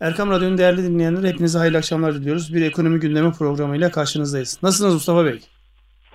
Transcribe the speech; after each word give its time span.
Erkam 0.00 0.30
Radyo'nun 0.30 0.58
değerli 0.58 0.82
dinleyenleri 0.82 1.28
hepinize 1.28 1.58
hayırlı 1.58 1.78
akşamlar 1.78 2.14
diliyoruz. 2.14 2.54
Bir 2.54 2.62
ekonomi 2.62 3.00
gündemi 3.00 3.32
programıyla 3.32 3.90
karşınızdayız. 3.90 4.58
Nasılsınız 4.62 4.94
Mustafa 4.94 5.24
Bey? 5.24 5.38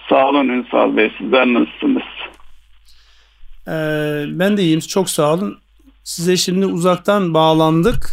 Sağ 0.10 0.30
olun 0.30 0.50
Ünsal 0.50 0.98
Bey. 0.98 1.12
Sizler 1.18 1.46
nasılsınız? 1.46 2.04
Ee, 3.68 4.40
ben 4.40 4.58
de 4.58 4.62
iyiyim. 4.62 4.80
Çok 4.80 5.10
sağ 5.10 5.34
olun. 5.34 5.58
Size 6.04 6.38
şimdi 6.38 6.66
uzaktan 6.66 7.34
bağlandık. 7.34 8.10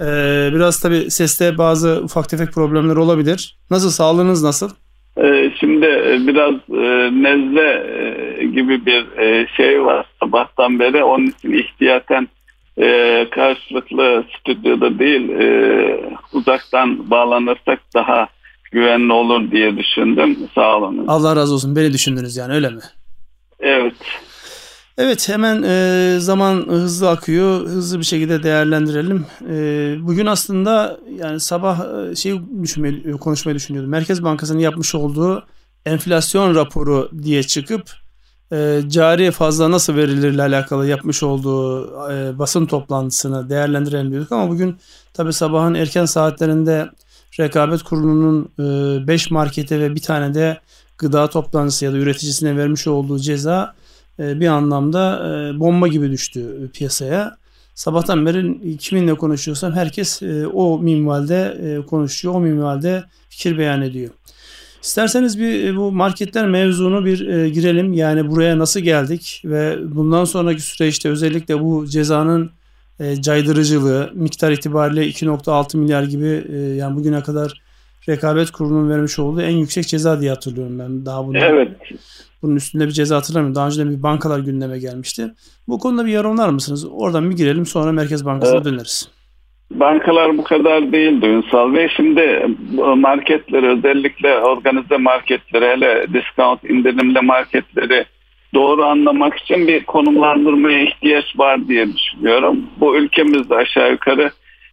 Ee, 0.00 0.50
biraz 0.52 0.80
tabii 0.80 1.10
seste 1.10 1.58
bazı 1.58 2.00
ufak 2.04 2.28
tefek 2.28 2.52
problemler 2.52 2.96
olabilir. 2.96 3.56
Nasıl? 3.70 3.90
Sağlığınız 3.90 4.42
nasıl? 4.42 4.70
Ee, 5.18 5.52
şimdi 5.60 5.86
e, 5.86 6.26
biraz 6.26 6.54
e, 6.70 7.10
nezle 7.22 7.70
e, 8.38 8.44
gibi 8.44 8.86
bir 8.86 9.06
şey 9.56 9.84
var 9.84 10.06
sabahtan 10.20 10.78
beri. 10.78 11.04
Onun 11.04 11.26
için 11.26 11.52
ihtiyaten 11.52 12.28
karşılıklı 13.30 14.24
stüdyoda 14.38 14.98
değil 14.98 15.30
uzaktan 16.32 17.10
bağlanırsak 17.10 17.80
daha 17.94 18.28
güvenli 18.72 19.12
olur 19.12 19.50
diye 19.50 19.76
düşündüm. 19.76 20.36
Sağ 20.54 20.76
olun. 20.76 21.06
Allah 21.06 21.36
razı 21.36 21.54
olsun. 21.54 21.76
Beni 21.76 21.92
düşündünüz 21.92 22.36
yani 22.36 22.52
öyle 22.54 22.68
mi? 22.68 22.80
Evet. 23.60 23.94
Evet 24.98 25.28
hemen 25.28 25.62
e, 25.62 26.16
zaman 26.18 26.66
hızlı 26.68 27.10
akıyor. 27.10 27.60
Hızlı 27.60 27.98
bir 27.98 28.04
şekilde 28.04 28.42
değerlendirelim. 28.42 29.26
E, 29.50 29.54
bugün 30.00 30.26
aslında 30.26 31.00
yani 31.18 31.40
sabah 31.40 31.80
e, 32.10 32.16
şey 32.16 32.40
düşünmeyi, 32.62 33.12
konuşmayı 33.12 33.56
düşünüyordum. 33.56 33.90
Merkez 33.90 34.24
Bankası'nın 34.24 34.58
yapmış 34.58 34.94
olduğu 34.94 35.46
enflasyon 35.86 36.54
raporu 36.54 37.10
diye 37.22 37.42
çıkıp 37.42 37.82
e, 38.52 38.80
cari 38.88 39.30
fazla 39.30 39.70
nasıl 39.70 39.96
verilerle 39.96 40.42
alakalı 40.42 40.86
yapmış 40.86 41.22
olduğu 41.22 41.86
e, 42.12 42.38
basın 42.38 42.66
toplantısını 42.66 43.50
değerlendirelim. 43.50 44.26
Ama 44.30 44.48
bugün 44.48 44.76
tabi 45.14 45.32
sabahın 45.32 45.74
erken 45.74 46.04
saatlerinde 46.04 46.90
Rekabet 47.40 47.82
Kurulu'nun 47.82 48.50
5 49.06 49.26
e, 49.30 49.34
markete 49.34 49.80
ve 49.80 49.94
bir 49.94 50.00
tane 50.00 50.34
de 50.34 50.60
gıda 50.98 51.30
toplantısı 51.30 51.84
ya 51.84 51.92
da 51.92 51.96
üreticisine 51.96 52.56
vermiş 52.56 52.86
olduğu 52.86 53.18
ceza 53.18 53.74
e, 54.18 54.40
bir 54.40 54.46
anlamda 54.46 55.28
e, 55.28 55.60
bomba 55.60 55.88
gibi 55.88 56.10
düştü 56.10 56.70
piyasaya. 56.74 57.36
Sabahtan 57.74 58.26
beri 58.26 58.76
kiminle 58.78 59.14
konuşuyorsam 59.14 59.72
herkes 59.72 60.22
e, 60.22 60.46
o 60.46 60.78
minvalde 60.78 61.78
konuşuyor, 61.90 62.34
o 62.34 62.40
minvalde 62.40 63.04
fikir 63.28 63.58
beyan 63.58 63.82
ediyor. 63.82 64.10
İsterseniz 64.82 65.38
bir 65.38 65.76
bu 65.76 65.92
marketler 65.92 66.48
mevzunu 66.48 67.04
bir 67.04 67.46
girelim. 67.46 67.92
Yani 67.92 68.30
buraya 68.30 68.58
nasıl 68.58 68.80
geldik 68.80 69.42
ve 69.44 69.78
bundan 69.94 70.24
sonraki 70.24 70.62
süreçte 70.62 71.08
özellikle 71.08 71.60
bu 71.60 71.86
cezanın 71.86 72.50
caydırıcılığı 73.20 74.10
miktar 74.14 74.52
itibariyle 74.52 75.08
2.6 75.08 75.76
milyar 75.76 76.02
gibi 76.02 76.44
yani 76.76 76.96
bugüne 76.96 77.22
kadar 77.22 77.60
rekabet 78.08 78.50
kurulunun 78.50 78.90
vermiş 78.90 79.18
olduğu 79.18 79.40
en 79.40 79.56
yüksek 79.56 79.88
ceza 79.88 80.20
diye 80.20 80.30
hatırlıyorum 80.30 80.78
ben 80.78 81.06
daha 81.06 81.26
bunu. 81.26 81.38
Evet. 81.38 81.68
Bunun 82.42 82.56
üstünde 82.56 82.86
bir 82.86 82.92
ceza 82.92 83.16
hatırlamıyorum. 83.16 83.54
Daha 83.54 83.66
önce 83.66 83.86
de 83.86 83.90
bir 83.90 84.02
bankalar 84.02 84.38
gündeme 84.38 84.78
gelmişti. 84.78 85.34
Bu 85.68 85.78
konuda 85.78 86.06
bir 86.06 86.12
yorumlar 86.12 86.48
mısınız? 86.48 86.84
Oradan 86.84 87.30
bir 87.30 87.36
girelim 87.36 87.66
sonra 87.66 87.92
Merkez 87.92 88.24
Bankası'na 88.24 88.56
evet. 88.56 88.64
döneriz. 88.64 89.08
Bankalar 89.70 90.38
bu 90.38 90.44
kadar 90.44 90.92
değildi 90.92 91.26
Ünsal 91.26 91.74
Bey. 91.74 91.88
Şimdi 91.96 92.46
marketleri 92.96 93.66
özellikle 93.66 94.38
organize 94.38 94.96
marketleri 94.96 95.66
hele 95.66 96.06
discount 96.12 96.64
indirimli 96.64 97.20
marketleri 97.20 98.04
doğru 98.54 98.84
anlamak 98.84 99.38
için 99.38 99.68
bir 99.68 99.84
konumlandırmaya 99.84 100.82
ihtiyaç 100.82 101.38
var 101.38 101.68
diye 101.68 101.86
düşünüyorum. 101.92 102.66
Bu 102.80 102.96
ülkemizde 102.96 103.54
aşağı 103.54 103.90
yukarı 103.90 104.30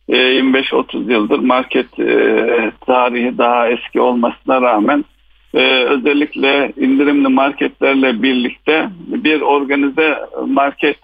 25-30 0.09 1.09
e, 1.09 1.13
yıldır 1.13 1.39
market 1.39 1.99
e, 1.99 2.71
tarihi 2.85 3.37
daha 3.37 3.69
eski 3.69 4.01
olmasına 4.01 4.61
rağmen 4.61 5.05
e, 5.53 5.83
özellikle 5.83 6.73
indirimli 6.77 7.27
marketlerle 7.27 8.23
birlikte 8.23 8.89
bir 8.99 9.41
organize 9.41 10.19
market 10.47 10.99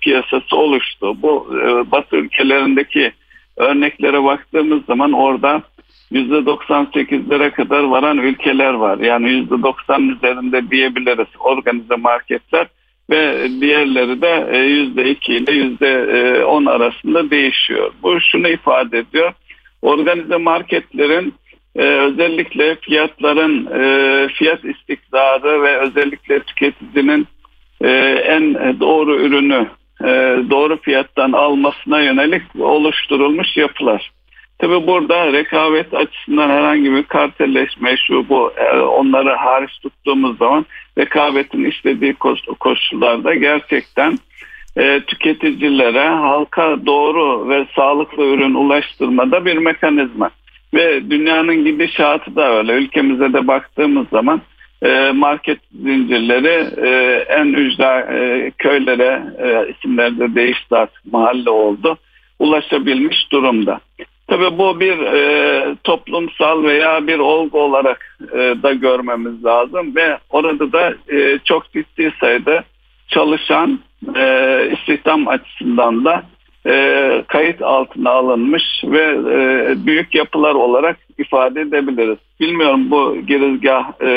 piyasası 0.00 0.56
oluştu. 0.56 1.22
Bu 1.22 1.48
Batı 1.92 2.16
ülkelerindeki 2.16 3.12
örneklere 3.56 4.24
baktığımız 4.24 4.84
zaman 4.84 5.12
orada 5.12 5.62
%98'lere 6.12 7.50
kadar 7.50 7.82
varan 7.82 8.18
ülkeler 8.18 8.74
var. 8.74 8.98
Yani 8.98 9.28
%90 9.28 10.16
üzerinde 10.16 10.70
diyebiliriz 10.70 11.28
organize 11.38 11.96
marketler 11.96 12.66
ve 13.10 13.48
diğerleri 13.60 14.22
de 14.22 14.26
%2 14.26 15.32
e, 15.32 15.36
ile 15.36 15.52
%10 16.42 16.66
e, 16.66 16.70
arasında 16.70 17.30
değişiyor. 17.30 17.92
Bu 18.02 18.20
şunu 18.20 18.48
ifade 18.48 18.98
ediyor. 18.98 19.32
Organize 19.82 20.36
marketlerin 20.36 21.34
e, 21.78 21.82
özellikle 21.82 22.74
fiyatların 22.74 23.66
fiyat 24.28 24.64
istikrarı 24.64 25.62
ve 25.62 25.78
özellikle 25.78 26.40
tüketicinin 26.40 27.26
en 28.24 28.54
doğru 28.80 29.16
ürünü 29.16 29.66
doğru 30.50 30.80
fiyattan 30.80 31.32
almasına 31.32 32.00
yönelik 32.00 32.42
oluşturulmuş 32.60 33.56
yapılar. 33.56 34.10
Tabi 34.58 34.86
burada 34.86 35.32
rekabet 35.32 35.94
açısından 35.94 36.50
herhangi 36.50 36.92
bir 36.92 37.02
kartelleşme 37.02 37.96
şu 37.96 38.28
bu 38.28 38.52
onları 38.98 39.34
hariç 39.34 39.70
tuttuğumuz 39.82 40.38
zaman 40.38 40.66
rekabetin 40.98 41.64
istediği 41.64 42.14
koşullarda 42.60 43.34
gerçekten 43.34 44.18
e, 44.76 45.00
tüketicilere 45.00 46.08
halka 46.08 46.86
doğru 46.86 47.48
ve 47.48 47.66
sağlıklı 47.76 48.24
ürün 48.24 48.54
ulaştırmada 48.54 49.44
bir 49.44 49.56
mekanizma. 49.56 50.30
Ve 50.74 51.10
dünyanın 51.10 51.64
gidişatı 51.64 52.36
da 52.36 52.58
öyle. 52.58 52.72
Ülkemize 52.72 53.32
de 53.32 53.46
baktığımız 53.46 54.08
zaman 54.08 54.40
e, 54.82 55.10
market 55.10 55.58
zincirleri 55.82 56.86
e, 56.86 57.16
en 57.28 57.46
ücra 57.46 58.00
e, 58.00 58.50
köylere 58.58 59.22
e, 59.38 59.72
isimleri 59.72 60.18
de 60.18 60.34
değişti 60.34 60.76
artık 60.76 61.12
mahalle 61.12 61.50
oldu 61.50 61.98
ulaşabilmiş 62.38 63.32
durumda. 63.32 63.80
Tabii 64.26 64.58
bu 64.58 64.80
bir 64.80 64.98
toplumsal 65.84 66.62
veya 66.64 67.06
bir 67.06 67.18
olgu 67.18 67.60
olarak 67.60 68.18
da 68.62 68.72
görmemiz 68.72 69.44
lazım 69.44 69.96
ve 69.96 70.18
orada 70.30 70.72
da 70.72 70.94
çok 71.44 71.72
ciddi 71.72 72.12
sayıda 72.20 72.64
çalışan 73.08 73.80
e, 74.16 74.62
istihdam 74.72 75.28
açısından 75.28 76.04
da 76.04 76.22
e, 76.66 77.24
kayıt 77.28 77.62
altına 77.62 78.10
alınmış 78.10 78.62
ve 78.84 79.02
e, 79.02 79.86
büyük 79.86 80.14
yapılar 80.14 80.54
olarak 80.54 80.96
ifade 81.18 81.60
edebiliriz. 81.60 82.18
Bilmiyorum 82.40 82.90
bu 82.90 83.16
girizgah 83.26 84.02
e, 84.02 84.10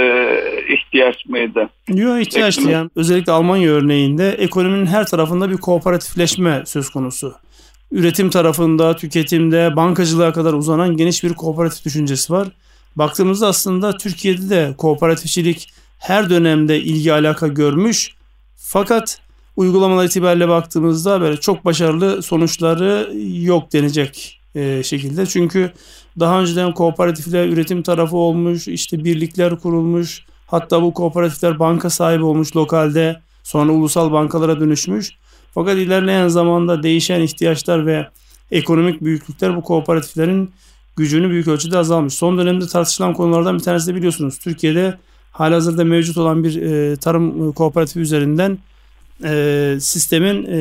ihtiyaç 0.69 1.25
mıydı? 1.25 1.69
Yok 1.88 2.22
ihtiyaçtı 2.22 2.69
yani. 2.69 2.90
Özellikle 2.96 3.31
Almanya 3.31 3.72
örneğinde 3.72 4.29
ekonominin 4.29 4.85
her 4.85 5.06
tarafında 5.06 5.50
bir 5.50 5.57
kooperatifleşme 5.57 6.63
söz 6.66 6.90
konusu 6.90 7.34
üretim 7.91 8.29
tarafında, 8.29 8.96
tüketimde, 8.96 9.75
bankacılığa 9.75 10.34
kadar 10.34 10.53
uzanan 10.53 10.97
geniş 10.97 11.23
bir 11.23 11.34
kooperatif 11.34 11.85
düşüncesi 11.85 12.34
var. 12.34 12.47
Baktığımızda 12.96 13.47
aslında 13.47 13.97
Türkiye'de 13.97 14.50
de 14.50 14.73
kooperatifçilik 14.78 15.73
her 16.00 16.29
dönemde 16.29 16.79
ilgi 16.79 17.13
alaka 17.13 17.47
görmüş. 17.47 18.16
Fakat 18.58 19.22
uygulamalar 19.56 20.06
itibariyle 20.06 20.48
baktığımızda 20.48 21.22
böyle 21.22 21.38
çok 21.38 21.66
başarılı 21.66 22.24
sonuçları 22.24 23.14
yok 23.44 23.74
denecek 23.74 24.42
e, 24.56 24.84
şekilde. 24.84 25.26
Çünkü 25.26 25.72
daha 26.20 26.42
önceden 26.42 26.74
kooperatifler 26.74 27.48
üretim 27.48 27.82
tarafı 27.82 28.18
olmuş, 28.18 28.68
işte 28.68 29.04
birlikler 29.04 29.60
kurulmuş. 29.60 30.26
Hatta 30.48 30.82
bu 30.82 30.94
kooperatifler 30.94 31.60
banka 31.60 31.90
sahibi 31.90 32.24
olmuş 32.24 32.56
lokalde. 32.56 33.20
Sonra 33.44 33.72
ulusal 33.72 34.12
bankalara 34.12 34.60
dönüşmüş. 34.60 35.12
Fakat 35.54 35.78
ilerleyen 35.78 36.28
zamanda 36.28 36.84
değişen 36.84 37.22
ihtiyaçlar 37.22 37.86
ve 37.86 38.08
ekonomik 38.52 39.02
büyüklükler 39.02 39.56
bu 39.56 39.62
kooperatiflerin 39.62 40.52
gücünü 40.96 41.30
büyük 41.30 41.47
ölçüde 41.47 41.78
azalmış. 41.78 42.14
Son 42.14 42.38
dönemde 42.38 42.68
tartışılan 42.68 43.14
konulardan 43.14 43.58
bir 43.58 43.64
tanesi 43.64 43.88
de 43.88 43.96
biliyorsunuz. 43.96 44.38
Türkiye'de 44.40 44.97
halihazırda 45.32 45.84
mevcut 45.84 46.18
olan 46.18 46.44
bir 46.44 46.62
e, 46.62 46.96
tarım 46.96 47.52
kooperatifi 47.52 48.00
üzerinden 48.00 48.58
e, 49.23 49.76
sistemin 49.79 50.46
e, 50.46 50.58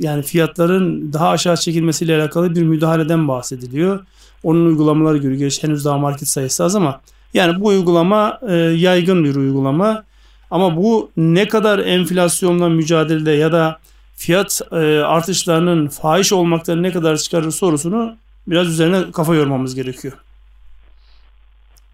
yani 0.00 0.22
fiyatların 0.22 1.12
daha 1.12 1.28
aşağı 1.28 1.56
çekilmesiyle 1.56 2.20
alakalı 2.20 2.54
bir 2.54 2.62
müdahaleden 2.62 3.28
bahsediliyor. 3.28 4.00
Onun 4.42 4.66
uygulamaları 4.66 5.18
görüyor. 5.18 5.58
Henüz 5.60 5.84
daha 5.84 5.98
market 5.98 6.28
sayısı 6.28 6.64
az 6.64 6.76
ama 6.76 7.00
yani 7.34 7.60
bu 7.60 7.66
uygulama 7.66 8.40
e, 8.48 8.54
yaygın 8.56 9.24
bir 9.24 9.34
uygulama. 9.34 10.04
Ama 10.50 10.76
bu 10.76 11.10
ne 11.16 11.48
kadar 11.48 11.78
enflasyonla 11.78 12.68
mücadelede 12.68 13.30
ya 13.30 13.52
da 13.52 13.78
fiyat 14.16 14.60
e, 14.72 14.76
artışlarının 15.00 15.88
fahiş 15.88 16.32
olmaktan 16.32 16.82
ne 16.82 16.92
kadar 16.92 17.16
çıkarır 17.16 17.50
sorusunu 17.50 18.16
biraz 18.46 18.68
üzerine 18.68 19.12
kafa 19.12 19.34
yormamız 19.34 19.74
gerekiyor. 19.74 20.14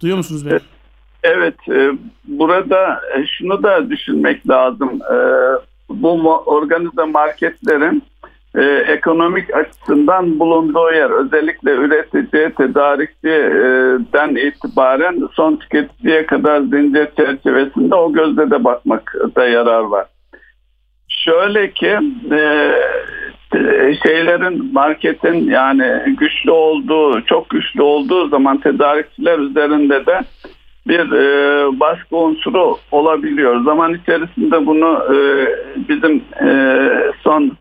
Duyuyor 0.00 0.16
musunuz 0.16 0.46
beni? 0.46 0.60
Evet, 1.22 1.68
e, 1.68 1.90
burada 2.24 3.00
e, 3.16 3.26
şunu 3.38 3.62
da 3.62 3.90
düşünmek 3.90 4.48
lazım. 4.48 5.00
E, 5.02 5.16
bu 5.88 6.34
organize 6.46 7.04
marketlerin 7.04 8.02
e, 8.56 8.64
ekonomik 8.64 9.54
açısından 9.54 10.38
bulunduğu 10.38 10.92
yer 10.94 11.10
özellikle 11.10 11.70
üretici, 11.70 12.54
tedarikçiden 12.54 14.34
itibaren 14.34 15.28
son 15.32 15.56
tüketiciye 15.56 16.26
kadar 16.26 16.60
zincir 16.60 17.08
çerçevesinde 17.16 17.94
o 17.94 18.12
gözle 18.12 18.50
de 18.50 18.64
bakmakta 18.64 19.46
yarar 19.46 19.80
var. 19.80 20.06
Şöyle 21.08 21.70
ki 21.70 21.98
e, 22.32 22.72
şeylerin 24.06 24.72
marketin 24.72 25.50
yani 25.50 26.16
güçlü 26.18 26.50
olduğu 26.50 27.24
çok 27.24 27.50
güçlü 27.50 27.82
olduğu 27.82 28.28
zaman 28.28 28.58
tedarikçiler 28.58 29.38
üzerinde 29.38 30.06
de 30.06 30.20
bir 30.88 31.12
e, 31.12 31.80
baskı 31.80 32.16
unsuru 32.16 32.76
olabiliyor. 32.90 33.64
Zaman 33.64 33.94
içerisinde 33.94 34.66
bunu 34.66 35.14
e, 35.14 35.16
bizim 35.88 36.24
e, 36.48 36.88
son 37.22 37.52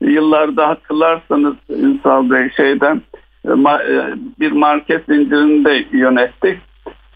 yıllarda 0.00 0.68
hatırlarsanız 0.68 1.54
Ünsal 1.70 2.30
Bey 2.30 2.50
şeyden 2.56 3.02
e, 3.44 3.50
e, 3.50 4.14
bir 4.40 4.52
market 4.52 5.04
zincirini 5.08 5.64
de 5.64 5.84
yönettik. 5.92 6.58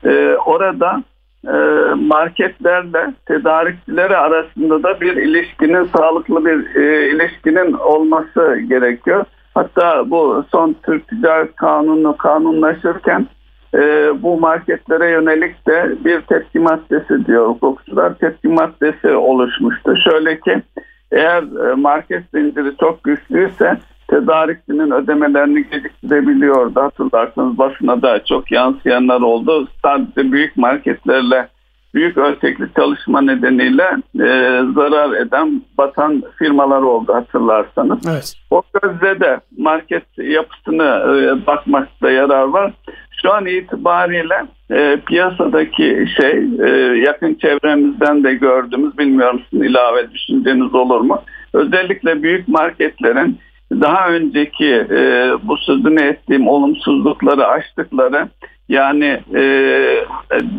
E, 0.05 0.37
orada 0.44 1.03
marketlerle 1.97 3.14
tedarikçileri 3.26 4.17
arasında 4.17 4.82
da 4.82 5.00
bir 5.00 5.17
ilişkinin 5.17 5.88
sağlıklı 5.97 6.44
bir 6.44 6.81
ilişkinin 7.14 7.73
olması 7.73 8.59
gerekiyor. 8.69 9.25
Hatta 9.55 10.11
bu 10.11 10.44
son 10.52 10.76
Türk 10.87 11.09
Ticaret 11.09 11.56
Kanunu 11.56 12.17
kanunlaşırken 12.17 13.26
bu 14.23 14.40
marketlere 14.40 15.11
yönelik 15.11 15.67
de 15.67 16.05
bir 16.05 16.20
tepki 16.20 16.58
maddesi 16.58 17.26
diyor 17.26 17.49
hukukçular. 17.49 18.14
Tepki 18.14 18.49
maddesi 18.49 19.08
oluşmuştu. 19.08 19.94
Şöyle 20.05 20.40
ki 20.40 20.62
eğer 21.12 21.70
e, 21.70 21.75
market 21.75 22.23
zinciri 22.34 22.76
çok 22.81 23.05
güçlüyse 23.05 23.78
tedarikçinin 24.11 24.90
ödemelerini 24.90 25.69
geciktirebiliyordu. 25.70 26.81
Hatırlarsanız 26.81 27.58
basına 27.58 28.02
da 28.02 28.25
çok 28.25 28.52
yansıyanlar 28.52 29.20
oldu. 29.20 29.69
Sadece 29.82 30.32
büyük 30.32 30.56
marketlerle 30.56 31.49
büyük 31.94 32.19
ölçekli 32.19 32.69
çalışma 32.76 33.20
nedeniyle 33.20 33.82
e, 34.14 34.28
zarar 34.75 35.12
eden 35.12 35.62
batan 35.78 36.23
firmalar 36.38 36.82
oldu 36.82 37.14
hatırlarsanız. 37.14 37.99
Evet. 38.08 38.34
O 38.50 38.62
gözle 38.82 39.20
de 39.20 39.40
market 39.58 40.05
yapısını 40.19 40.84
e, 40.84 41.46
bakmakta 41.46 42.11
yarar 42.11 42.43
var. 42.43 42.73
Şu 43.26 43.32
an 43.32 43.46
itibariyle 43.46 44.46
e, 44.70 44.96
piyasadaki 45.06 46.06
şey 46.17 46.44
e, 46.64 46.69
yakın 46.96 47.34
çevremizden 47.34 48.25
de 48.25 48.34
gördüğümüz 48.34 48.99
bilmiyorum 48.99 49.43
sizin 49.50 49.64
ilave 49.64 50.11
düşünceniz 50.11 50.75
olur 50.75 51.00
mu? 51.00 51.23
Özellikle 51.52 52.23
büyük 52.23 52.49
marketlerin 52.49 53.38
daha 53.73 54.08
önceki 54.08 54.87
e, 54.90 55.31
bu 55.43 55.56
sözünü 55.56 56.02
ettiğim 56.02 56.49
olumsuzlukları 56.49 57.46
açtıkları 57.46 58.28
yani 58.69 59.20
e, 59.34 59.43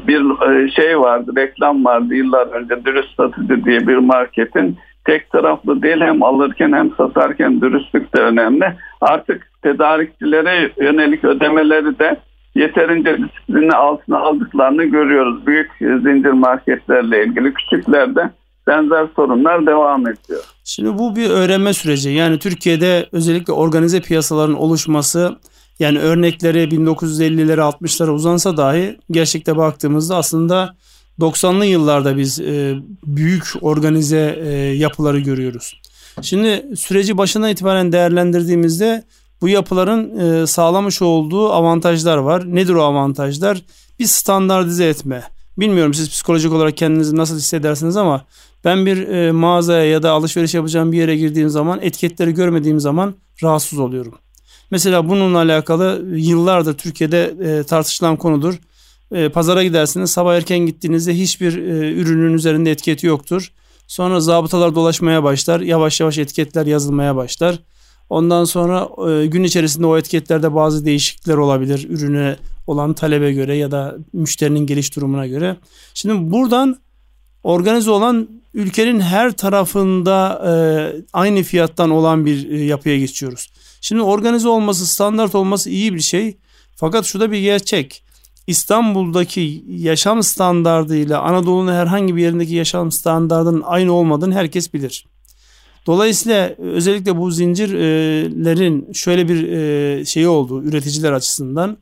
bir 0.07 0.51
e, 0.51 0.71
şey 0.71 0.99
vardı 0.99 1.31
reklam 1.37 1.85
vardı 1.85 2.15
yıllar 2.15 2.47
önce 2.47 2.85
dürüst 2.85 3.15
satıcı 3.15 3.65
diye 3.65 3.87
bir 3.87 3.97
marketin 3.97 4.77
tek 5.05 5.29
taraflı 5.29 5.81
değil 5.81 6.01
hem 6.01 6.23
alırken 6.23 6.71
hem 6.73 6.91
satarken 6.97 7.61
dürüstlük 7.61 8.15
de 8.15 8.21
önemli. 8.21 8.73
Artık 9.01 9.51
tedarikçilere 9.63 10.71
yönelik 10.81 11.23
ödemeleri 11.23 11.99
de 11.99 12.17
yeterince 12.57 13.18
disiplini 13.18 13.74
altına 13.74 14.18
aldıklarını 14.19 14.83
görüyoruz. 14.83 15.48
Büyük 15.48 15.71
zincir 15.80 16.31
marketlerle 16.31 17.25
ilgili 17.25 17.54
küçüklerde 17.54 18.31
benzer 18.68 19.07
sorunlar 19.15 19.65
devam 19.65 20.01
ediyor. 20.01 20.44
Şimdi 20.63 20.98
bu 20.98 21.15
bir 21.15 21.30
öğrenme 21.30 21.74
süreci. 21.74 22.09
Yani 22.09 22.39
Türkiye'de 22.39 23.09
özellikle 23.12 23.54
organize 23.54 24.01
piyasaların 24.01 24.56
oluşması 24.56 25.38
yani 25.80 26.00
örnekleri 26.00 26.63
1950'lere 26.63 27.62
60'lara 27.62 28.09
uzansa 28.09 28.57
dahi 28.57 28.98
gerçekte 29.12 29.57
baktığımızda 29.57 30.15
aslında 30.15 30.75
90'lı 31.19 31.65
yıllarda 31.65 32.18
biz 32.18 32.39
e, 32.39 32.75
büyük 33.06 33.44
organize 33.62 34.39
e, 34.44 34.50
yapıları 34.57 35.19
görüyoruz. 35.19 35.81
Şimdi 36.21 36.65
süreci 36.75 37.18
başından 37.18 37.50
itibaren 37.50 37.92
değerlendirdiğimizde 37.92 39.03
bu 39.42 39.50
yapıların 39.50 40.19
e, 40.19 40.48
sağlamış 40.48 41.01
olduğu 41.01 41.54
avantajlar 41.54 42.18
var. 42.18 42.56
Nedir 42.56 42.74
o 42.74 42.84
avantajlar? 42.84 43.62
Bir 44.00 44.06
standartize 44.06 44.86
etme. 44.86 45.24
Bilmiyorum 45.57 45.94
siz 45.94 46.10
psikolojik 46.10 46.54
olarak 46.54 46.78
kendinizi 46.78 47.16
nasıl 47.16 47.38
hissedersiniz 47.38 47.98
ama 47.98 48.25
ben 48.66 48.86
bir 48.86 49.07
e, 49.07 49.31
mağazaya 49.31 49.86
ya 49.86 50.04
da 50.04 50.12
alışveriş 50.12 50.54
yapacağım 50.54 50.92
bir 50.92 50.98
yere 50.98 51.16
girdiğim 51.16 51.50
zaman 51.50 51.80
etiketleri 51.81 52.34
görmediğim 52.34 52.80
zaman 52.80 53.16
rahatsız 53.44 53.80
oluyorum. 53.80 54.16
Mesela 54.72 55.10
bununla 55.10 55.38
alakalı 55.38 56.06
yıllardır 56.16 56.78
Türkiye'de 56.78 57.36
e, 57.44 57.63
tartışılan 57.63 58.18
konudur. 58.18 58.60
E, 59.12 59.30
pazara 59.30 59.63
gidersiniz 59.63 60.12
sabah 60.12 60.36
erken 60.36 60.60
gittiğinizde 60.60 61.13
hiçbir 61.13 61.54
ürünün 61.98 62.34
üzerinde 62.34 62.72
etiketi 62.72 63.07
yoktur. 63.07 63.51
Sonra 63.88 64.19
zabıtalar 64.19 64.75
dolaşmaya 64.75 65.24
başlar. 65.24 65.60
Yavaş 65.60 66.00
yavaş 66.00 66.18
etiketler 66.18 66.66
yazılmaya 66.66 67.16
başlar. 67.16 67.60
Ondan 68.09 68.44
sonra 68.45 68.89
e, 69.09 69.25
gün 69.25 69.44
içerisinde 69.44 69.88
o 69.88 69.98
etiketlerde 69.98 70.56
bazı 70.56 70.86
değişiklikler 70.86 71.38
olabilir 71.38 71.89
ürüne 71.89 72.36
olan 72.68 72.94
talebe 72.94 73.33
göre 73.33 73.56
ya 73.56 73.71
da 73.71 73.95
müşterinin 74.13 74.65
geliş 74.65 74.95
durumuna 74.95 75.27
göre. 75.27 75.57
Şimdi 75.94 76.31
buradan 76.31 76.77
organize 77.44 77.92
olan 77.92 78.30
ülkenin 78.54 79.00
her 79.00 79.31
tarafında 79.31 80.44
e, 80.48 80.51
aynı 81.13 81.44
fiyattan 81.44 81.89
olan 81.89 82.25
bir 82.25 82.51
e, 82.51 82.63
yapıya 82.63 82.98
geçiyoruz. 82.98 83.50
Şimdi 83.81 84.01
organize 84.01 84.48
olması, 84.48 84.88
standart 84.88 85.36
olması 85.36 85.69
iyi 85.69 85.94
bir 85.94 86.00
şey. 86.00 86.38
Fakat 86.75 87.06
şurada 87.06 87.31
bir 87.31 87.39
gerçek. 87.39 88.03
İstanbul'daki 88.48 89.63
yaşam 89.68 90.24
standardıyla 90.24 91.21
Anadolu'nun 91.21 91.74
herhangi 91.74 92.15
bir 92.15 92.21
yerindeki 92.21 92.56
yaşam 92.56 92.92
standardının 92.92 93.62
aynı 93.65 93.94
olmadığını 93.94 94.33
herkes 94.33 94.74
bilir. 94.74 95.06
Dolayısıyla 95.88 96.56
özellikle 96.57 97.18
bu 97.18 97.31
zincirlerin 97.31 98.94
şöyle 98.94 99.28
bir 99.30 99.51
e, 99.51 100.06
şeyi 100.06 100.28
oldu 100.28 100.63
üreticiler 100.63 101.12
açısından 101.12 101.78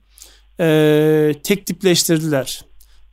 e, 0.59 1.33
tek 1.43 1.65
tipleştirdiler. 1.65 2.65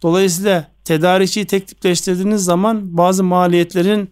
Dolayısıyla 0.02 0.68
tedarikçiyi 0.84 1.46
tek 1.46 1.68
tipleştirdiğiniz 1.68 2.44
zaman 2.44 2.96
bazı 2.96 3.24
maliyetlerin 3.24 4.10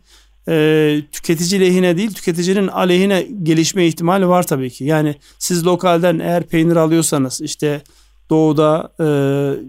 e, 0.49 1.03
tüketici 1.13 1.61
lehine 1.61 1.97
değil 1.97 2.15
tüketicinin 2.15 2.69
aleyhine 2.69 3.27
gelişme 3.43 3.87
ihtimali 3.87 4.29
var 4.29 4.47
tabii 4.47 4.71
ki. 4.71 4.85
Yani 4.85 5.15
siz 5.39 5.67
lokalden 5.67 6.19
eğer 6.19 6.43
peynir 6.43 6.77
alıyorsanız 6.77 7.41
işte 7.41 7.83
doğuda, 8.31 8.93
e, 9.01 9.07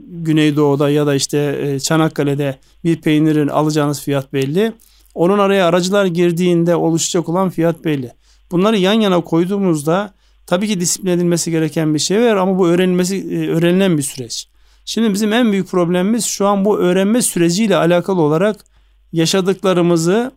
güneydoğuda 0.08 0.90
ya 0.90 1.08
da 1.08 1.16
işte 1.16 1.60
e, 1.62 1.80
Çanakkale'de 1.80 2.58
bir 2.84 3.02
peynirin 3.02 3.48
alacağınız 3.48 4.02
fiyat 4.02 4.34
belli. 4.34 4.74
Onun 5.16 5.40
araya 5.40 5.68
aracılar 5.68 6.06
girdiğinde 6.06 6.76
oluşacak 6.76 7.30
olan 7.30 7.50
fiyat 7.50 7.86
belli. 7.86 8.12
Bunları 8.52 8.78
yan 8.78 8.94
yana 8.94 9.22
koyduğumuzda 9.22 10.14
tabii 10.48 10.68
ki 10.68 10.80
disiplin 10.80 11.12
edilmesi 11.12 11.52
gereken 11.52 11.94
bir 11.94 12.00
şey 12.00 12.22
var 12.22 12.36
ama 12.36 12.60
bu 12.60 12.68
öğrenilmesi 12.68 13.18
e, 13.18 13.50
öğrenilen 13.50 13.98
bir 13.98 14.04
süreç. 14.04 14.48
Şimdi 14.86 15.14
bizim 15.14 15.34
en 15.34 15.52
büyük 15.52 15.68
problemimiz 15.68 16.26
şu 16.26 16.48
an 16.48 16.66
bu 16.66 16.80
öğrenme 16.80 17.22
süreciyle 17.22 17.76
alakalı 17.76 18.22
olarak 18.22 18.66
yaşadıklarımızı 19.14 20.32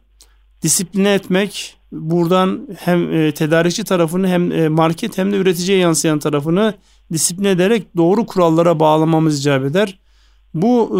disipline 0.62 1.14
etmek, 1.14 1.76
buradan 1.92 2.68
hem 2.78 3.12
e, 3.12 3.34
tedarikçi 3.34 3.84
tarafını 3.84 4.28
hem 4.28 4.52
e, 4.52 4.68
market 4.68 5.18
hem 5.18 5.32
de 5.32 5.36
üreticiye 5.36 5.78
yansıyan 5.78 6.18
tarafını 6.18 6.74
disipline 7.12 7.50
ederek 7.50 7.96
doğru 7.96 8.26
kurallara 8.26 8.80
bağlamamız 8.80 9.40
icap 9.40 9.64
eder. 9.64 9.98
Bu 10.54 10.90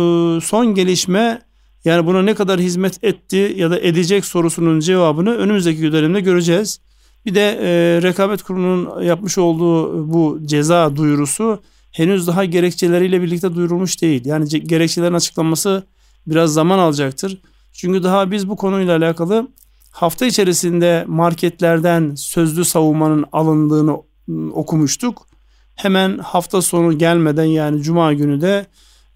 son 0.45 0.75
gelişme 0.75 1.43
yani 1.85 2.07
buna 2.07 2.23
ne 2.23 2.35
kadar 2.35 2.61
hizmet 2.61 3.05
etti 3.05 3.55
ya 3.57 3.71
da 3.71 3.81
edecek 3.81 4.25
sorusunun 4.25 4.81
cevabını 4.81 5.35
önümüzdeki 5.35 5.93
dönemde 5.93 6.21
göreceğiz. 6.21 6.81
Bir 7.27 7.35
de 7.35 7.59
e, 7.63 8.03
rekabet 8.03 8.43
kurumunun 8.43 9.03
yapmış 9.03 9.39
olduğu 9.39 10.13
bu 10.13 10.39
ceza 10.45 10.97
duyurusu 10.97 11.63
henüz 11.93 12.27
daha 12.27 12.45
gerekçeleriyle 12.45 13.23
birlikte 13.23 13.55
duyurulmuş 13.55 14.03
değil. 14.03 14.23
Yani 14.25 14.49
gerekçelerin 14.49 15.15
açıklanması 15.15 15.83
biraz 16.27 16.53
zaman 16.53 16.79
alacaktır. 16.79 17.41
Çünkü 17.73 18.03
daha 18.03 18.31
biz 18.31 18.49
bu 18.49 18.57
konuyla 18.57 18.97
alakalı 18.97 19.49
hafta 19.91 20.27
içerisinde 20.27 21.05
marketlerden 21.07 22.15
sözlü 22.15 22.65
savunmanın 22.65 23.25
alındığını 23.33 23.91
ıı, 24.29 24.53
okumuştuk. 24.53 25.27
Hemen 25.75 26.19
hafta 26.19 26.63
sonu 26.63 26.99
gelmeden 26.99 27.45
yani 27.45 27.83
cuma 27.83 28.13
günü 28.13 28.41
de 28.41 28.67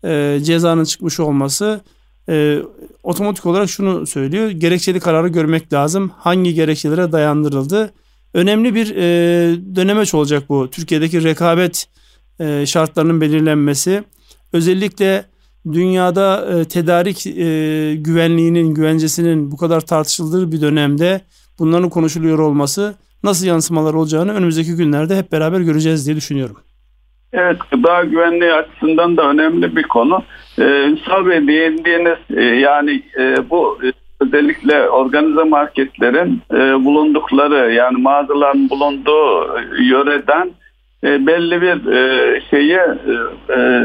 e, 0.05 0.41
cezanın 0.45 0.85
çıkmış 0.85 1.21
olması 1.21 1.81
e, 2.29 2.63
otomatik 3.03 3.47
olarak 3.47 3.71
şunu 3.71 4.07
söylüyor. 4.07 4.51
Gerekçeli 4.51 5.01
kararı 5.01 5.29
görmek 5.29 5.73
lazım. 5.73 6.11
Hangi 6.19 6.55
gerekçelere 6.55 7.13
dayandırıldı? 7.13 7.93
Önemli 8.35 8.75
bir 8.75 8.97
e, 8.97 9.05
dönemeç 9.77 10.15
olacak 10.15 10.49
bu. 10.49 10.71
Türkiye'deki 10.71 11.25
rekabet 11.25 11.89
e, 12.41 12.67
şartlarının 12.67 13.21
belirlenmesi. 13.21 14.05
Özellikle 14.53 15.25
dünyada 15.73 16.47
e, 16.47 16.65
tedarik 16.65 17.27
e, 17.27 17.95
güvenliğinin, 17.95 18.75
güvencesinin 18.75 19.51
bu 19.51 19.57
kadar 19.57 19.81
tartışıldığı 19.81 20.53
bir 20.53 20.61
dönemde 20.61 21.21
bunların 21.59 21.91
konuşuluyor 21.91 22.39
olması 22.39 22.95
nasıl 23.23 23.47
yansımalar 23.47 23.95
olacağını 23.95 24.33
önümüzdeki 24.33 24.77
günlerde 24.77 25.19
hep 25.19 25.33
beraber 25.33 25.61
göreceğiz 25.61 26.07
diye 26.07 26.17
düşünüyorum. 26.17 26.57
Evet, 27.33 27.57
gıda 27.71 28.05
güvenliği 28.05 28.53
açısından 28.53 29.17
da 29.17 29.31
önemli 29.31 29.77
bir 29.77 29.83
konu. 29.83 30.23
Ee, 30.59 30.63
Ünsal 30.63 31.27
Bey 31.27 31.49
değindiğiniz 31.49 32.19
e, 32.37 32.43
yani 32.43 33.03
e, 33.19 33.51
bu 33.51 33.79
e, 33.85 33.93
özellikle 34.21 34.89
organize 34.89 35.45
marketlerin 35.45 36.41
bulundukları 36.85 37.73
yani 37.73 38.03
mağazaların 38.03 38.71
bulunduğu 38.71 39.59
yöreden 39.81 40.51
belli 41.03 41.63
bir 41.63 41.93
e, 41.93 42.41
şeyi 42.51 42.79
e, 42.79 43.15
e, 43.55 43.85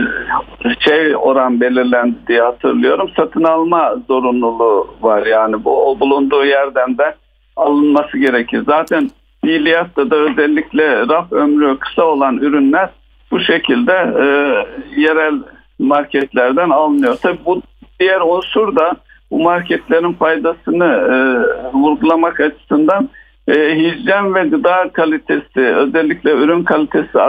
şey 0.80 1.16
oran 1.16 1.62
belirlendi 1.62 2.16
diye 2.28 2.42
hatırlıyorum. 2.42 3.10
Satın 3.16 3.44
alma 3.44 3.96
zorunluluğu 4.08 4.88
var 5.02 5.26
yani 5.26 5.64
bu 5.64 5.90
o 5.90 6.00
bulunduğu 6.00 6.46
yerden 6.46 6.98
de 6.98 7.16
alınması 7.56 8.18
gerekir. 8.18 8.64
Zaten 8.66 9.10
fiiliyatta 9.46 10.10
da 10.10 10.16
özellikle 10.16 11.08
raf 11.08 11.32
ömrü 11.32 11.80
kısa 11.80 12.04
olan 12.04 12.38
ürünler 12.38 12.90
bu 13.32 13.40
şekilde 13.40 13.94
e, 13.94 14.26
yerel 15.02 15.34
marketlerden 15.80 16.70
alınıyor. 16.70 17.16
Tabi 17.16 17.38
bu 17.46 17.62
diğer 18.00 18.22
unsur 18.22 18.76
da 18.76 18.96
bu 19.32 19.44
marketlerin 19.44 20.14
faydasını 20.14 20.86
e, 20.86 21.16
vurgulamak 21.74 22.40
açısından 22.40 23.10
e, 23.48 23.54
hijyen 23.76 24.36
ve 24.36 24.44
gıda 24.44 24.90
kalitesi 24.94 25.60
özellikle 25.60 26.32
ürün 26.32 26.64
kalitesi 26.64 27.20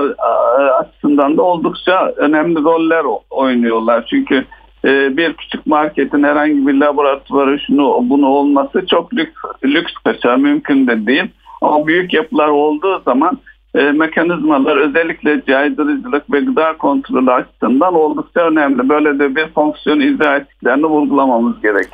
açısından 0.81 1.37
da 1.37 1.43
oldukça 1.43 2.13
önemli 2.17 2.63
roller 2.63 3.05
oynuyorlar. 3.31 4.07
Çünkü 4.11 4.45
e, 4.85 5.17
bir 5.17 5.33
küçük 5.33 5.67
marketin 5.67 6.23
herhangi 6.23 6.67
bir 6.67 6.75
laboratuvarı 6.75 7.59
şunu 7.61 7.99
bunu 8.03 8.27
olması 8.27 8.87
çok 8.87 9.15
lüks, 9.15 9.35
lüks 9.65 9.93
kaçar 10.05 10.37
mümkün 10.37 10.87
de 10.87 11.07
değil. 11.07 11.25
Ama 11.63 11.87
büyük 11.87 12.15
yapılar 12.15 12.49
olduğu 12.49 13.03
zaman 13.05 13.39
e, 13.75 13.93
mekanizmalar 13.93 14.77
özellikle 14.77 15.43
caydırıcılık 15.49 16.33
ve 16.33 16.41
gıda 16.41 16.77
kontrolü 16.77 17.31
açısından 17.31 17.95
oldukça 17.95 18.41
önemli. 18.41 18.89
Böyle 18.89 19.19
de 19.19 19.37
bir 19.37 19.49
fonksiyon 19.49 20.01
izah 20.01 20.37
ettiklerini 20.37 20.87
vurgulamamız 20.87 21.63
gerekir. 21.63 21.93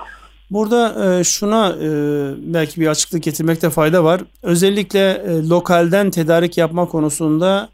Burada 0.51 1.19
e, 1.19 1.25
şuna 1.25 1.69
e, 1.69 1.89
belki 2.39 2.81
bir 2.81 2.87
açıklık 2.87 3.23
getirmekte 3.23 3.71
fayda 3.71 4.05
var. 4.05 4.21
Özellikle 4.43 5.11
e, 5.11 5.49
lokalden 5.49 6.11
tedarik 6.11 6.59
yapma 6.59 6.87
konusunda 6.87 7.69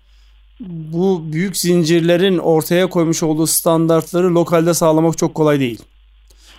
bu 0.92 1.22
büyük 1.32 1.56
zincirlerin 1.56 2.38
ortaya 2.38 2.86
koymuş 2.86 3.22
olduğu 3.22 3.46
standartları 3.46 4.34
lokalde 4.34 4.74
sağlamak 4.74 5.18
çok 5.18 5.34
kolay 5.34 5.60
değil. 5.60 5.82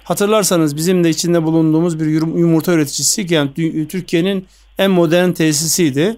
Hatırlarsanız 0.04 0.76
bizim 0.76 1.04
de 1.04 1.10
içinde 1.10 1.44
bulunduğumuz 1.44 2.00
bir 2.00 2.06
yumurta 2.40 2.74
üreticisi 2.74 3.34
yani 3.34 3.50
Türkiye'nin 3.88 4.46
en 4.78 4.92
modern 4.92 5.32
tesisiydi. 5.32 6.18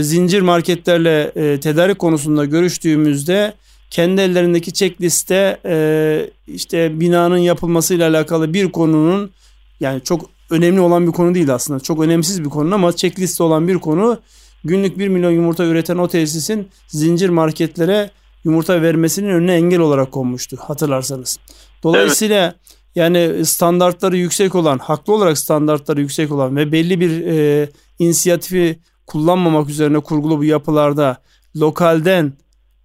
Zincir 0.00 0.40
marketlerle 0.40 1.32
tedarik 1.60 1.98
konusunda 1.98 2.44
görüştüğümüzde 2.44 3.54
kendi 3.90 4.20
ellerindeki 4.20 4.72
checkliste 4.72 5.60
e, 5.64 6.30
işte 6.46 7.00
binanın 7.00 7.36
yapılmasıyla 7.36 8.10
alakalı 8.10 8.54
bir 8.54 8.72
konunun 8.72 9.30
yani 9.80 10.00
çok 10.04 10.30
önemli 10.50 10.80
olan 10.80 11.06
bir 11.06 11.12
konu 11.12 11.34
değil 11.34 11.54
aslında. 11.54 11.80
Çok 11.80 12.02
önemsiz 12.02 12.44
bir 12.44 12.48
konu 12.48 12.74
ama 12.74 12.92
checkliste 12.92 13.42
olan 13.42 13.68
bir 13.68 13.78
konu 13.78 14.18
günlük 14.64 14.98
1 14.98 15.08
milyon 15.08 15.30
yumurta 15.30 15.64
üreten 15.64 15.96
o 15.96 16.08
tesisin 16.08 16.68
zincir 16.88 17.28
marketlere 17.28 18.10
yumurta 18.44 18.82
vermesinin 18.82 19.28
önüne 19.28 19.54
engel 19.54 19.80
olarak 19.80 20.12
konmuştu 20.12 20.56
hatırlarsanız. 20.60 21.38
Dolayısıyla 21.82 22.44
evet. 22.44 22.54
yani 22.94 23.46
standartları 23.46 24.16
yüksek 24.16 24.54
olan, 24.54 24.78
haklı 24.78 25.14
olarak 25.14 25.38
standartları 25.38 26.00
yüksek 26.00 26.32
olan 26.32 26.56
ve 26.56 26.72
belli 26.72 27.00
bir 27.00 27.26
e, 27.26 27.68
inisiyatifi 27.98 28.78
kullanmamak 29.06 29.68
üzerine 29.68 30.00
kurgulu 30.00 30.38
bu 30.38 30.44
yapılarda 30.44 31.16
lokalden 31.56 32.32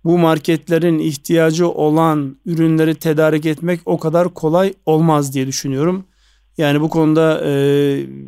bu 0.04 0.18
marketlerin 0.18 1.00
ihtiyacı 1.00 1.70
olan 1.70 2.38
ürünleri 2.46 2.96
tedarik 2.96 3.46
etmek 3.46 3.80
o 3.86 4.00
kadar 4.00 4.34
kolay 4.34 4.74
olmaz 4.86 5.34
diye 5.34 5.48
düşünüyorum. 5.48 6.06
Yani 6.58 6.82
bu 6.82 6.90
konuda 6.90 7.42
e, 7.46 7.51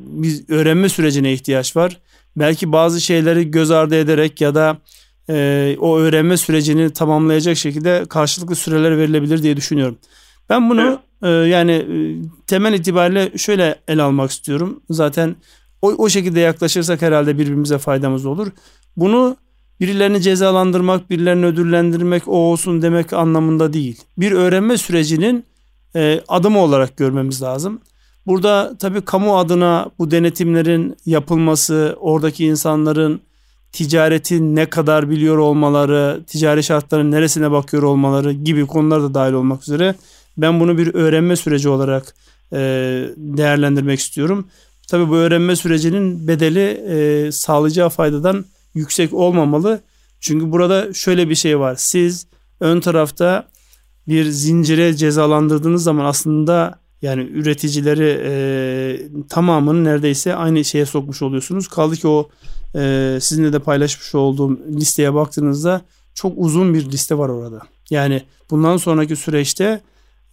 biz 0.06 0.50
öğrenme 0.50 0.90
sürecine 0.90 1.34
ihtiyaç 1.34 1.76
var. 1.76 2.00
Belki 2.36 2.72
bazı 2.72 3.02
şeyleri 3.02 3.52
göz 3.52 3.72
ardı 3.72 3.96
ederek 3.96 4.42
ya 4.42 4.56
da 4.56 4.78
e, 5.30 5.78
o 5.80 5.98
öğrenme 5.98 6.38
sürecini 6.38 6.94
tamamlayacak 6.94 7.58
şekilde 7.58 8.06
karşılıklı 8.10 8.56
süreler 8.56 8.98
verilebilir 8.98 9.44
diye 9.44 9.58
düşünüyorum. 9.58 9.98
Ben 10.50 10.70
bunu 10.70 11.00
e, 11.24 11.30
yani 11.30 11.72
e, 11.72 11.96
temel 12.48 12.74
itibariyle 12.74 13.38
şöyle 13.38 13.76
ele 13.88 14.02
almak 14.02 14.32
istiyorum. 14.32 14.84
Zaten 14.90 15.36
o, 15.84 15.88
o 15.98 16.10
şekilde 16.10 16.40
yaklaşırsak 16.40 17.02
herhalde 17.02 17.38
birbirimize 17.38 17.78
faydamız 17.78 18.26
olur. 18.26 18.48
Bunu 18.98 19.38
birilerini 19.80 20.22
cezalandırmak, 20.22 21.10
birilerini 21.10 21.46
ödüllendirmek, 21.46 22.28
o 22.28 22.32
olsun 22.32 22.82
demek 22.82 23.14
anlamında 23.14 23.74
değil. 23.74 24.02
Bir 24.18 24.32
öğrenme 24.32 24.78
sürecinin 24.78 25.46
e, 25.96 26.22
adımı 26.28 26.60
olarak 26.60 26.98
görmemiz 26.98 27.42
lazım. 27.42 27.82
Burada 28.28 28.78
tabii 28.80 29.02
kamu 29.02 29.38
adına 29.38 29.90
bu 30.00 30.12
denetimlerin 30.12 30.98
yapılması, 31.06 31.98
oradaki 32.00 32.46
insanların 32.46 33.22
ticareti 33.72 34.56
ne 34.56 34.66
kadar 34.66 35.10
biliyor 35.10 35.38
olmaları, 35.38 36.24
ticari 36.28 36.64
şartların 36.64 37.12
neresine 37.12 37.52
bakıyor 37.52 37.84
olmaları 37.84 38.32
gibi 38.32 38.68
konular 38.68 39.02
da 39.04 39.14
dahil 39.14 39.34
olmak 39.34 39.62
üzere 39.62 39.96
ben 40.38 40.60
bunu 40.60 40.78
bir 40.78 40.94
öğrenme 40.94 41.36
süreci 41.36 41.70
olarak 41.70 42.16
e, 42.54 42.58
değerlendirmek 43.18 44.00
istiyorum. 44.00 44.48
Tabii 44.88 45.10
bu 45.10 45.16
öğrenme 45.16 45.56
sürecinin 45.56 46.28
bedeli 46.28 46.84
e, 46.90 47.32
sağlayacağı 47.32 47.90
faydadan 47.90 48.46
yüksek 48.74 49.14
olmamalı. 49.14 49.82
Çünkü 50.20 50.52
burada 50.52 50.94
şöyle 50.94 51.30
bir 51.30 51.36
şey 51.36 51.60
var. 51.60 51.76
Siz 51.78 52.28
ön 52.60 52.80
tarafta 52.80 53.48
bir 54.08 54.26
zincire 54.26 54.94
cezalandırdığınız 54.94 55.84
zaman 55.84 56.06
aslında 56.06 56.80
yani 57.02 57.22
üreticileri 57.22 58.22
e, 58.24 59.26
tamamını 59.30 59.84
neredeyse 59.84 60.36
aynı 60.36 60.66
şeye 60.66 60.86
sokmuş 60.86 61.22
oluyorsunuz. 61.22 61.68
Kaldı 61.68 61.96
ki 61.96 62.08
o 62.08 62.30
e, 62.76 63.18
sizinle 63.22 63.54
de 63.54 63.60
paylaşmış 63.60 64.16
olduğum 64.16 64.60
listeye 64.68 65.14
baktığınızda 65.14 65.82
çok 66.14 66.34
uzun 66.38 66.74
bir 66.74 66.92
liste 66.92 67.18
var 67.18 67.30
orada. 67.30 67.62
Yani 67.90 68.22
bundan 68.50 68.78
sonraki 68.78 69.16
süreçte 69.16 69.82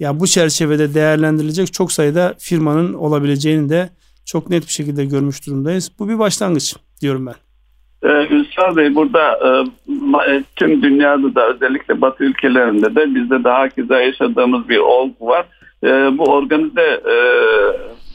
ya 0.01 0.21
bu 0.21 0.27
çerçevede 0.27 0.95
değerlendirilecek 0.95 1.73
çok 1.73 1.93
sayıda 1.93 2.35
firmanın 2.39 2.95
olabileceğini 2.95 3.69
de 3.69 3.91
çok 4.33 4.51
net 4.51 4.63
bir 4.63 4.73
şekilde 4.73 5.05
görmüş 5.05 5.47
durumdayız. 5.47 5.93
Bu 5.99 6.09
bir 6.09 6.19
başlangıç 6.19 6.77
diyorum 7.01 7.27
ben. 7.27 7.35
Ee, 8.03 8.27
Ünsal 8.35 8.77
Bey 8.77 8.95
burada 8.95 9.39
e, 9.47 9.49
e, 10.33 10.43
tüm 10.57 10.83
dünyada 10.83 11.35
da 11.35 11.49
özellikle 11.49 12.01
Batı 12.01 12.25
ülkelerinde 12.25 12.95
de 12.95 13.15
bizde 13.15 13.45
daha 13.45 13.69
keza 13.69 14.01
yaşadığımız 14.01 14.69
bir 14.69 14.79
olgu 14.79 15.27
var. 15.27 15.47
E, 15.85 15.89
bu 16.19 16.25
organize 16.25 17.01
e, 17.11 17.17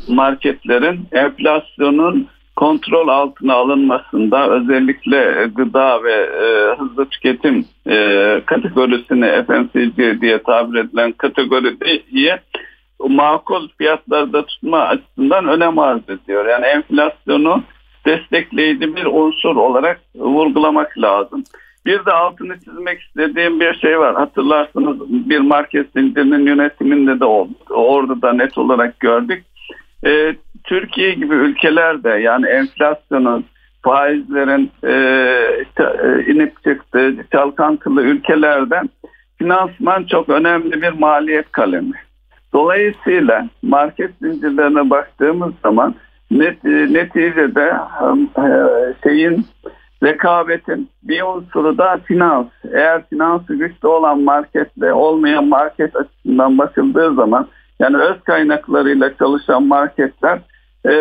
marketlerin 0.07 0.99
enflasyonun 1.11 2.27
kontrol 2.55 3.07
altına 3.07 3.53
alınmasında 3.53 4.49
özellikle 4.49 5.49
gıda 5.55 6.03
ve 6.03 6.29
hızlı 6.77 7.05
tüketim 7.05 7.65
e, 7.87 8.41
kategorisini 8.45 9.45
FMCG 9.47 10.21
diye 10.21 10.43
tabir 10.43 10.79
edilen 10.79 11.11
kategoriyi 11.11 12.33
makul 12.99 13.67
fiyatlarda 13.77 14.45
tutma 14.45 14.79
açısından 14.79 15.47
önem 15.47 15.79
arz 15.79 16.09
ediyor. 16.09 16.45
Yani 16.45 16.65
enflasyonu 16.65 17.63
destekleyici 18.05 18.95
bir 18.95 19.05
unsur 19.05 19.55
olarak 19.55 20.01
vurgulamak 20.15 20.97
lazım. 20.97 21.43
Bir 21.85 22.05
de 22.05 22.11
altını 22.11 22.59
çizmek 22.59 23.01
istediğim 23.01 23.59
bir 23.59 23.73
şey 23.73 23.99
var. 23.99 24.15
Hatırlarsınız 24.15 24.97
bir 25.09 25.39
market 25.39 25.87
zincirinin 25.95 26.45
yönetiminde 26.45 27.19
de 27.19 27.25
oldu. 27.25 27.53
Orada 27.69 28.21
da 28.21 28.33
net 28.33 28.57
olarak 28.57 28.99
gördük. 28.99 29.43
Ee, 30.05 30.35
Türkiye 30.63 31.13
gibi 31.13 31.35
ülkelerde 31.35 32.09
yani 32.09 32.45
enflasyonun, 32.47 33.45
faizlerin 33.81 34.71
e, 34.83 34.91
e, 35.79 36.31
inip 36.31 36.63
çıktığı 36.63 37.15
çalkantılı 37.31 38.01
ülkelerden 38.01 38.89
finansman 39.37 40.03
çok 40.03 40.29
önemli 40.29 40.81
bir 40.81 40.91
maliyet 40.91 41.51
kalemi. 41.51 42.04
Dolayısıyla 42.55 43.47
market 43.61 44.11
zincirlerine 44.21 44.89
baktığımız 44.89 45.53
zaman 45.63 45.95
net, 46.31 46.65
e, 46.65 46.69
neticede 46.69 47.73
e, 48.37 48.47
şeyin 49.03 49.45
rekabetin 50.03 50.89
bir 51.03 51.21
unsuru 51.21 51.77
da 51.77 51.97
finans. 52.05 52.47
Eğer 52.73 53.01
finansı 53.09 53.55
güçlü 53.55 53.87
olan 53.87 54.21
marketle 54.21 54.93
olmayan 54.93 55.47
market 55.47 55.95
açısından 55.95 56.57
bakıldığı 56.57 57.13
zaman 57.13 57.47
yani 57.79 57.97
öz 57.97 58.23
kaynaklarıyla 58.23 59.17
çalışan 59.17 59.63
marketler 59.63 60.39
e, 60.85 60.93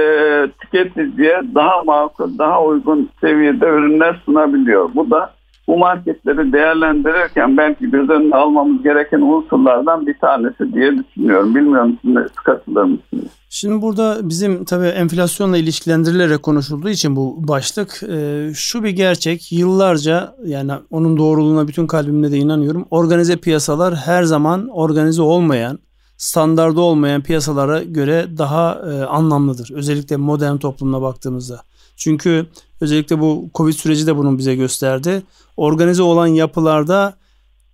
tüketiciye 0.61 1.42
daha 1.54 1.82
makul, 1.82 2.38
daha 2.38 2.64
uygun 2.64 3.11
seviyede 3.20 3.66
ürünler 3.66 4.20
sunabiliyor. 4.25 4.90
Bu 4.94 5.11
da 5.11 5.30
bu 5.68 5.78
marketleri 5.78 6.52
değerlendirirken 6.52 7.56
belki 7.56 7.90
göz 7.90 8.11
önüne 8.11 8.37
almamız 8.37 8.83
gereken 8.83 9.21
unsurlardan 9.21 10.06
bir 10.06 10.18
tanesi 10.18 10.73
diye 10.75 10.92
düşünüyorum. 10.99 11.54
Bilmiyorum 11.54 11.99
siz 12.02 12.35
katılır 12.44 12.83
mısınız? 12.83 13.30
Şimdi 13.50 13.83
burada 13.83 14.18
bizim 14.23 14.64
tabii 14.64 14.87
enflasyonla 14.87 15.56
ilişkilendirilerek 15.56 16.42
konuşulduğu 16.42 16.88
için 16.88 17.16
bu 17.16 17.49
başlık 17.49 18.02
e, 18.02 18.49
şu 18.54 18.85
bir 18.85 18.90
gerçek 18.90 19.52
yıllarca 19.52 20.35
yani 20.44 20.73
onun 20.90 21.16
doğruluğuna 21.16 21.68
bütün 21.68 21.87
kalbimle 21.87 22.33
de 22.33 22.37
inanıyorum. 22.37 22.87
Organize 22.90 23.37
piyasalar 23.37 23.94
her 23.94 24.23
zaman 24.23 24.68
organize 24.68 25.23
olmayan 25.23 25.78
standarda 26.16 26.80
olmayan 26.80 27.23
piyasalara 27.23 27.83
göre 27.83 28.26
daha 28.38 28.75
e, 28.75 29.04
anlamlıdır. 29.04 29.71
Özellikle 29.75 30.16
modern 30.16 30.56
toplumuna 30.56 31.02
baktığımızda. 31.02 31.61
Çünkü 31.97 32.47
özellikle 32.81 33.21
bu 33.21 33.51
Covid 33.55 33.73
süreci 33.73 34.07
de 34.07 34.17
bunu 34.17 34.39
bize 34.39 34.55
gösterdi. 34.55 35.23
Organize 35.57 36.03
olan 36.03 36.27
yapılarda 36.27 37.15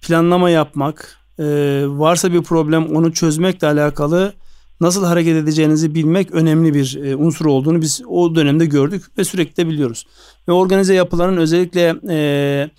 planlama 0.00 0.50
yapmak, 0.50 1.18
e, 1.38 1.44
varsa 1.86 2.32
bir 2.32 2.42
problem 2.42 2.96
onu 2.96 3.12
çözmekle 3.12 3.66
alakalı 3.66 4.32
nasıl 4.80 5.04
hareket 5.04 5.36
edeceğinizi 5.36 5.94
bilmek 5.94 6.30
önemli 6.30 6.74
bir 6.74 7.00
e, 7.04 7.16
unsur 7.16 7.46
olduğunu 7.46 7.80
biz 7.80 8.02
o 8.08 8.34
dönemde 8.34 8.66
gördük 8.66 9.04
ve 9.18 9.24
sürekli 9.24 9.56
de 9.56 9.68
biliyoruz. 9.68 10.06
Ve 10.48 10.52
organize 10.52 10.94
yapıların 10.94 11.36
özellikle 11.36 11.94
e, 12.08 12.70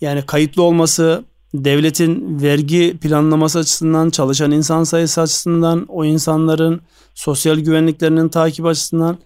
yani 0.00 0.22
kayıtlı 0.26 0.62
olması, 0.62 1.24
devletin 1.54 2.42
vergi 2.42 2.98
planlaması 3.00 3.58
açısından, 3.58 4.10
çalışan 4.10 4.50
insan 4.50 4.84
sayısı 4.84 5.20
açısından, 5.20 5.86
o 5.88 6.04
insanların 6.04 6.80
sosyal 7.14 7.58
güvenliklerinin 7.58 8.28
takip 8.28 8.66
açısından 8.66 9.18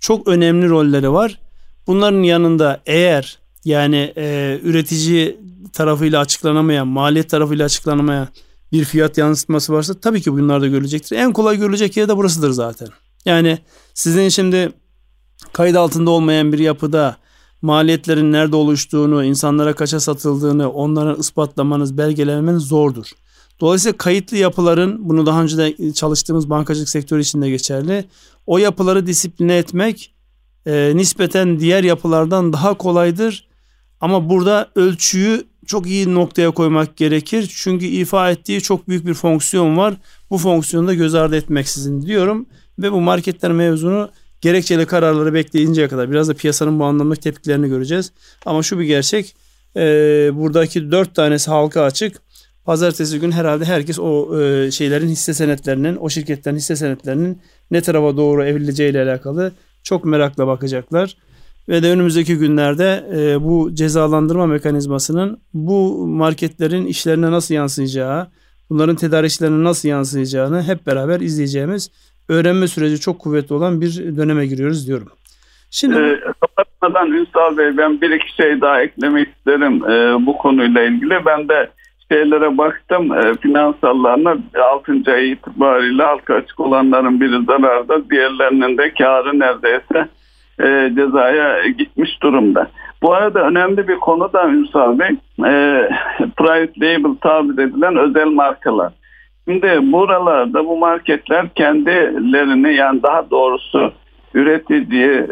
çok 0.00 0.28
önemli 0.28 0.68
rolleri 0.68 1.12
var. 1.12 1.38
Bunların 1.86 2.22
yanında 2.22 2.80
eğer 2.86 3.38
yani 3.64 4.12
e, 4.16 4.58
üretici 4.62 5.40
tarafıyla 5.72 6.20
açıklanamayan, 6.20 6.86
maliyet 6.86 7.30
tarafıyla 7.30 7.64
açıklanamayan 7.64 8.28
bir 8.72 8.84
fiyat 8.84 9.18
yansıtması 9.18 9.72
varsa 9.72 9.94
tabii 9.94 10.22
ki 10.22 10.32
bunlar 10.32 10.62
da 10.62 10.66
görülecektir. 10.66 11.16
En 11.16 11.32
kolay 11.32 11.58
görülecek 11.58 11.96
yer 11.96 12.08
de 12.08 12.16
burasıdır 12.16 12.50
zaten. 12.50 12.88
Yani 13.24 13.58
sizin 13.94 14.28
şimdi 14.28 14.72
kayıt 15.52 15.76
altında 15.76 16.10
olmayan 16.10 16.52
bir 16.52 16.58
yapıda 16.58 17.16
maliyetlerin 17.62 18.32
nerede 18.32 18.56
oluştuğunu, 18.56 19.24
insanlara 19.24 19.72
kaça 19.72 20.00
satıldığını, 20.00 20.70
onların 20.70 21.20
ispatlamanız, 21.20 21.98
belgelemeniz 21.98 22.62
zordur. 22.62 23.06
Dolayısıyla 23.60 23.96
kayıtlı 23.96 24.36
yapıların, 24.36 25.08
bunu 25.08 25.26
daha 25.26 25.42
önce 25.42 25.56
de 25.58 25.92
çalıştığımız 25.92 26.50
bankacılık 26.50 26.88
sektörü 26.88 27.20
için 27.20 27.42
de 27.42 27.50
geçerli. 27.50 28.04
O 28.46 28.58
yapıları 28.58 29.06
disipline 29.06 29.56
etmek 29.56 30.14
e, 30.66 30.92
nispeten 30.96 31.60
diğer 31.60 31.84
yapılardan 31.84 32.52
daha 32.52 32.74
kolaydır. 32.74 33.48
Ama 34.00 34.30
burada 34.30 34.70
ölçüyü 34.74 35.44
çok 35.66 35.86
iyi 35.86 36.14
noktaya 36.14 36.50
koymak 36.50 36.96
gerekir. 36.96 37.52
Çünkü 37.56 37.86
ifa 37.86 38.30
ettiği 38.30 38.60
çok 38.60 38.88
büyük 38.88 39.06
bir 39.06 39.14
fonksiyon 39.14 39.76
var. 39.76 39.94
Bu 40.30 40.38
fonksiyonu 40.38 40.86
da 40.86 40.94
göz 40.94 41.14
ardı 41.14 41.36
etmeksizin 41.36 42.02
diyorum. 42.02 42.46
Ve 42.78 42.92
bu 42.92 43.00
marketler 43.00 43.52
mevzunu 43.52 44.10
gerekçeli 44.40 44.86
kararları 44.86 45.34
bekleyinceye 45.34 45.88
kadar 45.88 46.10
biraz 46.10 46.28
da 46.28 46.34
piyasanın 46.34 46.80
bu 46.80 46.84
anlamda 46.84 47.14
tepkilerini 47.14 47.68
göreceğiz. 47.68 48.12
Ama 48.46 48.62
şu 48.62 48.78
bir 48.78 48.84
gerçek 48.84 49.36
e, 49.76 49.80
buradaki 50.34 50.90
dört 50.90 51.14
tanesi 51.14 51.50
halka 51.50 51.82
açık. 51.82 52.25
Pazartesi 52.66 53.20
gün 53.20 53.32
herhalde 53.32 53.64
herkes 53.64 53.98
o 53.98 54.40
e, 54.40 54.70
şeylerin 54.70 55.08
hisse 55.08 55.34
senetlerinin, 55.34 55.96
o 55.96 56.08
şirketlerin 56.08 56.56
hisse 56.56 56.76
senetlerinin 56.76 57.42
ne 57.70 57.80
tarafa 57.80 58.16
doğru 58.16 58.44
evrileceği 58.44 58.90
ile 58.90 59.02
alakalı 59.02 59.52
çok 59.82 60.04
merakla 60.04 60.46
bakacaklar. 60.46 61.16
Ve 61.68 61.82
de 61.82 61.90
önümüzdeki 61.90 62.38
günlerde 62.38 63.04
e, 63.16 63.42
bu 63.44 63.74
cezalandırma 63.74 64.46
mekanizmasının 64.46 65.38
bu 65.54 66.06
marketlerin 66.06 66.86
işlerine 66.86 67.30
nasıl 67.30 67.54
yansıyacağı, 67.54 68.26
bunların 68.70 68.96
tedarikçilerine 68.96 69.64
nasıl 69.64 69.88
yansıyacağını 69.88 70.62
hep 70.62 70.86
beraber 70.86 71.20
izleyeceğimiz 71.20 71.90
öğrenme 72.28 72.68
süreci 72.68 73.00
çok 73.00 73.18
kuvvetli 73.18 73.54
olan 73.54 73.80
bir 73.80 74.16
döneme 74.16 74.46
giriyoruz 74.46 74.86
diyorum. 74.86 75.08
Şimdi 75.70 75.98
ee, 75.98 76.20
kapatmadan 76.40 77.12
Bey 77.58 77.76
ben 77.76 78.00
bir 78.00 78.10
iki 78.10 78.34
şey 78.34 78.60
daha 78.60 78.82
eklemek 78.82 79.28
isterim 79.28 79.84
e, 79.90 80.26
bu 80.26 80.38
konuyla 80.38 80.82
ilgili. 80.82 81.26
Ben 81.26 81.48
de 81.48 81.70
şeylere 82.12 82.58
baktım 82.58 83.12
e, 83.12 83.34
finansallarına 83.34 84.36
6. 84.72 85.12
ay 85.12 85.30
itibariyle 85.30 86.02
halka 86.02 86.34
açık 86.34 86.60
olanların 86.60 87.20
biri 87.20 87.44
zararda 87.44 88.10
diğerlerinin 88.10 88.78
de 88.78 88.94
karı 88.94 89.38
neredeyse 89.38 90.08
e, 90.60 90.94
cezaya 90.94 91.68
gitmiş 91.68 92.22
durumda. 92.22 92.68
Bu 93.02 93.14
arada 93.14 93.40
önemli 93.40 93.88
bir 93.88 93.96
konu 93.96 94.32
da 94.32 94.48
Ünsal 94.48 94.98
Bey 94.98 95.08
e, 95.38 95.88
private 96.36 96.80
label 96.80 97.16
tabir 97.20 97.62
edilen 97.62 97.96
özel 97.96 98.26
markalar. 98.26 98.92
Şimdi 99.48 99.92
buralarda 99.92 100.66
bu 100.66 100.76
marketler 100.76 101.48
kendilerini 101.54 102.74
yani 102.74 103.02
daha 103.02 103.30
doğrusu 103.30 103.92
üreticiye 104.36 105.26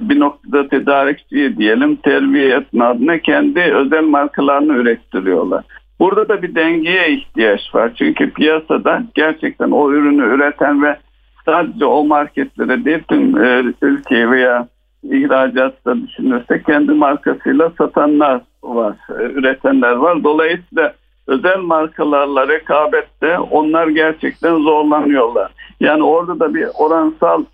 bir 0.00 0.20
noktada 0.20 0.68
tedarikçiye 0.68 1.56
diyelim 1.56 1.96
terbiye 1.96 2.56
adına 2.80 3.18
kendi 3.18 3.60
özel 3.60 4.04
markalarını 4.04 4.72
ürettiriyorlar. 4.72 5.64
Burada 5.98 6.28
da 6.28 6.42
bir 6.42 6.54
dengeye 6.54 7.10
ihtiyaç 7.10 7.74
var. 7.74 7.92
Çünkü 7.98 8.30
piyasada 8.30 9.02
gerçekten 9.14 9.70
o 9.70 9.92
ürünü 9.92 10.22
üreten 10.34 10.82
ve 10.82 10.96
sadece 11.44 11.84
o 11.84 12.04
marketlere 12.04 12.84
değil 12.84 13.02
tüm 13.08 13.44
e, 13.44 13.64
ülke 13.82 14.30
veya 14.30 14.68
ihracatta 15.02 15.96
düşünürsek 15.96 16.66
kendi 16.66 16.92
markasıyla 16.92 17.70
satanlar 17.78 18.40
var, 18.62 18.96
e, 19.20 19.22
üretenler 19.22 19.92
var. 19.92 20.24
Dolayısıyla 20.24 20.94
özel 21.26 21.58
markalarla 21.58 22.48
rekabette 22.48 23.38
onlar 23.38 23.88
gerçekten 23.88 24.54
zorlanıyorlar. 24.54 25.52
Yani 25.80 26.02
orada 26.02 26.40
da 26.40 26.54
bir 26.54 26.68
oransal 26.78 27.44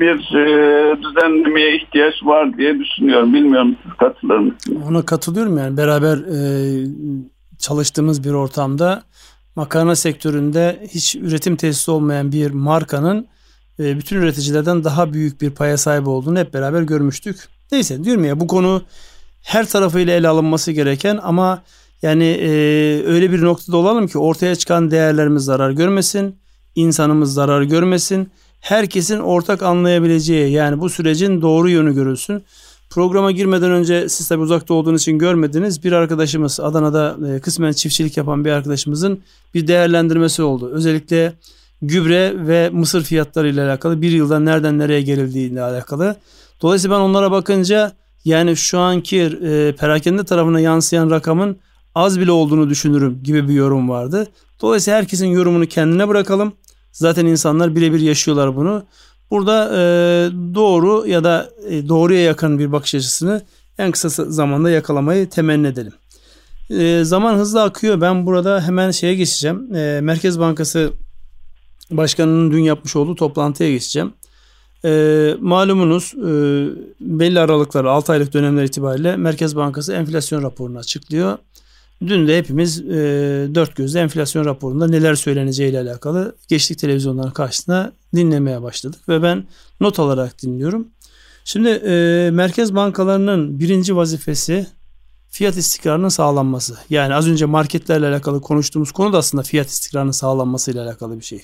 bir 0.00 0.36
e, 0.36 1.02
düzenlemeye 1.02 1.76
ihtiyaç 1.76 2.14
var 2.22 2.58
diye 2.58 2.78
düşünüyorum. 2.78 3.34
Bilmiyorum 3.34 3.76
siz 3.82 3.92
katılır 3.92 4.38
mısınız? 4.38 4.78
Ona 4.88 5.02
katılıyorum 5.02 5.58
yani 5.58 5.76
beraber 5.76 6.16
e, 6.16 6.38
çalıştığımız 7.58 8.24
bir 8.24 8.32
ortamda 8.32 9.02
makarna 9.56 9.96
sektöründe 9.96 10.86
hiç 10.94 11.16
üretim 11.16 11.56
tesisi 11.56 11.90
olmayan 11.90 12.32
bir 12.32 12.50
markanın 12.50 13.26
e, 13.78 13.98
bütün 13.98 14.16
üreticilerden 14.16 14.84
daha 14.84 15.12
büyük 15.12 15.40
bir 15.40 15.50
paya 15.50 15.76
sahip 15.76 16.08
olduğunu 16.08 16.38
hep 16.38 16.54
beraber 16.54 16.82
görmüştük. 16.82 17.36
Neyse 17.72 18.04
diyorum 18.04 18.24
ya 18.24 18.40
bu 18.40 18.46
konu 18.46 18.82
her 19.42 19.66
tarafıyla 19.68 20.14
ele 20.14 20.28
alınması 20.28 20.72
gereken 20.72 21.20
ama 21.22 21.62
yani 22.02 22.24
e, 22.24 22.48
öyle 23.06 23.32
bir 23.32 23.42
noktada 23.42 23.76
olalım 23.76 24.06
ki 24.06 24.18
ortaya 24.18 24.56
çıkan 24.56 24.90
değerlerimiz 24.90 25.44
zarar 25.44 25.70
görmesin, 25.70 26.36
insanımız 26.74 27.34
zarar 27.34 27.62
görmesin. 27.62 28.30
Herkesin 28.64 29.18
ortak 29.18 29.62
anlayabileceği 29.62 30.52
yani 30.52 30.80
bu 30.80 30.90
sürecin 30.90 31.42
doğru 31.42 31.68
yönü 31.68 31.94
görülsün. 31.94 32.44
Programa 32.90 33.30
girmeden 33.30 33.70
önce 33.70 34.08
siz 34.08 34.28
tabi 34.28 34.42
uzakta 34.42 34.74
olduğunuz 34.74 35.00
için 35.00 35.18
görmediniz. 35.18 35.84
Bir 35.84 35.92
arkadaşımız 35.92 36.60
Adana'da 36.60 37.16
e, 37.28 37.40
kısmen 37.40 37.72
çiftçilik 37.72 38.16
yapan 38.16 38.44
bir 38.44 38.50
arkadaşımızın 38.50 39.20
bir 39.54 39.66
değerlendirmesi 39.66 40.42
oldu. 40.42 40.70
Özellikle 40.72 41.32
gübre 41.82 42.46
ve 42.46 42.70
mısır 42.70 43.02
fiyatları 43.02 43.48
ile 43.48 43.62
alakalı 43.62 44.02
bir 44.02 44.10
yılda 44.10 44.38
nereden 44.38 44.78
nereye 44.78 45.02
gerildiği 45.02 45.50
ile 45.50 45.62
alakalı. 45.62 46.16
Dolayısıyla 46.62 46.96
ben 46.96 47.00
onlara 47.00 47.30
bakınca 47.30 47.92
yani 48.24 48.56
şu 48.56 48.78
anki 48.78 49.20
e, 49.20 49.74
perakende 49.78 50.24
tarafına 50.24 50.60
yansıyan 50.60 51.10
rakamın 51.10 51.56
az 51.94 52.20
bile 52.20 52.30
olduğunu 52.30 52.70
düşünürüm 52.70 53.20
gibi 53.22 53.48
bir 53.48 53.54
yorum 53.54 53.88
vardı. 53.88 54.26
Dolayısıyla 54.60 54.98
herkesin 54.98 55.26
yorumunu 55.26 55.66
kendine 55.66 56.08
bırakalım. 56.08 56.52
Zaten 56.94 57.26
insanlar 57.26 57.76
birebir 57.76 58.00
yaşıyorlar 58.00 58.56
bunu. 58.56 58.84
Burada 59.30 59.70
e, 59.72 59.80
doğru 60.54 61.06
ya 61.06 61.24
da 61.24 61.50
e, 61.68 61.88
doğruya 61.88 62.20
yakın 62.20 62.58
bir 62.58 62.72
bakış 62.72 62.94
açısını 62.94 63.42
en 63.78 63.90
kısa 63.90 64.24
zamanda 64.24 64.70
yakalamayı 64.70 65.30
temenni 65.30 65.66
edelim. 65.66 65.92
E, 66.70 67.04
zaman 67.04 67.34
hızlı 67.34 67.62
akıyor. 67.62 68.00
Ben 68.00 68.26
burada 68.26 68.60
hemen 68.60 68.90
şeye 68.90 69.14
geçeceğim. 69.14 69.74
E, 69.74 70.00
Merkez 70.02 70.40
Bankası 70.40 70.92
Başkanı'nın 71.90 72.52
dün 72.52 72.62
yapmış 72.62 72.96
olduğu 72.96 73.14
toplantıya 73.14 73.70
geçeceğim. 73.70 74.12
E, 74.84 75.34
malumunuz 75.40 76.14
e, 76.14 76.30
belli 77.00 77.40
aralıklar 77.40 77.84
6 77.84 78.12
aylık 78.12 78.32
dönemler 78.32 78.64
itibariyle 78.64 79.16
Merkez 79.16 79.56
Bankası 79.56 79.92
enflasyon 79.92 80.42
raporunu 80.42 80.78
açıklıyor. 80.78 81.38
Dün 82.08 82.28
de 82.28 82.38
hepimiz 82.38 82.80
e, 82.80 82.94
dört 83.54 83.76
gözle 83.76 84.00
enflasyon 84.00 84.44
raporunda 84.44 84.86
neler 84.86 85.14
söyleneceği 85.14 85.70
ile 85.70 85.80
alakalı 85.80 86.36
geçtik 86.48 86.78
televizyonların 86.78 87.30
karşısına 87.30 87.92
dinlemeye 88.14 88.62
başladık 88.62 89.08
ve 89.08 89.22
ben 89.22 89.46
not 89.80 89.98
alarak 89.98 90.42
dinliyorum. 90.42 90.88
Şimdi 91.44 91.68
e, 91.68 92.30
merkez 92.32 92.74
bankalarının 92.74 93.58
birinci 93.58 93.96
vazifesi 93.96 94.66
fiyat 95.28 95.56
istikrarının 95.56 96.08
sağlanması. 96.08 96.76
Yani 96.90 97.14
az 97.14 97.28
önce 97.28 97.46
marketlerle 97.46 98.06
alakalı 98.06 98.40
konuştuğumuz 98.40 98.92
konu 98.92 99.12
da 99.12 99.18
aslında 99.18 99.42
fiyat 99.42 99.68
istikrarının 99.68 100.10
sağlanması 100.10 100.70
ile 100.70 100.80
alakalı 100.80 101.20
bir 101.20 101.24
şey. 101.24 101.42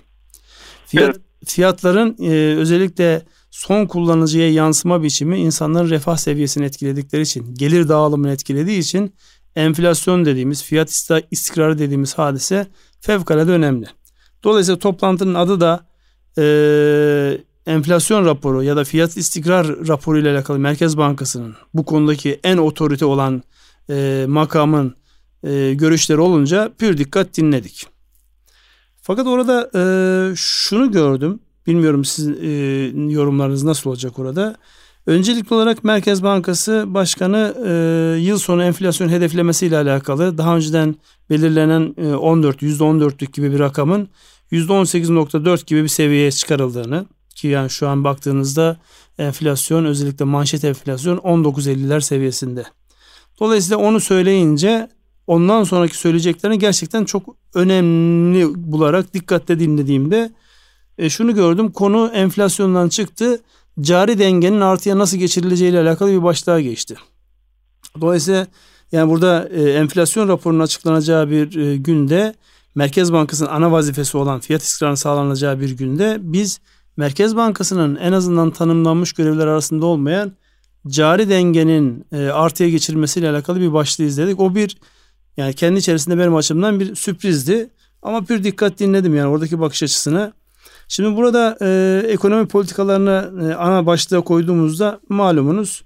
Fiyat. 0.87 1.17
Fiyatların 1.45 2.17
e, 2.23 2.57
özellikle 2.57 3.23
son 3.51 3.87
kullanıcıya 3.87 4.53
yansıma 4.53 5.03
biçimi 5.03 5.39
insanların 5.39 5.91
refah 5.91 6.17
seviyesini 6.17 6.65
etkiledikleri 6.65 7.23
için, 7.23 7.55
gelir 7.55 7.89
dağılımını 7.89 8.33
etkilediği 8.33 8.79
için 8.79 9.15
enflasyon 9.57 10.25
dediğimiz, 10.25 10.65
fiyat 10.65 11.11
istikrarı 11.31 11.79
dediğimiz 11.79 12.15
hadise 12.15 12.67
fevkalade 13.01 13.53
önemli. 13.53 13.87
Dolayısıyla 14.45 14.79
toplantının 14.79 15.35
adı 15.35 15.61
da 15.61 15.87
e, 16.39 16.45
enflasyon 17.67 18.25
raporu 18.25 18.63
ya 18.63 18.77
da 18.77 18.85
fiyat 18.85 19.17
istikrar 19.17 19.67
raporu 19.89 20.19
ile 20.19 20.31
alakalı 20.31 20.59
Merkez 20.59 20.97
Bankası'nın 20.97 21.55
bu 21.75 21.85
konudaki 21.85 22.41
en 22.45 22.57
otorite 22.57 23.05
olan 23.05 23.43
e, 23.91 24.25
makamın 24.29 24.95
e, 25.45 25.75
görüşleri 25.75 26.21
olunca 26.21 26.73
pür 26.79 26.99
dikkat 26.99 27.37
dinledik. 27.37 27.87
Fakat 29.03 29.27
orada 29.27 29.71
e, 29.75 29.83
şunu 30.37 30.93
gördüm. 30.93 31.41
Bilmiyorum 31.67 32.05
sizin 32.05 32.39
e, 32.43 33.13
yorumlarınız 33.13 33.65
nasıl 33.65 33.91
olacak 33.91 34.19
orada. 34.19 34.57
Öncelikli 35.11 35.55
olarak 35.55 35.85
Merkez 35.85 36.23
Bankası 36.23 36.85
Başkanı 36.87 37.55
e, 37.67 37.71
yıl 38.21 38.39
sonu 38.39 38.65
enflasyon 38.65 39.09
hedeflemesi 39.09 39.67
ile 39.67 39.77
alakalı 39.77 40.39
daha 40.39 40.57
önceden 40.57 40.95
belirlenen 41.31 41.95
e, 41.99 42.15
14 42.15 42.63
%14'lük 42.63 43.33
gibi 43.33 43.53
bir 43.53 43.59
rakamın 43.59 44.09
%18.4 44.53 45.67
gibi 45.67 45.83
bir 45.83 45.89
seviyeye 45.89 46.33
çıkarıldığını 46.33 47.07
ki 47.35 47.49
yani 47.49 47.71
şu 47.71 47.89
an 47.89 48.05
baktığınızda 48.05 48.77
enflasyon 49.19 49.85
özellikle 49.85 50.25
manşet 50.25 50.65
enflasyon 50.65 51.17
19.50'ler 51.17 52.01
seviyesinde. 52.01 52.65
Dolayısıyla 53.41 53.79
onu 53.79 54.01
söyleyince 54.01 54.89
ondan 55.27 55.65
sonraki 55.65 55.97
söyleyeceklerini 55.97 56.59
gerçekten 56.59 57.05
çok 57.05 57.37
önemli 57.55 58.47
bularak 58.55 59.15
dikkatle 59.15 59.61
dinlediğimde 59.61 60.31
e, 60.99 61.11
şunu 61.11 61.35
gördüm. 61.35 61.73
Konu 61.73 62.11
enflasyondan 62.15 62.89
çıktı. 62.89 63.41
Cari 63.81 64.19
dengenin 64.19 64.61
artıya 64.61 64.99
nasıl 64.99 65.17
geçirileceği 65.17 65.71
ile 65.71 65.81
alakalı 65.81 66.11
bir 66.11 66.23
başlığa 66.23 66.61
geçti. 66.61 66.97
Dolayısıyla 68.01 68.47
yani 68.93 69.11
burada 69.11 69.49
e, 69.53 69.63
enflasyon 69.63 70.29
raporunun 70.29 70.61
açıklanacağı 70.61 71.31
bir 71.31 71.57
e, 71.57 71.77
günde 71.77 72.35
Merkez 72.75 73.13
Bankası'nın 73.13 73.49
ana 73.49 73.73
vazifesi 73.73 74.17
olan 74.17 74.41
fiyat 74.41 74.63
istikrarının 74.63 74.95
sağlanacağı 74.95 75.61
bir 75.61 75.71
günde 75.71 76.19
biz 76.21 76.61
Merkez 76.97 77.37
Bankası'nın 77.37 77.97
en 77.97 78.13
azından 78.13 78.51
tanımlanmış 78.51 79.13
görevler 79.13 79.47
arasında 79.47 79.87
olmayan 79.87 80.33
cari 80.87 81.29
dengenin 81.29 82.05
e, 82.13 82.17
artıya 82.17 82.69
geçirilmesiyle 82.69 83.31
alakalı 83.31 83.61
bir 83.61 83.73
başlığı 83.73 84.05
izledik. 84.05 84.41
O 84.41 84.55
bir 84.55 84.79
yani 85.37 85.55
kendi 85.55 85.79
içerisinde 85.79 86.19
benim 86.19 86.37
açımdan 86.37 86.81
bir 86.81 86.95
sürprizdi. 86.95 87.71
Ama 88.03 88.29
bir 88.29 88.45
dikkat 88.45 88.79
dinledim 88.79 89.17
yani 89.17 89.29
oradaki 89.29 89.61
bakış 89.61 89.83
açısını. 89.83 90.33
Şimdi 90.93 91.17
burada 91.17 91.57
e, 91.63 92.03
ekonomi 92.09 92.49
politikalarını 92.49 93.33
e, 93.43 93.55
ana 93.55 93.87
başlığa 93.87 94.21
koyduğumuzda 94.21 95.01
malumunuz 95.09 95.85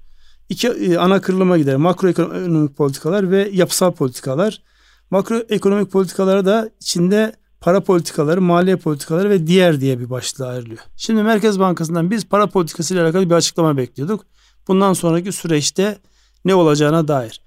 iki 0.49 0.69
e, 0.69 0.97
ana 0.97 1.21
kırılıma 1.21 1.59
gider. 1.59 1.77
Makroekonomik 1.77 2.77
politikalar 2.77 3.31
ve 3.31 3.51
yapısal 3.53 3.93
politikalar. 3.93 4.63
Makroekonomik 5.11 5.93
politikaları 5.93 6.47
da 6.47 6.71
içinde 6.81 7.33
para 7.61 7.81
politikaları, 7.81 8.41
maliye 8.43 8.77
politikaları 8.77 9.31
ve 9.31 9.47
diğer 9.47 9.81
diye 9.81 10.01
bir 10.01 10.11
başlığa 10.11 10.49
ayrılıyor. 10.49 10.81
Şimdi 10.97 11.23
Merkez 11.23 11.61
Bankası'ndan 11.61 12.11
biz 12.11 12.27
para 12.27 12.47
politikası 12.47 12.95
ile 12.95 13.03
alakalı 13.03 13.31
bir 13.31 13.35
açıklama 13.35 13.77
bekliyorduk. 13.77 14.27
Bundan 14.69 14.93
sonraki 14.93 15.33
süreçte 15.33 15.99
ne 16.45 16.55
olacağına 16.55 17.09
dair. 17.09 17.44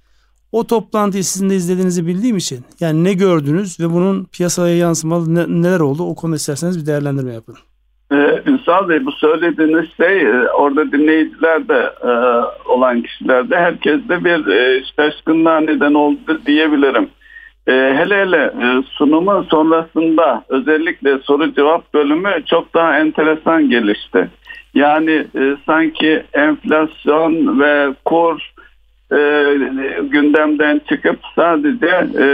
O 0.51 0.67
toplantıyı 0.67 1.23
sizin 1.23 1.49
de 1.49 1.55
izlediğinizi 1.55 2.07
bildiğim 2.07 2.37
için 2.37 2.59
yani 2.79 3.03
ne 3.03 3.13
gördünüz 3.13 3.79
ve 3.79 3.89
bunun 3.89 4.25
piyasaya 4.25 4.77
yansımalı 4.77 5.35
ne, 5.35 5.61
neler 5.61 5.79
oldu 5.79 6.03
o 6.03 6.15
konu 6.15 6.35
isterseniz 6.35 6.81
bir 6.81 6.85
değerlendirme 6.85 7.33
yapın. 7.33 7.55
Ee, 8.11 8.41
Ünsal 8.45 8.89
Bey 8.89 9.05
bu 9.05 9.11
söylediğiniz 9.11 9.85
şey 9.97 10.21
e, 10.21 10.49
orada 10.49 10.91
dinleyicilerde 10.91 11.93
e, 12.03 12.11
olan 12.69 13.01
kişilerde 13.01 13.55
herkeste 13.55 14.25
bir 14.25 14.47
e, 14.47 14.83
şaşkınlığa 14.95 15.59
neden 15.59 15.93
oldu 15.93 16.41
diyebilirim. 16.45 17.09
E, 17.67 17.71
hele 17.71 18.15
hele 18.15 18.53
e, 18.61 18.83
sunumun 18.89 19.43
sonrasında 19.43 20.43
özellikle 20.49 21.19
soru 21.19 21.53
cevap 21.53 21.93
bölümü 21.93 22.29
çok 22.45 22.73
daha 22.73 22.99
enteresan 22.99 23.69
gelişti. 23.69 24.29
Yani 24.73 25.27
e, 25.35 25.57
sanki 25.65 26.23
enflasyon 26.33 27.59
ve 27.59 27.93
kur 28.05 28.51
e, 29.11 29.17
gündemden 30.01 30.81
çıkıp 30.89 31.19
sadece 31.35 32.07
e, 32.19 32.27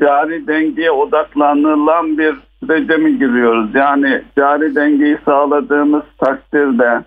cari 0.00 0.46
dengeye 0.46 0.90
odaklanılan 0.90 2.18
bir 2.18 2.34
sürece 2.60 2.96
mi 2.96 3.18
giriyoruz? 3.18 3.74
Yani 3.74 4.22
cari 4.38 4.74
dengeyi 4.74 5.18
sağladığımız 5.24 6.02
takdirde 6.18 7.04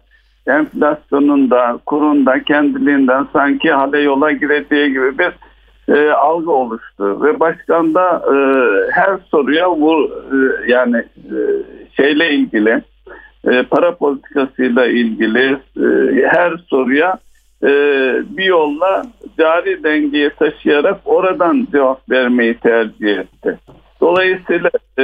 enflasyonun 0.47 1.49
da 1.49 1.79
kurun 1.85 2.25
da 2.25 2.43
kendiliğinden 2.43 3.27
sanki 3.33 3.71
hale 3.71 3.99
yola 3.99 4.31
gireceği 4.31 4.89
gibi 4.89 5.17
bir 5.17 5.31
e, 5.95 6.11
algı 6.11 6.51
oluştu 6.51 7.23
ve 7.23 7.39
başkan 7.39 7.93
da 7.93 8.23
e, 8.33 8.35
her 8.91 9.17
soruya 9.31 9.69
bu 9.69 10.11
e, 10.31 10.71
yani 10.71 10.97
e, 11.15 11.37
şeyle 11.97 12.29
ilgili 12.29 12.83
e, 13.47 13.63
para 13.63 13.95
politikasıyla 13.95 14.85
ilgili 14.85 15.57
e, 15.77 15.85
her 16.27 16.53
soruya 16.69 17.17
e, 17.63 17.69
bir 18.37 18.45
yolla 18.45 19.05
cari 19.37 19.83
dengeye 19.83 20.29
taşıyarak 20.29 21.01
oradan 21.05 21.67
cevap 21.71 22.09
vermeyi 22.09 22.57
tercih 22.57 23.17
etti. 23.17 23.59
Dolayısıyla 24.01 24.69
e, 24.99 25.03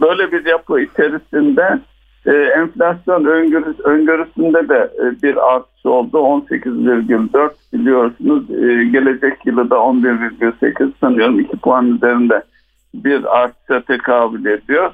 böyle 0.00 0.32
bir 0.32 0.44
yapı 0.44 0.80
içerisinde 0.80 1.78
e, 2.26 2.32
enflasyon 2.32 3.24
öngörü, 3.24 3.74
öngörüsünde 3.84 4.68
de 4.68 4.90
e, 4.98 5.22
bir 5.22 5.52
artış 5.52 5.86
oldu. 5.86 6.18
18,4 6.18 7.50
biliyorsunuz. 7.72 8.48
Gelecek 8.92 9.46
yılı 9.46 9.70
da 9.70 9.74
11,8 9.74 10.92
sanıyorum 11.00 11.40
2 11.40 11.56
puan 11.56 11.86
üzerinde 11.86 12.42
bir 12.94 13.38
artışa 13.38 13.80
tekabül 13.80 14.46
ediyor. 14.46 14.90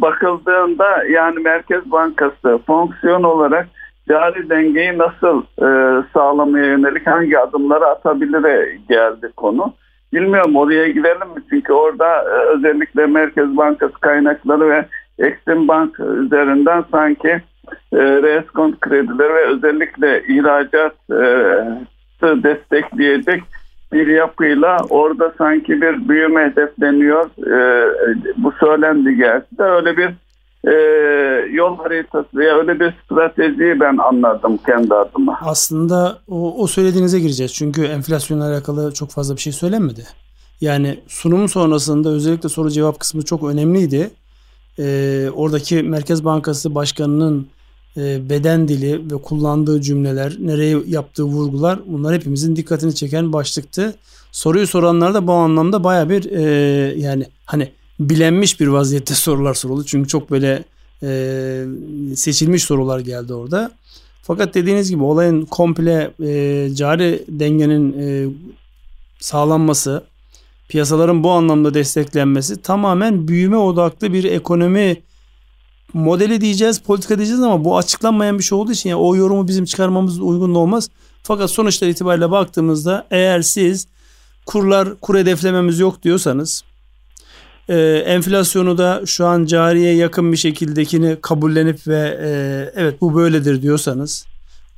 Bakıldığında 0.00 1.04
yani 1.04 1.38
Merkez 1.38 1.90
Bankası 1.90 2.58
fonksiyon 2.66 3.22
olarak 3.22 3.68
cari 4.08 4.50
dengeyi 4.50 4.98
nasıl 4.98 5.42
e, 5.42 6.02
sağlamaya 6.12 6.66
yönelik 6.66 7.06
hangi 7.06 7.38
adımları 7.38 7.86
atabilire 7.86 8.78
geldi 8.88 9.32
konu. 9.36 9.74
Bilmiyorum 10.12 10.56
oraya 10.56 10.88
gidelim 10.88 11.28
mi? 11.34 11.42
Çünkü 11.50 11.72
orada 11.72 12.22
e, 12.22 12.56
özellikle 12.56 13.06
Merkez 13.06 13.56
Bankası 13.56 13.94
kaynakları 14.00 14.68
ve 14.68 14.86
Exim 15.18 15.68
Bank 15.68 16.00
üzerinden 16.00 16.84
sanki 16.90 17.28
e, 17.92 17.98
reskont 17.98 18.80
kredileri 18.80 19.34
ve 19.34 19.44
özellikle 19.46 20.22
ihracat 20.28 20.94
e, 21.10 21.22
destekleyecek 22.22 23.42
bir 23.92 24.06
yapıyla 24.06 24.76
orada 24.90 25.32
sanki 25.38 25.82
bir 25.82 26.08
büyüme 26.08 26.44
hedefleniyor. 26.44 27.26
E, 27.46 27.88
bu 28.36 28.52
söylendi 28.52 29.16
gerçi 29.16 29.58
de 29.58 29.62
öyle 29.62 29.96
bir 29.96 30.10
e, 30.64 30.72
yol 31.52 31.76
haritası 31.76 32.28
veya 32.34 32.58
öyle 32.58 32.80
bir 32.80 32.94
stratejiyi 33.04 33.80
ben 33.80 33.96
anladım 33.96 34.58
kendi 34.66 34.94
adıma. 34.94 35.38
Aslında 35.42 36.18
o, 36.28 36.62
o 36.62 36.66
söylediğinize 36.66 37.20
gireceğiz. 37.20 37.54
Çünkü 37.54 37.84
enflasyonla 37.84 38.48
alakalı 38.48 38.94
çok 38.94 39.10
fazla 39.10 39.36
bir 39.36 39.40
şey 39.40 39.52
söylenmedi. 39.52 40.06
Yani 40.60 41.00
sunumun 41.08 41.46
sonrasında 41.46 42.08
özellikle 42.08 42.48
soru 42.48 42.70
cevap 42.70 43.00
kısmı 43.00 43.24
çok 43.24 43.44
önemliydi. 43.44 44.10
Ee, 44.78 45.28
oradaki 45.34 45.82
Merkez 45.82 46.24
Bankası 46.24 46.74
Başkanı'nın 46.74 47.48
e, 47.96 48.30
beden 48.30 48.68
dili 48.68 49.10
ve 49.12 49.22
kullandığı 49.22 49.80
cümleler, 49.80 50.36
nereye 50.40 50.76
yaptığı 50.86 51.24
vurgular 51.24 51.78
bunlar 51.86 52.14
hepimizin 52.14 52.56
dikkatini 52.56 52.94
çeken 52.94 53.32
başlıktı. 53.32 53.94
Soruyu 54.32 54.66
soranlar 54.66 55.14
da 55.14 55.26
bu 55.26 55.32
anlamda 55.32 55.84
baya 55.84 56.08
bir 56.08 56.30
e, 56.30 56.42
yani 56.96 57.26
hani 57.44 57.72
bilenmiş 58.00 58.60
bir 58.60 58.66
vaziyette 58.66 59.14
sorular 59.14 59.54
soruldu. 59.54 59.84
Çünkü 59.84 60.08
çok 60.08 60.30
böyle 60.30 60.64
e, 61.02 61.64
seçilmiş 62.16 62.62
sorular 62.62 63.00
geldi 63.00 63.34
orada. 63.34 63.70
Fakat 64.22 64.54
dediğiniz 64.54 64.90
gibi 64.90 65.02
olayın 65.02 65.44
komple 65.44 66.10
e, 66.22 66.70
cari 66.74 67.24
dengenin 67.28 67.94
e, 67.98 68.28
sağlanması, 69.20 70.04
piyasaların 70.68 71.24
bu 71.24 71.30
anlamda 71.30 71.74
desteklenmesi 71.74 72.62
tamamen 72.62 73.28
büyüme 73.28 73.56
odaklı 73.56 74.12
bir 74.12 74.24
ekonomi 74.24 75.02
modeli 75.94 76.40
diyeceğiz, 76.40 76.78
politika 76.78 77.18
diyeceğiz 77.18 77.42
ama 77.42 77.64
bu 77.64 77.76
açıklanmayan 77.76 78.38
bir 78.38 78.44
şey 78.44 78.58
olduğu 78.58 78.72
için 78.72 78.90
yani 78.90 79.00
o 79.00 79.16
yorumu 79.16 79.48
bizim 79.48 79.64
çıkarmamız 79.64 80.20
uygun 80.20 80.54
olmaz. 80.54 80.90
Fakat 81.22 81.50
sonuçlar 81.50 81.88
itibariyle 81.88 82.30
baktığımızda 82.30 83.06
eğer 83.10 83.42
siz 83.42 83.86
kurlar 84.46 85.00
kur 85.00 85.18
hedeflememiz 85.18 85.78
yok 85.78 86.02
diyorsanız 86.02 86.64
e, 87.68 87.76
enflasyonu 88.06 88.78
da 88.78 89.02
şu 89.06 89.26
an 89.26 89.44
cariye 89.44 89.94
yakın 89.94 90.32
bir 90.32 90.36
şekildekini 90.36 91.16
kabullenip 91.22 91.88
ve 91.88 92.18
e, 92.22 92.30
evet 92.82 93.00
bu 93.00 93.14
böyledir 93.14 93.62
diyorsanız 93.62 94.26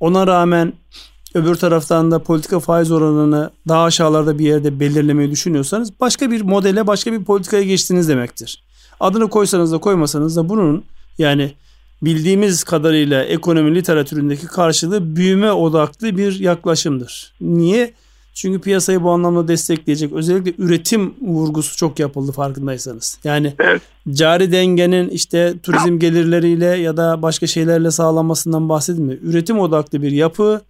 ona 0.01 0.27
rağmen 0.27 0.73
öbür 1.35 1.55
taraftan 1.55 2.11
da 2.11 2.19
politika 2.19 2.61
faiz 2.61 2.91
oranını 2.91 3.51
daha 3.69 3.85
aşağılarda 3.85 4.39
bir 4.39 4.45
yerde 4.45 4.81
belirlemeyi 4.81 5.31
düşünüyorsanız 5.31 6.01
başka 6.01 6.31
bir 6.31 6.41
modele 6.41 6.87
başka 6.87 7.13
bir 7.13 7.25
politikaya 7.25 7.63
geçtiniz 7.63 8.09
demektir. 8.09 8.63
Adını 9.01 9.31
koysanız 9.31 9.73
da 9.73 9.79
koymasanız 9.79 10.37
da 10.37 10.49
bunun 10.49 10.85
yani 11.19 11.53
bildiğimiz 12.03 12.65
kadarıyla 12.65 13.25
ekonomi 13.25 13.75
literatüründeki 13.75 14.47
karşılığı 14.47 15.17
büyüme 15.17 15.53
odaklı 15.53 16.17
bir 16.17 16.41
yaklaşımdır. 16.41 17.33
Niye? 17.41 17.95
Çünkü 18.35 18.61
piyasayı 18.61 19.03
bu 19.03 19.11
anlamda 19.11 19.49
destekleyecek 19.49 20.13
özellikle 20.13 20.65
üretim 20.65 21.15
vurgusu 21.21 21.77
çok 21.77 21.99
yapıldı 21.99 22.33
farkındaysanız. 22.33 23.19
Yani 23.25 23.55
evet. 23.59 23.83
cari 24.13 24.53
dengenin 24.53 25.09
işte 25.09 25.55
turizm 25.63 25.99
gelirleriyle 25.99 26.67
ya 26.67 26.97
da 26.97 27.23
başka 27.23 27.47
şeylerle 27.47 27.91
sağlanmasından 27.91 28.69
bahsedilmiyor. 28.69 29.19
Üretim 29.23 29.59
odaklı 29.59 30.03
bir 30.03 30.13
yapı, 30.13 30.61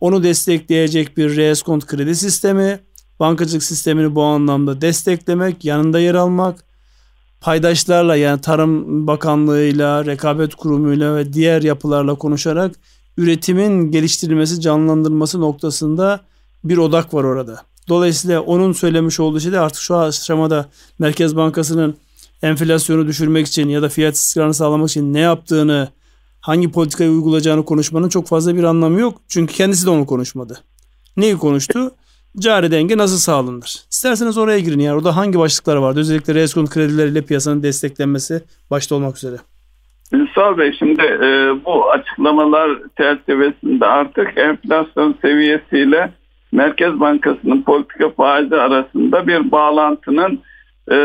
onu 0.00 0.22
destekleyecek 0.22 1.16
bir 1.16 1.36
reeskont 1.36 1.86
kredi 1.86 2.16
sistemi, 2.16 2.80
bankacılık 3.20 3.62
sistemini 3.62 4.14
bu 4.14 4.22
anlamda 4.22 4.80
desteklemek, 4.80 5.64
yanında 5.64 6.00
yer 6.00 6.14
almak, 6.14 6.64
paydaşlarla 7.40 8.16
yani 8.16 8.40
Tarım 8.40 9.06
Bakanlığı'yla, 9.06 10.06
Rekabet 10.06 10.54
Kurumu'yla 10.54 11.16
ve 11.16 11.32
diğer 11.32 11.62
yapılarla 11.62 12.14
konuşarak 12.14 12.72
üretimin 13.16 13.90
geliştirilmesi, 13.90 14.60
canlandırılması 14.60 15.40
noktasında 15.40 16.20
bir 16.64 16.78
odak 16.78 17.14
var 17.14 17.24
orada. 17.24 17.62
Dolayısıyla 17.88 18.40
onun 18.40 18.72
söylemiş 18.72 19.20
olduğu 19.20 19.40
şey 19.40 19.52
de 19.52 19.60
artık 19.60 19.82
şu 19.82 19.96
aşamada 19.96 20.68
Merkez 20.98 21.36
Bankası'nın 21.36 21.96
enflasyonu 22.42 23.06
düşürmek 23.06 23.46
için 23.46 23.68
ya 23.68 23.82
da 23.82 23.88
fiyat 23.88 24.14
istikrarını 24.14 24.54
sağlamak 24.54 24.90
için 24.90 25.14
ne 25.14 25.20
yaptığını, 25.20 25.88
hangi 26.40 26.72
politikayı 26.72 27.10
uygulayacağını 27.10 27.64
konuşmanın 27.64 28.08
çok 28.08 28.26
fazla 28.26 28.56
bir 28.56 28.64
anlamı 28.64 29.00
yok. 29.00 29.20
Çünkü 29.28 29.54
kendisi 29.54 29.86
de 29.86 29.90
onu 29.90 30.06
konuşmadı. 30.06 30.58
Neyi 31.16 31.38
konuştu? 31.38 31.90
Cari 32.38 32.70
denge 32.70 32.96
nasıl 32.96 33.18
sağlanır? 33.18 33.76
İsterseniz 33.90 34.38
oraya 34.38 34.58
girin 34.58 34.78
yani. 34.78 34.96
Orada 34.96 35.16
hangi 35.16 35.38
başlıklar 35.38 35.76
vardı? 35.76 36.00
Özellikle 36.00 36.34
reskont 36.34 36.70
kredileriyle 36.70 37.22
piyasanın 37.22 37.62
desteklenmesi 37.62 38.42
başta 38.70 38.94
olmak 38.94 39.16
üzere. 39.16 39.36
Ünsal 40.12 40.58
Bey 40.58 40.76
şimdi 40.78 41.02
e, 41.02 41.54
bu 41.64 41.90
açıklamalar 41.90 42.70
çerçevesinde 42.96 43.86
artık 43.86 44.38
enflasyon 44.38 45.14
seviyesiyle 45.22 46.12
Merkez 46.56 47.00
Bankası'nın 47.00 47.62
politika 47.62 48.10
faizi 48.10 48.56
arasında 48.56 49.26
bir 49.26 49.50
bağlantının 49.50 50.40
e, 50.90 50.96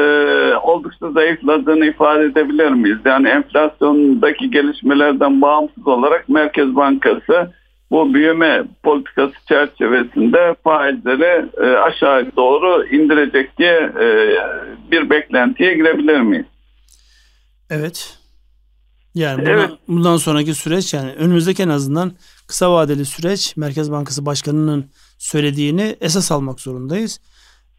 oldukça 0.64 1.12
zayıfladığını 1.12 1.86
ifade 1.86 2.24
edebilir 2.24 2.70
miyiz? 2.70 2.98
Yani 3.06 3.28
enflasyondaki 3.28 4.52
gelişmelerden 4.52 5.42
bağımsız 5.42 5.88
olarak 5.88 6.30
Merkez 6.30 6.76
Bankası 6.76 7.52
bu 7.92 8.14
büyüme 8.14 8.64
politikası 8.84 9.34
çerçevesinde 9.48 10.56
faizleri 10.64 11.46
e, 11.62 11.78
aşağı 11.78 12.26
doğru 12.36 12.86
indirecek 12.86 13.58
diye 13.58 13.92
e, 14.02 14.36
bir 14.92 15.10
beklentiye 15.10 15.74
girebilir 15.74 16.22
miyiz? 16.22 16.46
Evet. 17.70 18.18
Yani 19.16 19.42
buna, 19.42 19.50
evet. 19.50 19.70
bundan 19.88 20.18
sonraki 20.18 20.54
süreç 20.54 20.94
yani 20.94 21.12
önümüzdeki 21.12 21.64
en 21.64 21.70
azından 21.70 22.12
kısa 22.48 22.74
vadeli 22.74 23.06
süreç 23.06 23.58
Merkez 23.58 23.92
Bankası 23.92 24.26
Başkanı'nın 24.26 24.86
söylediğini 25.22 25.98
esas 26.02 26.32
almak 26.32 26.60
zorundayız. 26.60 27.20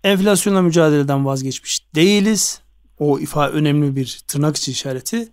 Enflasyonla 0.05 0.62
mücadeleden 0.62 1.26
vazgeçmiş 1.26 1.94
değiliz. 1.94 2.61
O 2.98 3.18
ifa 3.18 3.48
önemli 3.48 3.96
bir 3.96 4.22
tırnak 4.28 4.57
içi 4.57 4.70
işareti. 4.70 5.28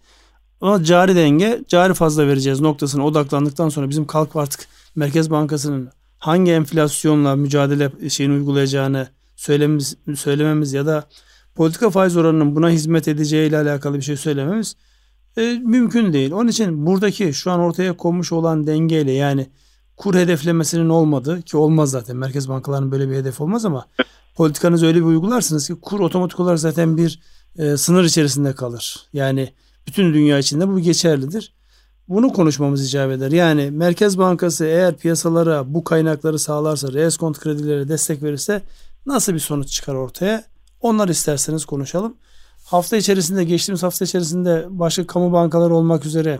Ama 0.61 0.83
cari 0.83 1.15
denge, 1.15 1.63
cari 1.67 1.93
fazla 1.93 2.27
vereceğiz 2.27 2.61
noktasına 2.61 3.05
odaklandıktan 3.05 3.69
sonra 3.69 3.89
bizim 3.89 4.07
kalk 4.07 4.35
artık 4.35 4.67
Merkez 4.95 5.31
Bankası'nın 5.31 5.89
hangi 6.17 6.51
enflasyonla 6.51 7.35
mücadele 7.35 8.09
şeyini 8.09 8.33
uygulayacağını 8.33 9.07
söylememiz, 9.35 9.97
söylememiz 10.15 10.73
ya 10.73 10.85
da 10.85 11.03
politika 11.55 11.89
faiz 11.89 12.17
oranının 12.17 12.55
buna 12.55 12.69
hizmet 12.69 13.07
edeceği 13.07 13.49
ile 13.49 13.57
alakalı 13.57 13.97
bir 13.97 14.01
şey 14.01 14.17
söylememiz 14.17 14.75
e, 15.37 15.41
mümkün 15.63 16.13
değil. 16.13 16.31
Onun 16.31 16.47
için 16.47 16.85
buradaki 16.85 17.33
şu 17.33 17.51
an 17.51 17.59
ortaya 17.59 17.97
konmuş 17.97 18.31
olan 18.31 18.67
dengeyle 18.67 19.11
yani 19.11 19.47
kur 19.99 20.15
hedeflemesinin 20.15 20.89
olmadığı 20.89 21.41
ki 21.41 21.57
olmaz 21.57 21.91
zaten 21.91 22.17
merkez 22.17 22.49
bankalarının 22.49 22.91
böyle 22.91 23.09
bir 23.09 23.15
hedef 23.15 23.41
olmaz 23.41 23.65
ama 23.65 23.85
politikanızı 24.35 24.85
öyle 24.85 24.99
bir 24.99 25.05
uygularsınız 25.05 25.67
ki 25.67 25.75
kur 25.81 25.99
otomatik 25.99 26.39
olarak 26.39 26.59
zaten 26.59 26.97
bir 26.97 27.19
e, 27.57 27.77
sınır 27.77 28.03
içerisinde 28.03 28.53
kalır. 28.53 29.07
Yani 29.13 29.53
bütün 29.87 30.13
dünya 30.13 30.39
içinde 30.39 30.67
bu 30.67 30.79
geçerlidir. 30.79 31.53
Bunu 32.07 32.33
konuşmamız 32.33 32.85
icap 32.85 33.11
eder. 33.11 33.31
Yani 33.31 33.71
Merkez 33.71 34.17
Bankası 34.17 34.65
eğer 34.65 34.97
piyasalara 34.97 35.73
bu 35.73 35.83
kaynakları 35.83 36.39
sağlarsa, 36.39 36.93
reskont 36.93 37.39
kredilere 37.39 37.87
destek 37.87 38.23
verirse 38.23 38.61
nasıl 39.05 39.33
bir 39.33 39.39
sonuç 39.39 39.69
çıkar 39.69 39.93
ortaya? 39.93 40.43
Onlar 40.81 41.09
isterseniz 41.09 41.65
konuşalım. 41.65 42.15
Hafta 42.65 42.97
içerisinde, 42.97 43.43
geçtiğimiz 43.43 43.83
hafta 43.83 44.05
içerisinde 44.05 44.67
başka 44.69 45.07
kamu 45.07 45.33
bankaları 45.33 45.75
olmak 45.75 46.05
üzere 46.05 46.39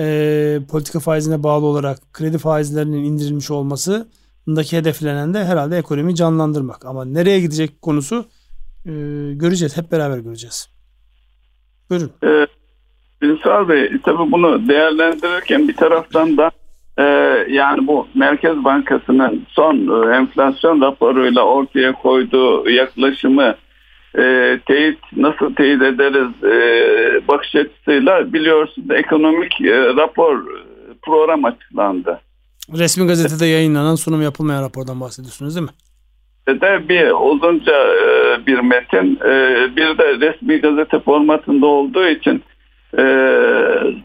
e, 0.00 0.58
politika 0.70 1.00
faizine 1.00 1.42
bağlı 1.42 1.66
olarak 1.66 1.98
kredi 2.12 2.38
faizlerinin 2.38 3.04
indirilmiş 3.04 3.50
olması 3.50 4.08
daki 4.46 4.76
hedeflenen 4.76 5.34
de 5.34 5.44
herhalde 5.44 5.78
ekonomiyi 5.78 6.16
canlandırmak. 6.16 6.86
Ama 6.86 7.04
nereye 7.04 7.40
gidecek 7.40 7.82
konusu 7.82 8.24
e, 8.86 8.92
göreceğiz. 9.34 9.76
Hep 9.76 9.92
beraber 9.92 10.18
göreceğiz. 10.18 10.68
Buyurun. 11.90 12.10
Ee, 12.24 12.46
Bey 13.68 13.90
tabii 14.04 14.32
bunu 14.32 14.68
değerlendirirken 14.68 15.68
bir 15.68 15.76
taraftan 15.76 16.36
da 16.36 16.50
e, 16.98 17.04
yani 17.48 17.86
bu 17.86 18.06
Merkez 18.14 18.64
Bankası'nın 18.64 19.46
son 19.48 19.76
e, 19.76 20.16
enflasyon 20.16 20.80
raporuyla 20.80 21.42
ortaya 21.42 21.92
koyduğu 21.92 22.70
yaklaşımı 22.70 23.54
e, 24.18 24.58
teyit 24.66 24.98
nasıl 25.16 25.54
teyit 25.54 25.82
ederiz 25.82 26.44
e, 26.44 27.28
bakış 27.28 27.54
açısıyla 27.54 28.32
biliyorsunuz 28.32 28.90
ekonomik 28.90 29.60
e, 29.60 29.86
rapor 29.96 30.36
e, 30.36 30.60
program 31.02 31.44
açıklandı. 31.44 32.20
Resmi 32.78 33.06
gazetede 33.06 33.46
yayınlanan 33.46 33.94
sunum 33.94 34.22
yapılmayan 34.22 34.62
rapordan 34.62 35.00
bahsediyorsunuz 35.00 35.56
değil 35.56 35.66
mi? 35.66 35.72
de 36.48 36.88
bir 36.88 37.10
uzunca 37.10 37.72
e, 37.74 38.46
bir 38.46 38.58
metin 38.58 39.18
e, 39.24 39.66
bir 39.76 39.98
de 39.98 40.20
resmi 40.20 40.60
gazete 40.60 41.00
formatında 41.00 41.66
olduğu 41.66 42.06
için 42.06 42.42
e, 42.98 43.02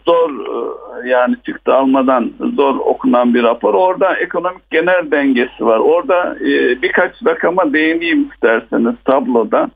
zor 0.06 0.30
e, 0.30 1.08
yani 1.08 1.36
çıktı 1.46 1.74
almadan 1.74 2.32
zor 2.56 2.76
okunan 2.76 3.34
bir 3.34 3.42
rapor. 3.42 3.74
Orada 3.74 4.16
ekonomik 4.16 4.70
genel 4.70 5.10
dengesi 5.10 5.66
var. 5.66 5.78
Orada 5.78 6.36
e, 6.40 6.82
birkaç 6.82 7.12
rakama 7.26 7.72
değineyim 7.72 8.30
isterseniz 8.34 8.94
tabloda. 9.04 9.70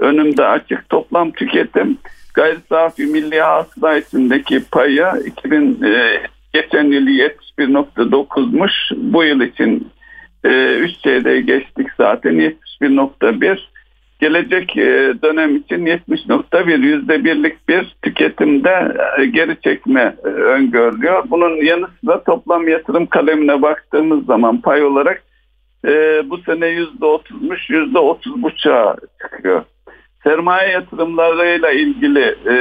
Önümde 0.00 0.44
açık 0.44 0.88
toplam 0.88 1.30
tüketim 1.30 1.98
gayri 2.34 2.58
safi 2.68 3.06
milli 3.06 3.40
hasıla 3.40 3.96
içindeki 3.96 4.64
payı 4.72 5.06
2000 5.26 5.82
e, 5.82 6.20
geçen 6.52 6.84
yıl 6.84 7.06
71.9'muş. 7.06 8.72
Bu 8.96 9.24
yıl 9.24 9.40
için 9.40 9.88
e, 10.44 10.74
3 10.74 10.98
çeyreğe 10.98 11.40
geçtik 11.40 11.88
zaten 11.98 12.54
71.1 12.80 13.58
gelecek 14.20 14.76
e, 14.76 15.14
dönem 15.22 15.56
için 15.56 15.86
70.1 15.86 16.80
yüzde 16.80 17.24
birlik 17.24 17.68
bir 17.68 17.96
tüketimde 18.02 18.94
e, 19.18 19.24
geri 19.24 19.56
çekme 19.64 20.16
e, 20.24 20.28
öngörülüyor. 20.28 21.30
Bunun 21.30 21.64
yanı 21.64 21.86
sıra 22.00 22.24
toplam 22.24 22.68
yatırım 22.68 23.06
kalemine 23.06 23.62
baktığımız 23.62 24.26
zaman 24.26 24.60
pay 24.60 24.84
olarak 24.84 25.22
bu 26.24 26.38
sene 26.38 26.66
yüzde 26.66 27.04
otuzmuş 27.04 27.70
yüzde 27.70 27.98
otuz 27.98 28.42
buçuğa 28.42 28.96
çıkıyor. 29.22 29.62
Sermaye 30.24 30.70
yatırımlarıyla 30.70 31.70
ilgili 31.70 32.36
e, 32.46 32.54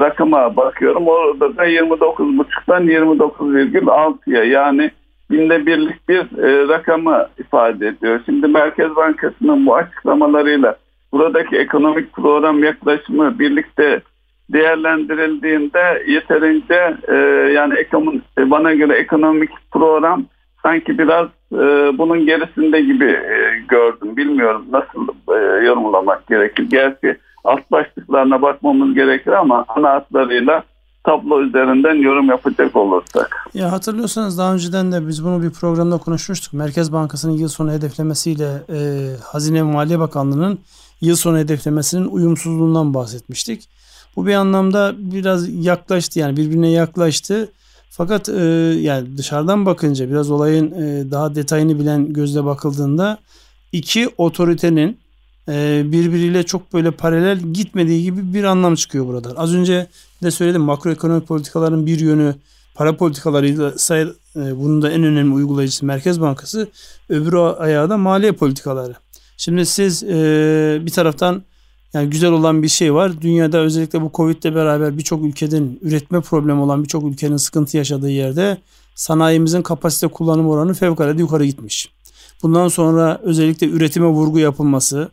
rakama 0.00 0.56
bakıyorum. 0.56 1.08
Orada 1.08 1.56
da 1.56 1.66
29,5'tan 1.66 2.84
29,6'ya 2.84 4.44
yani 4.44 4.90
binde 5.30 5.66
birlik 5.66 6.08
bir 6.08 6.38
e, 6.38 6.68
rakamı 6.68 7.28
ifade 7.38 7.86
ediyor. 7.86 8.20
Şimdi 8.26 8.46
Merkez 8.46 8.96
Bankası'nın 8.96 9.66
bu 9.66 9.76
açıklamalarıyla 9.76 10.76
buradaki 11.12 11.56
ekonomik 11.56 12.12
program 12.12 12.64
yaklaşımı 12.64 13.38
birlikte 13.38 14.00
değerlendirildiğinde 14.52 16.04
yeterince 16.06 16.96
e, 17.08 17.14
yani 17.52 17.74
ekonomi, 17.74 18.20
bana 18.38 18.74
göre 18.74 18.94
ekonomik 18.94 19.50
program 19.72 20.24
sanki 20.62 20.98
biraz 20.98 21.28
e, 21.52 21.98
bunun 21.98 22.26
gerisinde 22.26 22.80
gibi 22.80 23.10
e, 23.10 23.64
gördüm. 23.68 24.16
Bilmiyorum 24.16 24.66
nasıl 24.70 25.08
e, 25.28 25.64
yorumlamak 25.66 26.26
gerekir. 26.26 26.66
Gerçi 26.70 27.18
alt 27.44 27.70
başlıklarına 27.70 28.42
bakmamız 28.42 28.94
gerekir 28.94 29.32
ama 29.32 29.64
ana 29.68 29.90
hatlarıyla 29.90 30.62
tablo 31.04 31.42
üzerinden 31.42 31.94
yorum 31.94 32.28
yapacak 32.28 32.76
olursak. 32.76 33.48
Ya 33.54 33.72
hatırlıyorsanız 33.72 34.38
daha 34.38 34.54
önceden 34.54 34.92
de 34.92 35.08
biz 35.08 35.24
bunu 35.24 35.42
bir 35.42 35.50
programda 35.50 35.98
konuşmuştuk. 35.98 36.52
Merkez 36.52 36.92
Bankası'nın 36.92 37.32
yıl 37.32 37.48
sonu 37.48 37.72
hedeflemesiyle 37.72 38.48
e, 38.70 38.78
Hazine 39.24 39.58
ve 39.58 39.62
Maliye 39.62 39.98
Bakanlığı'nın 39.98 40.58
yıl 41.00 41.16
sonu 41.16 41.38
hedeflemesinin 41.38 42.08
uyumsuzluğundan 42.08 42.94
bahsetmiştik. 42.94 43.68
Bu 44.16 44.26
bir 44.26 44.34
anlamda 44.34 44.92
biraz 44.98 45.64
yaklaştı 45.64 46.18
yani 46.18 46.36
birbirine 46.36 46.70
yaklaştı. 46.70 47.48
Fakat 47.90 48.28
e, 48.28 48.42
yani 48.80 49.18
dışarıdan 49.18 49.66
bakınca 49.66 50.10
biraz 50.10 50.30
olayın 50.30 50.72
e, 50.72 51.10
daha 51.10 51.34
detayını 51.34 51.78
bilen 51.78 52.12
gözle 52.12 52.44
bakıldığında 52.44 53.18
iki 53.72 54.08
otoritenin 54.18 54.98
e, 55.48 55.82
birbiriyle 55.84 56.42
çok 56.42 56.72
böyle 56.72 56.90
paralel 56.90 57.38
gitmediği 57.38 58.02
gibi 58.02 58.34
bir 58.34 58.44
anlam 58.44 58.74
çıkıyor 58.74 59.06
burada. 59.06 59.32
Az 59.36 59.54
önce 59.54 59.86
de 60.22 60.30
söyledim 60.30 60.62
makroekonomik 60.62 61.28
politikaların 61.28 61.86
bir 61.86 62.00
yönü 62.00 62.34
para 62.74 62.96
politikalarıyla 62.96 63.78
say, 63.78 64.02
e, 64.02 64.06
bunun 64.36 64.82
da 64.82 64.90
en 64.90 65.02
önemli 65.02 65.34
uygulayıcısı 65.34 65.86
Merkez 65.86 66.20
Bankası 66.20 66.68
öbür 67.08 67.34
ayağı 67.58 67.90
da 67.90 67.96
maliye 67.96 68.32
politikaları. 68.32 68.94
Şimdi 69.36 69.66
siz 69.66 70.02
e, 70.02 70.78
bir 70.86 70.90
taraftan 70.90 71.42
yani 71.94 72.10
güzel 72.10 72.30
olan 72.30 72.62
bir 72.62 72.68
şey 72.68 72.94
var. 72.94 73.20
Dünyada 73.20 73.58
özellikle 73.58 74.02
bu 74.02 74.10
Covid 74.14 74.42
ile 74.42 74.54
beraber 74.54 74.98
birçok 74.98 75.24
ülkenin 75.24 75.78
üretme 75.82 76.20
problemi 76.20 76.60
olan 76.60 76.82
birçok 76.82 77.04
ülkenin 77.04 77.36
sıkıntı 77.36 77.76
yaşadığı 77.76 78.10
yerde 78.10 78.58
sanayimizin 78.94 79.62
kapasite 79.62 80.08
kullanım 80.08 80.48
oranı 80.48 80.74
fevkalade 80.74 81.20
yukarı 81.20 81.44
gitmiş. 81.44 81.92
Bundan 82.42 82.68
sonra 82.68 83.20
özellikle 83.22 83.66
üretime 83.66 84.06
vurgu 84.06 84.38
yapılması 84.38 85.10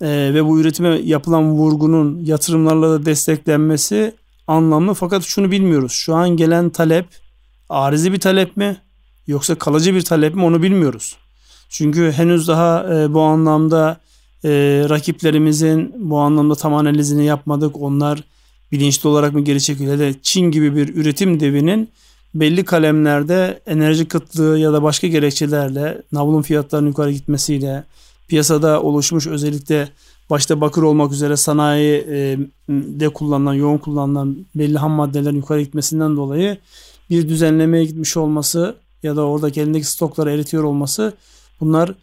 e, 0.00 0.06
ve 0.34 0.44
bu 0.44 0.60
üretime 0.60 0.88
yapılan 0.88 1.50
vurgunun 1.50 2.24
yatırımlarla 2.24 2.90
da 2.90 3.04
desteklenmesi 3.04 4.14
anlamlı. 4.46 4.94
Fakat 4.94 5.22
şunu 5.22 5.50
bilmiyoruz. 5.50 5.92
Şu 5.92 6.14
an 6.14 6.28
gelen 6.28 6.70
talep 6.70 7.06
arizi 7.68 8.12
bir 8.12 8.20
talep 8.20 8.56
mi 8.56 8.76
yoksa 9.26 9.54
kalıcı 9.54 9.94
bir 9.94 10.02
talep 10.02 10.34
mi 10.34 10.44
onu 10.44 10.62
bilmiyoruz. 10.62 11.16
Çünkü 11.68 12.12
henüz 12.12 12.48
daha 12.48 12.94
e, 12.94 13.14
bu 13.14 13.20
anlamda 13.20 14.00
e, 14.44 14.50
rakiplerimizin 14.88 15.94
bu 15.98 16.18
anlamda 16.18 16.54
tam 16.54 16.74
analizini 16.74 17.24
yapmadık. 17.24 17.76
Onlar 17.80 18.24
bilinçli 18.72 19.08
olarak 19.08 19.32
mı 19.32 19.40
geri 19.40 19.60
çekiliyor? 19.60 19.94
Hele 19.94 20.14
Çin 20.22 20.50
gibi 20.50 20.76
bir 20.76 20.94
üretim 20.94 21.40
devinin 21.40 21.88
belli 22.34 22.64
kalemlerde 22.64 23.60
enerji 23.66 24.04
kıtlığı 24.04 24.58
ya 24.58 24.72
da 24.72 24.82
başka 24.82 25.06
gerekçelerle 25.06 26.02
navlun 26.12 26.42
fiyatlarının 26.42 26.88
yukarı 26.88 27.12
gitmesiyle 27.12 27.84
piyasada 28.28 28.82
oluşmuş 28.82 29.26
özellikle 29.26 29.88
başta 30.30 30.60
bakır 30.60 30.82
olmak 30.82 31.12
üzere 31.12 31.36
sanayi 31.36 32.04
e, 32.08 32.38
de 32.68 33.08
kullanılan, 33.08 33.54
yoğun 33.54 33.78
kullanılan 33.78 34.46
belli 34.54 34.78
ham 34.78 34.92
maddelerin 34.92 35.36
yukarı 35.36 35.62
gitmesinden 35.62 36.16
dolayı 36.16 36.58
bir 37.10 37.28
düzenlemeye 37.28 37.84
gitmiş 37.84 38.16
olması 38.16 38.76
ya 39.02 39.16
da 39.16 39.22
orada 39.22 39.48
elindeki 39.48 39.86
stokları 39.86 40.30
eritiyor 40.30 40.64
olması 40.64 41.12
bunlar 41.60 41.94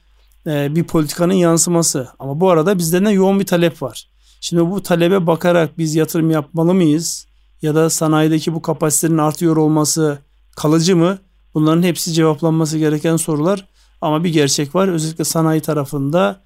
bir 0.45 0.83
politikanın 0.83 1.33
yansıması. 1.33 2.07
Ama 2.19 2.39
bu 2.39 2.49
arada 2.49 2.77
bizde 2.77 3.03
ne 3.03 3.11
yoğun 3.11 3.39
bir 3.39 3.45
talep 3.45 3.81
var. 3.81 4.09
Şimdi 4.41 4.71
bu 4.71 4.83
talebe 4.83 5.27
bakarak 5.27 5.77
biz 5.77 5.95
yatırım 5.95 6.31
yapmalı 6.31 6.73
mıyız? 6.73 7.27
Ya 7.61 7.75
da 7.75 7.89
sanayideki 7.89 8.53
bu 8.53 8.61
kapasitenin 8.61 9.17
artıyor 9.17 9.57
olması 9.57 10.19
kalıcı 10.55 10.95
mı? 10.95 11.17
Bunların 11.53 11.83
hepsi 11.83 12.13
cevaplanması 12.13 12.77
gereken 12.77 13.17
sorular. 13.17 13.67
Ama 14.01 14.23
bir 14.23 14.29
gerçek 14.29 14.75
var. 14.75 14.87
Özellikle 14.87 15.23
sanayi 15.23 15.61
tarafında 15.61 16.41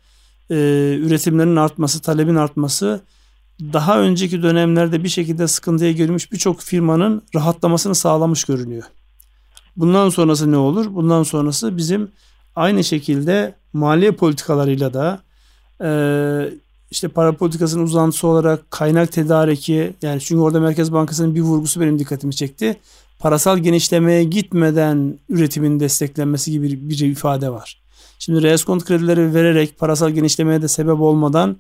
e, 0.50 0.56
üretimlerin 1.00 1.56
artması, 1.56 2.02
talebin 2.02 2.36
artması 2.36 3.02
daha 3.60 4.00
önceki 4.00 4.44
dönemlerde 4.44 5.04
bir 5.04 5.10
şekilde 5.10 5.48
sıkıntıya 5.48 5.92
girmiş 5.92 6.32
birçok 6.32 6.62
firmanın 6.62 7.24
rahatlamasını 7.36 7.96
sağlamış 7.96 8.44
görünüyor. 8.44 8.84
Bundan 9.78 10.10
sonrası 10.10 10.52
ne 10.52 10.58
olur? 10.58 10.96
Bundan 10.96 11.24
sonrası 11.24 11.78
bizim 11.78 12.12
aynı 12.56 12.84
şekilde 12.84 13.56
maliye 13.74 14.12
politikalarıyla 14.12 14.94
da 14.94 15.22
e, 15.84 15.90
işte 16.92 17.08
para 17.08 17.38
politikasının 17.38 17.84
uzantısı 17.84 18.28
olarak 18.28 18.72
kaynak 18.72 19.12
tedariki 19.12 19.94
yani 20.02 20.22
çünkü 20.22 20.42
orada 20.42 20.60
Merkez 20.60 20.94
Bankası'nın 20.94 21.36
bir 21.36 21.42
vurgusu 21.42 21.82
benim 21.82 22.00
dikkatimi 22.00 22.36
çekti. 22.36 22.78
Parasal 23.20 23.58
genişlemeye 23.58 24.24
gitmeden 24.24 25.20
üretimin 25.30 25.80
desteklenmesi 25.80 26.52
gibi 26.52 26.90
bir, 26.90 27.00
ifade 27.00 27.50
var. 27.50 27.82
Şimdi 28.20 28.42
reskont 28.44 28.86
kredileri 28.86 29.34
vererek 29.34 29.80
parasal 29.80 30.10
genişlemeye 30.10 30.62
de 30.62 30.68
sebep 30.68 31.00
olmadan 31.00 31.58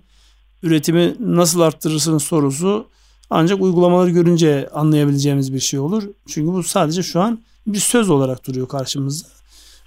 üretimi 0.63 1.15
nasıl 1.19 1.59
arttırırsınız 1.59 2.23
sorusu 2.23 2.87
ancak 3.29 3.61
uygulamaları 3.61 4.09
görünce 4.09 4.69
anlayabileceğimiz 4.73 5.53
bir 5.53 5.59
şey 5.59 5.79
olur. 5.79 6.03
Çünkü 6.27 6.53
bu 6.53 6.63
sadece 6.63 7.03
şu 7.03 7.21
an 7.21 7.39
bir 7.67 7.79
söz 7.79 8.09
olarak 8.09 8.47
duruyor 8.47 8.67
karşımızda. 8.67 9.27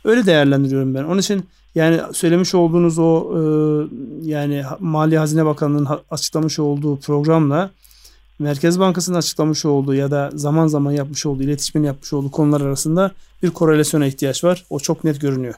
Öyle 0.05 0.27
değerlendiriyorum 0.27 0.95
ben. 0.95 1.05
Onun 1.05 1.19
için 1.19 1.45
yani 1.77 2.01
söylemiş 2.13 2.55
olduğunuz 2.55 2.99
o 2.99 3.33
e, 3.35 3.41
yani 4.23 4.63
Mali 4.81 5.19
Hazine 5.19 5.47
Bakanlığı'nın 5.47 5.89
açıklamış 6.11 6.59
olduğu 6.59 7.01
programla 7.01 7.71
Merkez 8.39 8.81
Bankası'nın 8.81 9.19
açıklamış 9.19 9.65
olduğu 9.65 9.95
ya 9.95 10.11
da 10.11 10.31
zaman 10.33 10.67
zaman 10.67 10.93
yapmış 10.93 11.27
olduğu, 11.27 11.43
iletişimin 11.43 11.87
yapmış 11.87 12.13
olduğu 12.13 12.31
konular 12.31 12.61
arasında 12.61 13.11
bir 13.43 13.51
korelasyona 13.51 14.07
ihtiyaç 14.07 14.45
var. 14.45 14.65
O 14.71 14.79
çok 14.79 15.05
net 15.05 15.21
görünüyor. 15.21 15.55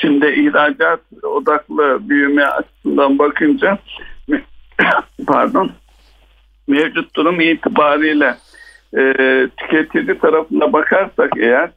Şimdi 0.00 0.26
ihracat 0.26 1.00
odaklı 1.22 2.08
büyüme 2.08 2.44
açısından 2.44 3.18
bakınca 3.18 3.78
pardon 5.26 5.72
mevcut 6.68 7.16
durum 7.16 7.40
itibariyle 7.40 8.36
e, 8.96 9.12
tüketici 9.56 10.18
tarafına 10.18 10.72
bakarsak 10.72 11.30
eğer 11.36 11.70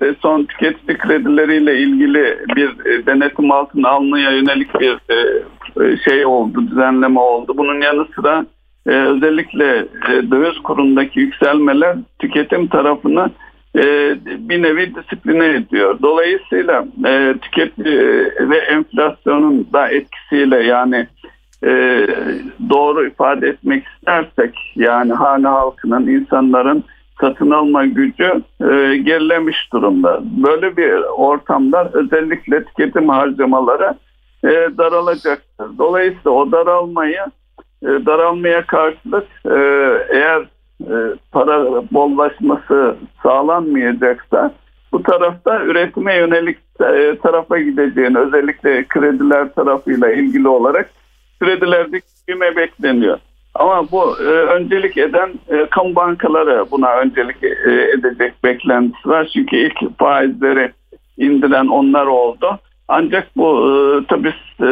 işte 0.00 0.14
son 0.22 0.44
tüketici 0.44 0.98
kredileriyle 0.98 1.78
ilgili 1.78 2.38
bir 2.56 2.86
e, 2.86 3.06
denetim 3.06 3.50
altına 3.50 3.88
almaya 3.88 4.30
yönelik 4.30 4.80
bir 4.80 4.98
e, 5.08 5.42
e, 5.84 5.96
şey 5.96 6.26
oldu, 6.26 6.66
düzenleme 6.70 7.20
oldu. 7.20 7.54
Bunun 7.56 7.80
yanı 7.80 8.06
sıra 8.14 8.46
özellikle 8.86 9.86
döviz 10.30 10.58
kurundaki 10.58 11.20
yükselmeler 11.20 11.96
tüketim 12.18 12.66
tarafını 12.66 13.30
bir 14.24 14.62
nevi 14.62 14.94
disipline 14.94 15.46
ediyor. 15.48 15.98
Dolayısıyla 16.02 16.84
tüketici 17.42 17.98
ve 18.40 18.56
enflasyonun 18.56 19.66
da 19.72 19.88
etkisiyle 19.88 20.62
yani 20.62 21.06
doğru 22.70 23.06
ifade 23.06 23.48
etmek 23.48 23.84
istersek 23.86 24.72
yani 24.76 25.12
hane 25.12 25.48
halkının 25.48 26.06
insanların 26.06 26.84
satın 27.20 27.50
alma 27.50 27.86
gücü 27.86 28.42
e, 28.60 28.96
gerilemiş 28.96 29.72
durumda. 29.72 30.20
Böyle 30.22 30.76
bir 30.76 30.92
ortamda 31.02 31.90
özellikle 31.92 32.64
tüketim 32.64 33.08
harcamaları 33.08 33.94
e, 34.44 34.48
daralacaktır. 34.78 35.78
Dolayısıyla 35.78 36.30
o 36.30 36.52
daralmayı 36.52 37.20
e, 37.82 37.86
daralmaya 37.86 38.66
karşılık 38.66 39.26
e, 39.44 39.58
eğer 40.10 40.40
e, 40.80 40.96
para 41.32 41.64
bollaşması 41.92 42.96
sağlanmayacaksa 43.22 44.52
bu 44.92 45.02
tarafta 45.02 45.64
üretime 45.64 46.14
yönelik 46.14 46.58
e, 46.80 47.18
tarafa 47.22 47.58
gideceğini 47.58 48.18
özellikle 48.18 48.84
krediler 48.88 49.54
tarafıyla 49.54 50.12
ilgili 50.12 50.48
olarak 50.48 50.90
kredilerde 51.40 52.00
büyüme 52.28 52.56
bekleniyor. 52.56 53.18
Ama 53.54 53.90
bu 53.90 54.16
e, 54.20 54.24
öncelik 54.24 54.96
eden 54.96 55.30
e, 55.48 55.66
kamu 55.70 55.94
bankaları 55.94 56.64
buna 56.70 56.96
öncelik 56.96 57.44
e, 57.44 57.72
edecek 57.98 58.44
beklentisi 58.44 59.08
var. 59.08 59.30
Çünkü 59.34 59.56
ilk 59.56 59.98
faizleri 59.98 60.72
indiren 61.18 61.66
onlar 61.66 62.06
oldu. 62.06 62.58
Ancak 62.88 63.36
bu 63.36 63.70
e, 63.70 64.06
tabii 64.08 64.34
e, 64.60 64.70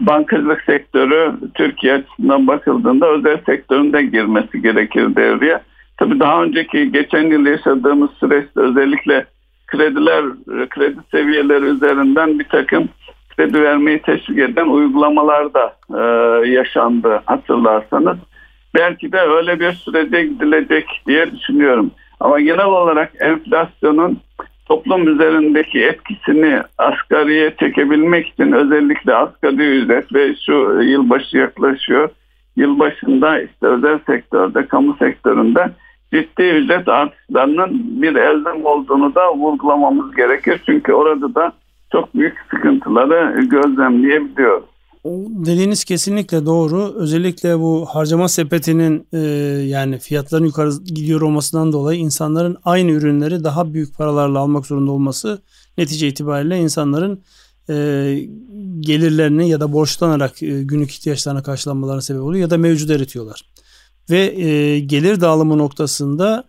bankacılık 0.00 0.62
sektörü 0.62 1.32
Türkiye 1.54 1.94
açısından 1.94 2.46
bakıldığında 2.46 3.06
özel 3.06 3.38
sektöründe 3.46 4.02
girmesi 4.02 4.62
gerekir 4.62 5.16
devreye. 5.16 5.60
Tabii 5.96 6.20
daha 6.20 6.42
önceki 6.42 6.92
geçen 6.92 7.22
yıl 7.22 7.46
yaşadığımız 7.46 8.10
süreçte 8.20 8.60
özellikle 8.60 9.26
krediler, 9.66 10.24
kredi 10.68 10.98
seviyeleri 11.10 11.64
üzerinden 11.64 12.38
bir 12.38 12.44
takım 12.44 12.88
kredi 13.36 13.62
vermeyi 13.62 14.02
teşvik 14.02 14.38
eden 14.38 14.66
uygulamalar 14.66 15.54
da 15.54 15.76
e, 15.90 16.00
yaşandı 16.48 17.22
hatırlarsanız. 17.24 18.16
Belki 18.74 19.12
de 19.12 19.20
öyle 19.20 19.60
bir 19.60 19.72
sürece 19.72 20.22
gidilecek 20.22 21.02
diye 21.06 21.32
düşünüyorum. 21.32 21.90
Ama 22.20 22.40
genel 22.40 22.66
olarak 22.66 23.12
enflasyonun 23.20 24.20
toplum 24.66 25.08
üzerindeki 25.08 25.84
etkisini 25.84 26.62
asgariye 26.78 27.54
çekebilmek 27.60 28.28
için 28.28 28.52
özellikle 28.52 29.14
asgari 29.14 29.78
ücret 29.78 30.14
ve 30.14 30.34
şu 30.46 30.82
yılbaşı 30.82 31.36
yaklaşıyor. 31.36 32.08
Yılbaşında 32.56 33.40
işte 33.40 33.66
özel 33.66 33.98
sektörde, 34.06 34.66
kamu 34.66 34.96
sektöründe 34.98 35.70
ciddi 36.12 36.42
ücret 36.42 36.88
artışlarının 36.88 38.02
bir 38.02 38.14
elzem 38.14 38.64
olduğunu 38.64 39.14
da 39.14 39.34
vurgulamamız 39.34 40.16
gerekir. 40.16 40.60
Çünkü 40.66 40.92
orada 40.92 41.34
da 41.34 41.52
çok 41.92 42.14
büyük 42.14 42.36
sıkıntıları 42.50 43.42
gözlemleyebiliyoruz. 43.44 44.64
Dediğiniz 45.46 45.84
kesinlikle 45.84 46.46
doğru. 46.46 46.94
Özellikle 46.96 47.58
bu 47.58 47.86
harcama 47.86 48.28
sepetinin 48.28 49.06
e, 49.12 49.18
yani 49.66 49.98
fiyatların 49.98 50.44
yukarı 50.44 50.70
gidiyor 50.84 51.20
olmasından 51.20 51.72
dolayı 51.72 52.00
insanların 52.00 52.56
aynı 52.64 52.90
ürünleri 52.90 53.44
daha 53.44 53.74
büyük 53.74 53.96
paralarla 53.96 54.38
almak 54.38 54.66
zorunda 54.66 54.90
olması 54.90 55.42
netice 55.78 56.08
itibariyle 56.08 56.58
insanların 56.58 57.22
e, 57.70 57.74
gelirlerini 58.80 59.48
ya 59.48 59.60
da 59.60 59.72
borçlanarak 59.72 60.42
e, 60.42 60.62
günlük 60.62 60.90
ihtiyaçlarına 60.90 61.42
karşılanmalarına 61.42 62.00
sebep 62.00 62.22
oluyor 62.22 62.40
ya 62.40 62.50
da 62.50 62.58
mevcut 62.58 62.90
eritiyorlar. 62.90 63.42
Ve 64.10 64.18
e, 64.18 64.80
gelir 64.80 65.20
dağılımı 65.20 65.58
noktasında 65.58 66.44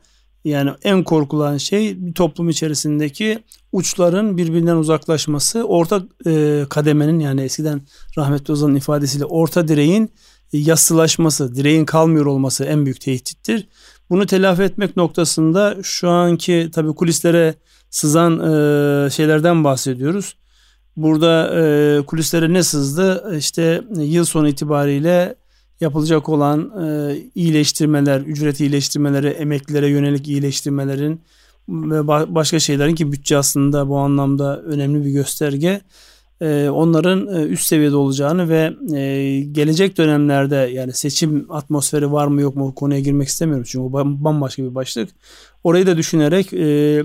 Yani 0.46 0.72
en 0.84 1.04
korkulan 1.04 1.58
şey 1.58 2.06
bir 2.06 2.14
toplum 2.14 2.50
içerisindeki 2.50 3.44
uçların 3.72 4.38
birbirinden 4.38 4.76
uzaklaşması, 4.76 5.64
orta 5.64 6.04
e, 6.26 6.66
kademenin 6.70 7.20
yani 7.20 7.42
eskiden 7.42 7.82
rahmetli 8.18 8.52
Ozan'ın 8.52 8.76
ifadesiyle 8.76 9.26
orta 9.26 9.68
direğin 9.68 10.12
yassılaşması, 10.54 11.56
direğin 11.56 11.86
kalmıyor 11.86 12.26
olması 12.26 12.64
en 12.64 12.86
büyük 12.86 13.02
tehdittir. 13.02 13.68
Bunu 14.10 14.26
telafi 14.26 14.62
etmek 14.62 14.98
noktasında 14.98 15.78
şu 15.84 16.10
anki 16.10 16.70
tabii 16.74 16.94
kulislere 16.94 17.56
sızan 17.90 18.40
e, 18.40 19.10
şeylerden 19.10 19.64
bahsediyoruz. 19.64 20.36
Burada 20.96 21.60
e, 21.60 22.02
kulislere 22.06 22.54
ne 22.54 22.64
sızdı? 22.64 23.36
İşte 23.38 23.82
yıl 23.96 24.26
sonu 24.26 24.48
itibariyle 24.48 25.36
yapılacak 25.82 26.30
olan 26.30 26.72
e, 26.84 27.18
iyileştirmeler, 27.36 28.22
ücret 28.22 28.60
iyileştirmeleri, 28.60 29.28
emeklilere 29.28 29.88
yönelik 29.88 30.28
iyileştirmelerin 30.28 31.22
ve 31.70 32.08
başka 32.08 32.60
şeylerin 32.60 32.96
ki 32.96 33.12
bütçe 33.12 33.38
aslında 33.38 33.90
bu 33.90 33.98
anlamda 33.98 34.62
önemli 34.62 35.06
bir 35.06 35.12
gösterge. 35.12 35.82
E, 36.42 36.70
onların 36.70 37.28
e, 37.28 37.44
üst 37.44 37.68
seviyede 37.68 37.96
olacağını 37.96 38.50
ve 38.50 38.74
e, 38.98 39.40
gelecek 39.42 39.98
dönemlerde 39.98 40.56
yani 40.56 40.94
seçim 40.94 41.48
atmosferi 41.50 42.12
var 42.12 42.28
mı 42.28 42.42
yok 42.42 42.56
mu 42.56 42.76
konuya 42.76 43.00
girmek 43.00 43.28
istemiyorum 43.28 43.66
çünkü 43.68 43.84
bu 43.84 43.94
bambaşka 44.24 44.64
bir 44.64 44.76
başlık. 44.76 45.10
Orayı 45.64 45.88
da 45.88 45.98
düşünerek 45.98 46.54
e, 46.54 47.04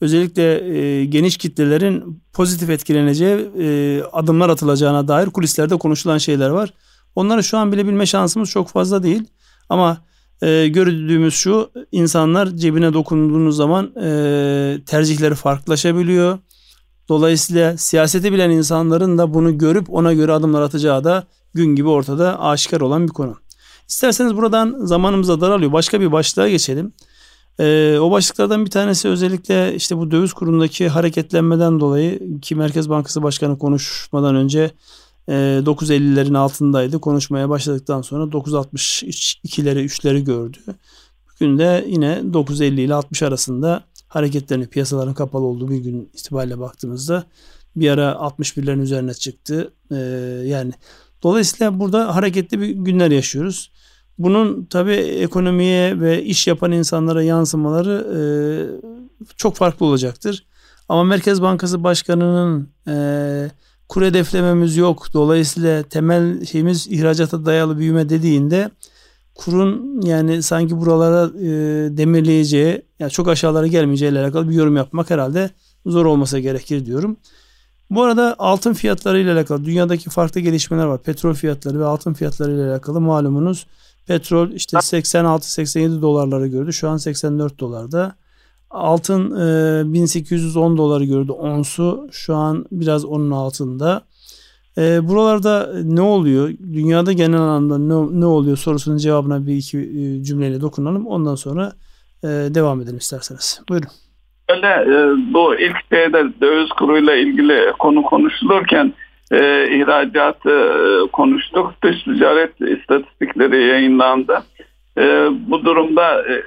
özellikle 0.00 0.76
e, 0.78 1.04
geniş 1.04 1.36
kitlelerin 1.36 2.22
pozitif 2.32 2.70
etkileneceği 2.70 3.48
e, 3.58 4.02
adımlar 4.12 4.48
atılacağına 4.48 5.08
dair 5.08 5.26
kulislerde 5.26 5.76
konuşulan 5.76 6.18
şeyler 6.18 6.50
var. 6.50 6.72
Onları 7.18 7.44
şu 7.44 7.58
an 7.58 7.72
bilebilme 7.72 8.06
şansımız 8.06 8.50
çok 8.50 8.68
fazla 8.68 9.02
değil. 9.02 9.24
Ama 9.68 9.98
e, 10.42 10.68
gördüğümüz 10.68 11.34
şu 11.34 11.70
insanlar 11.92 12.46
cebine 12.56 12.92
dokunduğunuz 12.92 13.56
zaman 13.56 13.92
e, 13.96 14.80
tercihleri 14.86 15.34
farklılaşabiliyor. 15.34 16.38
Dolayısıyla 17.08 17.76
siyaseti 17.76 18.32
bilen 18.32 18.50
insanların 18.50 19.18
da 19.18 19.34
bunu 19.34 19.58
görüp 19.58 19.94
ona 19.94 20.12
göre 20.12 20.32
adımlar 20.32 20.62
atacağı 20.62 21.04
da 21.04 21.24
gün 21.54 21.76
gibi 21.76 21.88
ortada 21.88 22.40
aşikar 22.40 22.80
olan 22.80 23.08
bir 23.08 23.12
konu. 23.12 23.36
İsterseniz 23.88 24.36
buradan 24.36 24.76
zamanımıza 24.84 25.40
daralıyor. 25.40 25.72
Başka 25.72 26.00
bir 26.00 26.12
başlığa 26.12 26.48
geçelim. 26.48 26.92
Ee, 27.60 27.98
o 28.00 28.10
başlıklardan 28.10 28.64
bir 28.64 28.70
tanesi 28.70 29.08
özellikle 29.08 29.74
işte 29.74 29.96
bu 29.96 30.10
döviz 30.10 30.32
kurundaki 30.32 30.88
hareketlenmeden 30.88 31.80
dolayı 31.80 32.40
ki 32.40 32.54
Merkez 32.54 32.90
Bankası 32.90 33.22
Başkanı 33.22 33.58
konuşmadan 33.58 34.36
önce 34.36 34.70
9.50'lerin 35.28 36.36
altındaydı. 36.36 37.00
Konuşmaya 37.00 37.48
başladıktan 37.48 38.02
sonra 38.02 38.24
9.62'leri 38.24 39.84
3'leri 39.84 40.24
gördü. 40.24 40.58
Bugün 41.30 41.58
de 41.58 41.84
yine 41.88 42.06
9.50 42.06 42.64
ile 42.64 42.94
60 42.94 43.22
arasında 43.22 43.84
hareketlerini 44.08 44.66
piyasaların 44.66 45.14
kapalı 45.14 45.44
olduğu 45.44 45.70
bir 45.70 45.78
gün 45.78 46.10
itibariyle 46.14 46.58
baktığımızda 46.58 47.24
bir 47.76 47.90
ara 47.90 48.10
61'lerin 48.12 48.80
üzerine 48.80 49.14
çıktı. 49.14 49.72
Ee, 49.90 49.96
yani 50.46 50.72
dolayısıyla 51.22 51.80
burada 51.80 52.16
hareketli 52.16 52.60
bir 52.60 52.68
günler 52.68 53.10
yaşıyoruz. 53.10 53.70
Bunun 54.18 54.64
tabi 54.64 54.92
ekonomiye 54.92 56.00
ve 56.00 56.24
iş 56.24 56.46
yapan 56.46 56.72
insanlara 56.72 57.22
yansımaları 57.22 58.06
e, 58.16 58.20
çok 59.36 59.56
farklı 59.56 59.86
olacaktır. 59.86 60.46
Ama 60.88 61.04
Merkez 61.04 61.42
Bankası 61.42 61.84
Başkanı'nın 61.84 62.68
e, 62.88 62.94
kur 63.88 64.02
hedeflememiz 64.02 64.76
yok. 64.76 65.06
Dolayısıyla 65.12 65.82
temel 65.82 66.44
şeyimiz 66.44 66.86
ihracata 66.86 67.46
dayalı 67.46 67.78
büyüme 67.78 68.08
dediğinde 68.08 68.70
kurun 69.34 70.00
yani 70.02 70.42
sanki 70.42 70.80
buralara 70.80 71.38
e, 71.38 71.48
demirleyeceği, 71.96 72.82
yani 72.98 73.10
çok 73.10 73.28
aşağılara 73.28 73.66
gelmeyeceği 73.66 74.12
ile 74.12 74.20
alakalı 74.20 74.48
bir 74.48 74.54
yorum 74.54 74.76
yapmak 74.76 75.10
herhalde 75.10 75.50
zor 75.86 76.06
olmasa 76.06 76.38
gerekir 76.38 76.86
diyorum. 76.86 77.16
Bu 77.90 78.02
arada 78.02 78.36
altın 78.38 78.72
fiyatları 78.72 79.20
ile 79.20 79.32
alakalı 79.32 79.64
dünyadaki 79.64 80.10
farklı 80.10 80.40
gelişmeler 80.40 80.84
var. 80.84 81.02
Petrol 81.02 81.34
fiyatları 81.34 81.80
ve 81.80 81.84
altın 81.84 82.14
fiyatları 82.14 82.52
ile 82.52 82.70
alakalı 82.70 83.00
malumunuz 83.00 83.66
petrol 84.06 84.50
işte 84.50 84.76
86-87 84.76 86.02
dolarları 86.02 86.46
gördü. 86.46 86.72
Şu 86.72 86.88
an 86.88 86.96
84 86.96 87.60
dolarda. 87.60 88.14
Altın 88.70 89.30
e, 89.88 89.92
1810 89.92 90.76
doları 90.76 91.04
gördü 91.04 91.32
onsu. 91.32 92.08
Şu 92.12 92.34
an 92.34 92.66
biraz 92.72 93.04
onun 93.04 93.30
altında. 93.30 94.02
E, 94.78 95.08
buralarda 95.08 95.72
ne 95.84 96.00
oluyor? 96.00 96.50
Dünyada 96.72 97.12
genel 97.12 97.40
anlamda 97.40 97.78
ne, 97.78 98.20
ne 98.20 98.26
oluyor 98.26 98.56
sorusunun 98.56 98.96
cevabına 98.96 99.46
bir 99.46 99.54
iki 99.54 99.78
e, 99.78 100.24
cümleyle 100.24 100.60
dokunalım. 100.60 101.06
Ondan 101.06 101.34
sonra 101.34 101.72
e, 102.24 102.28
devam 102.28 102.80
edelim 102.80 102.98
isterseniz. 102.98 103.60
Buyurun. 103.68 103.88
Öyle 104.48 104.66
e, 104.66 105.16
bu 105.34 105.54
ilk 105.54 105.76
şeyde 105.92 106.40
döviz 106.40 106.68
kuruyla 106.68 107.14
ilgili 107.16 107.72
konu 107.78 108.02
konuşulurken 108.02 108.92
e, 109.32 109.68
ihracatı 109.76 110.50
e, 110.50 111.10
konuştuk. 111.12 111.74
Dış 111.84 112.02
ticaret 112.02 112.60
istatistikleri 112.60 113.66
yayınlandı. 113.66 114.42
E, 114.98 115.28
bu 115.50 115.64
durumda 115.64 116.22
e, 116.22 116.42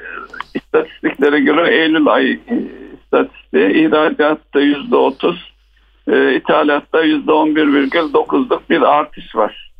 istatistiklere 0.55 1.39
göre 1.39 1.75
Eylül 1.75 2.07
ayı 2.07 2.39
istatistiği 3.03 3.69
ihracatta 3.69 4.59
yüzde 4.59 4.95
otuz 4.95 5.53
e, 6.07 6.35
ithalatta 6.35 7.05
%11,9'luk 7.05 8.59
bir 8.69 8.81
artış 8.81 9.35
var. 9.35 9.71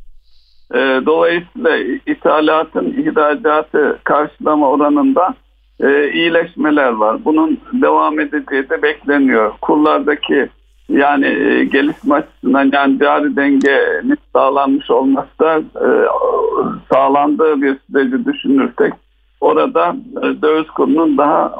E, 0.74 0.78
dolayısıyla 1.06 1.78
ithalatın 2.06 2.86
ihracatı 2.86 3.98
karşılama 4.04 4.70
oranında 4.70 5.34
e, 5.80 6.12
iyileşmeler 6.12 6.92
var. 6.92 7.24
Bunun 7.24 7.60
devam 7.72 8.20
edeceği 8.20 8.70
de 8.70 8.82
bekleniyor. 8.82 9.52
Kurlardaki 9.60 10.48
yani 10.88 11.26
e, 11.26 11.64
gelişme 11.64 12.14
açısından 12.14 12.70
yani 12.72 12.98
cari 12.98 13.36
dengenin 13.36 14.18
sağlanmış 14.32 14.90
olması 14.90 15.38
da 15.40 15.58
e, 15.58 15.88
sağlandığı 16.92 17.62
bir 17.62 17.76
süreci 17.86 18.24
düşünürsek 18.24 18.92
orada 19.40 19.96
e, 20.22 20.42
döviz 20.42 20.70
kurunun 20.70 21.18
daha 21.18 21.54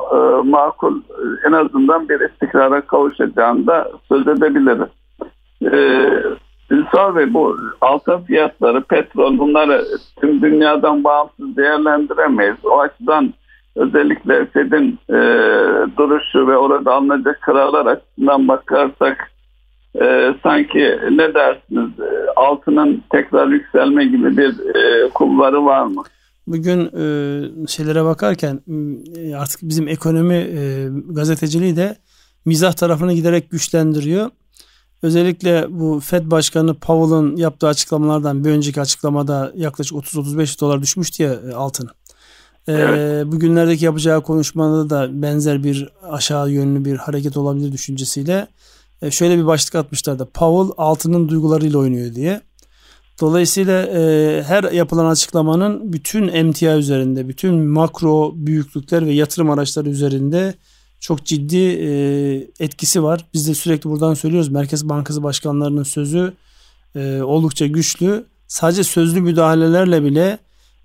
makul 0.44 1.00
en 1.48 1.52
azından 1.52 2.08
bir 2.08 2.20
istikrara 2.20 2.80
kavuşacağını 2.80 3.66
da 3.66 3.90
söz 4.08 4.28
edebiliriz. 4.28 4.88
Ünsal 6.70 7.16
Bey 7.16 7.34
bu 7.34 7.56
altın 7.80 8.18
fiyatları, 8.18 8.82
petrol 8.82 9.38
bunları 9.38 9.84
tüm 10.20 10.42
dünyadan 10.42 11.04
bağımsız 11.04 11.56
değerlendiremeyiz. 11.56 12.56
O 12.64 12.80
açıdan 12.80 13.34
özellikle 13.76 14.46
Fed'in 14.46 14.98
e, 15.08 15.18
duruşu 15.96 16.48
ve 16.48 16.56
orada 16.56 16.92
alınacak 16.92 17.42
kararlar 17.42 17.86
açısından 17.86 18.48
bakarsak 18.48 19.30
e, 20.02 20.34
sanki 20.42 20.98
ne 21.10 21.34
dersiniz 21.34 21.90
altının 22.36 23.02
tekrar 23.12 23.46
yükselme 23.46 24.04
gibi 24.04 24.36
bir 24.36 24.74
e, 24.74 25.08
kulvarı 25.08 25.64
var 25.64 25.86
mı? 25.86 26.02
bugün 26.46 26.80
e, 26.80 27.66
şeylere 27.66 28.04
bakarken 28.04 28.60
e, 29.16 29.34
artık 29.34 29.62
bizim 29.62 29.88
ekonomi 29.88 30.34
e, 30.34 30.88
gazeteciliği 31.08 31.76
de 31.76 31.96
mizah 32.44 32.72
tarafını 32.72 33.12
giderek 33.12 33.50
güçlendiriyor. 33.50 34.30
Özellikle 35.02 35.66
bu 35.68 36.00
Fed 36.00 36.30
Başkanı 36.30 36.74
Powell'ın 36.74 37.36
yaptığı 37.36 37.66
açıklamalardan 37.66 38.44
bir 38.44 38.50
önceki 38.50 38.80
açıklamada 38.80 39.52
yaklaşık 39.56 39.96
30-35 39.98 40.60
dolar 40.60 40.82
düşmüştü 40.82 41.22
ya 41.22 41.32
e, 41.32 41.52
altın. 41.54 41.88
E, 42.68 42.72
evet. 42.72 43.26
Bugünlerdeki 43.26 43.84
yapacağı 43.84 44.22
konuşmada 44.22 44.90
da 44.90 45.22
benzer 45.22 45.64
bir 45.64 45.88
aşağı 46.10 46.50
yönlü 46.50 46.84
bir 46.84 46.96
hareket 46.96 47.36
olabilir 47.36 47.72
düşüncesiyle 47.72 48.46
e, 49.02 49.10
şöyle 49.10 49.38
bir 49.38 49.46
başlık 49.46 49.74
atmışlardı. 49.74 50.28
Powell 50.34 50.74
altının 50.76 51.28
duygularıyla 51.28 51.78
oynuyor 51.78 52.14
diye. 52.14 52.40
Dolayısıyla 53.20 53.82
e, 53.82 54.42
her 54.42 54.72
yapılan 54.72 55.06
açıklamanın 55.06 55.92
bütün 55.92 56.28
emtia 56.28 56.76
üzerinde, 56.76 57.28
bütün 57.28 57.54
makro 57.54 58.32
büyüklükler 58.34 59.06
ve 59.06 59.12
yatırım 59.12 59.50
araçları 59.50 59.88
üzerinde 59.88 60.54
çok 61.00 61.26
ciddi 61.26 61.58
e, 61.58 61.90
etkisi 62.64 63.02
var. 63.02 63.26
Biz 63.34 63.48
de 63.48 63.54
sürekli 63.54 63.90
buradan 63.90 64.14
söylüyoruz. 64.14 64.48
Merkez 64.48 64.88
Bankası 64.88 65.22
başkanlarının 65.22 65.82
sözü 65.82 66.32
e, 66.94 67.22
oldukça 67.22 67.66
güçlü. 67.66 68.24
Sadece 68.46 68.84
sözlü 68.84 69.20
müdahalelerle 69.20 70.04
bile 70.04 70.38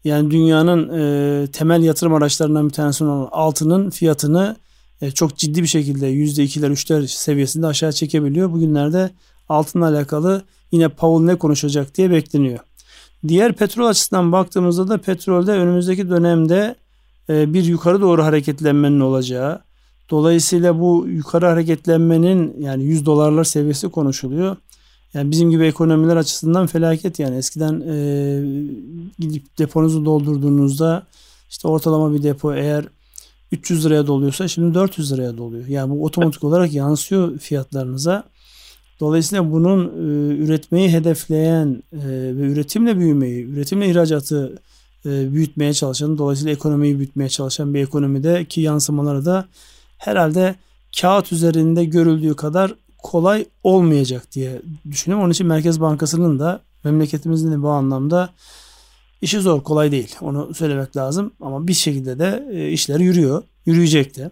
yani 0.04 0.32
dünyanın 0.32 0.90
e, 0.90 1.48
temel 1.48 1.84
yatırım 1.84 2.14
araçlarından 2.14 2.68
bir 2.68 2.74
tanesi 2.74 3.04
olan 3.04 3.30
altının 3.32 3.90
fiyatını 3.90 4.56
e, 5.02 5.12
çok 5.12 5.38
ciddi 5.38 5.62
bir 5.62 5.68
şekilde 5.68 6.14
%2'ler 6.14 6.72
3'ler 6.72 7.08
seviyesinde 7.08 7.68
aşağı 7.68 7.92
çekebiliyor. 7.92 8.52
Bugünlerde 8.52 9.12
altınla 9.50 9.88
alakalı 9.88 10.42
yine 10.72 10.90
Powell 10.90 11.26
ne 11.26 11.36
konuşacak 11.36 11.96
diye 11.96 12.12
bekleniyor. 12.12 12.60
Diğer 13.28 13.54
petrol 13.54 13.86
açısından 13.86 14.32
baktığımızda 14.32 14.88
da 14.88 14.98
petrolde 14.98 15.52
önümüzdeki 15.52 16.10
dönemde 16.10 16.76
e, 17.30 17.54
bir 17.54 17.64
yukarı 17.64 18.02
doğru 18.02 18.24
hareketlenmenin 18.24 19.00
olacağı. 19.00 19.62
Dolayısıyla 20.10 20.80
bu 20.80 21.06
yukarı 21.08 21.46
hareketlenmenin 21.46 22.56
yani 22.60 22.84
100 22.84 23.06
dolarlar 23.06 23.44
seviyesi 23.44 23.90
konuşuluyor. 23.90 24.56
Yani 25.18 25.32
bizim 25.32 25.52
gibi 25.52 25.66
ekonomiler 25.66 26.16
açısından 26.16 26.68
felaket 26.68 27.20
yani 27.20 27.38
eskiden 27.38 27.82
e, 27.82 27.98
gidip 29.20 29.58
deponuzu 29.58 30.06
doldurduğunuzda 30.06 31.04
işte 31.50 31.68
ortalama 31.68 32.14
bir 32.14 32.24
depo 32.24 32.54
eğer 32.54 32.86
300 33.52 33.86
liraya 33.86 34.08
doluyorsa 34.08 34.48
şimdi 34.48 34.74
400 34.74 35.14
liraya 35.14 35.38
doluyor. 35.38 35.68
Yani 35.68 35.92
bu 35.92 36.06
otomatik 36.06 36.44
olarak 36.44 36.74
yansıyor 36.74 37.38
fiyatlarınıza. 37.38 38.24
Dolayısıyla 39.00 39.52
bunun 39.52 39.86
e, 39.86 40.36
üretmeyi 40.36 40.90
hedefleyen 40.90 41.84
e, 41.94 42.08
ve 42.38 42.52
üretimle 42.52 42.98
büyümeyi, 42.98 43.46
üretimle 43.46 43.90
ihracatı 43.90 44.60
e, 45.06 45.34
büyütmeye 45.34 45.74
çalışan, 45.74 46.18
dolayısıyla 46.18 46.54
ekonomiyi 46.54 46.98
büyütmeye 46.98 47.30
çalışan 47.30 47.74
bir 47.74 47.84
ekonomide 47.84 48.46
ki 48.46 48.62
yansımaları 48.62 49.26
da 49.26 49.46
herhalde 49.98 50.56
kağıt 51.02 51.32
üzerinde 51.32 51.86
görüldüğü 51.86 52.36
kadar 52.36 52.74
kolay 53.08 53.46
olmayacak 53.64 54.32
diye 54.32 54.62
düşünüyorum. 54.92 55.24
Onun 55.24 55.32
için 55.32 55.48
Merkez 55.48 55.82
Bankası'nın 55.82 56.40
da 56.40 56.62
memleketimizin 56.84 57.52
de 57.52 57.62
bu 57.62 57.70
anlamda 57.70 58.30
işi 59.22 59.40
zor, 59.40 59.64
kolay 59.64 59.92
değil. 59.92 60.16
Onu 60.22 60.54
söylemek 60.54 60.98
lazım. 60.98 61.32
Ama 61.42 61.68
bir 61.68 61.74
şekilde 61.74 62.20
de 62.20 62.48
e, 62.52 62.72
işler 62.72 63.00
yürüyor. 63.00 63.44
Yürüyecek 63.66 64.18
de. 64.18 64.32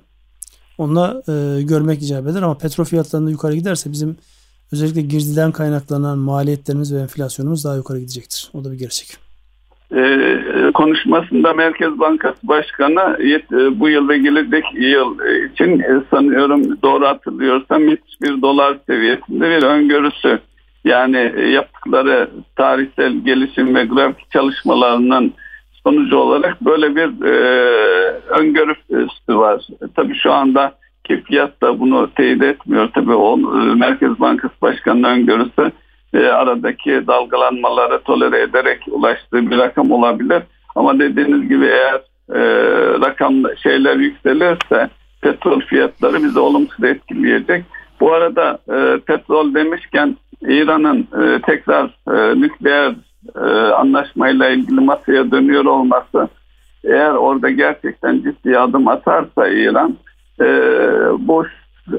Onunla 0.77 1.23
e, 1.27 1.61
görmek 1.61 2.03
icap 2.03 2.27
eder 2.27 2.41
ama 2.41 2.57
petrol 2.57 2.85
fiyatlarında 2.85 3.31
yukarı 3.31 3.55
giderse 3.55 3.91
bizim 3.91 4.17
özellikle 4.71 5.01
girdiden 5.01 5.51
kaynaklanan 5.51 6.17
maliyetlerimiz 6.17 6.93
ve 6.93 7.01
enflasyonumuz 7.01 7.63
daha 7.63 7.75
yukarı 7.75 7.99
gidecektir. 7.99 8.49
O 8.53 8.63
da 8.63 8.71
bir 8.71 8.77
gerçek. 8.77 9.24
Ee, 9.93 10.71
konuşmasında 10.73 11.53
Merkez 11.53 11.99
Bankası 11.99 12.47
Başkanı 12.47 13.17
e, 13.23 13.79
bu 13.79 13.89
yıl 13.89 14.09
ve 14.09 14.17
gelecek 14.17 14.63
yıl 14.73 15.19
için 15.53 15.79
e, 15.79 16.01
sanıyorum 16.11 16.81
doğru 16.83 17.07
hatırlıyorsam 17.07 17.87
71 17.87 18.41
dolar 18.41 18.77
seviyesinde 18.87 19.49
bir 19.49 19.63
öngörüsü 19.63 20.39
yani 20.85 21.31
e, 21.35 21.49
yaptıkları 21.49 22.29
tarihsel 22.55 23.13
gelişim 23.13 23.75
ve 23.75 23.85
grafik 23.85 24.31
çalışmalarının 24.31 25.33
sonucu 25.83 26.17
olarak 26.17 26.61
böyle 26.61 26.95
bir 26.95 27.25
e, 27.25 27.35
öngörüsü 28.29 29.07
var. 29.27 29.67
Tabii 29.95 30.15
şu 30.15 30.33
anda 30.33 30.71
ki 31.03 31.23
fiyat 31.27 31.61
da 31.61 31.79
bunu 31.79 32.09
teyit 32.15 32.43
etmiyor. 32.43 32.89
Tabii 32.93 33.13
o 33.13 33.37
Merkez 33.75 34.19
Bankası 34.19 34.53
Başkanı'nın 34.61 35.09
öngörüsü 35.09 35.71
e, 36.15 36.27
aradaki 36.27 37.07
dalgalanmaları 37.07 38.01
tolere 38.01 38.41
ederek 38.41 38.79
ulaştığı 38.91 39.51
bir 39.51 39.57
rakam 39.57 39.91
olabilir. 39.91 40.43
Ama 40.75 40.99
dediğiniz 40.99 41.49
gibi 41.49 41.65
eğer 41.65 42.01
e, 42.33 42.41
rakam 43.05 43.33
şeyler 43.63 43.95
yükselirse 43.95 44.89
petrol 45.21 45.59
fiyatları 45.59 46.23
bizi 46.23 46.39
olumsuz 46.39 46.83
etkileyecek. 46.83 47.63
Bu 47.99 48.13
arada 48.13 48.59
e, 48.69 48.99
petrol 48.99 49.53
demişken 49.53 50.17
İran'ın 50.41 51.07
e, 51.21 51.41
tekrar 51.41 51.89
nükleer 52.35 52.93
anlaşmayla 53.75 54.49
ilgili 54.49 54.79
masaya 54.79 55.31
dönüyor 55.31 55.65
olması 55.65 56.29
eğer 56.83 57.11
orada 57.11 57.49
gerçekten 57.49 58.21
ciddi 58.21 58.59
adım 58.59 58.87
atarsa 58.87 59.47
İran 59.47 59.97
e, 60.41 60.45
bu 61.19 61.45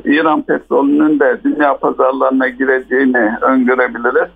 İran 0.05 0.43
petrolünün 0.43 1.21
de 1.21 1.41
dünya 1.45 1.77
pazarlarına 1.77 2.49
gireceğini 2.49 3.31
öngörebiliriz. 3.43 4.31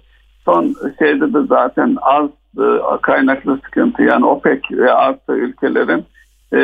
Son 0.44 0.74
şeyde 0.98 1.34
de 1.34 1.38
zaten 1.48 1.96
az 2.02 2.30
e, 2.58 2.64
kaynaklı 3.02 3.58
sıkıntı 3.64 4.02
yani 4.02 4.26
OPEC 4.26 4.60
ve 4.72 4.92
artı 4.92 5.32
ülkelerin 5.32 6.04
e, 6.52 6.60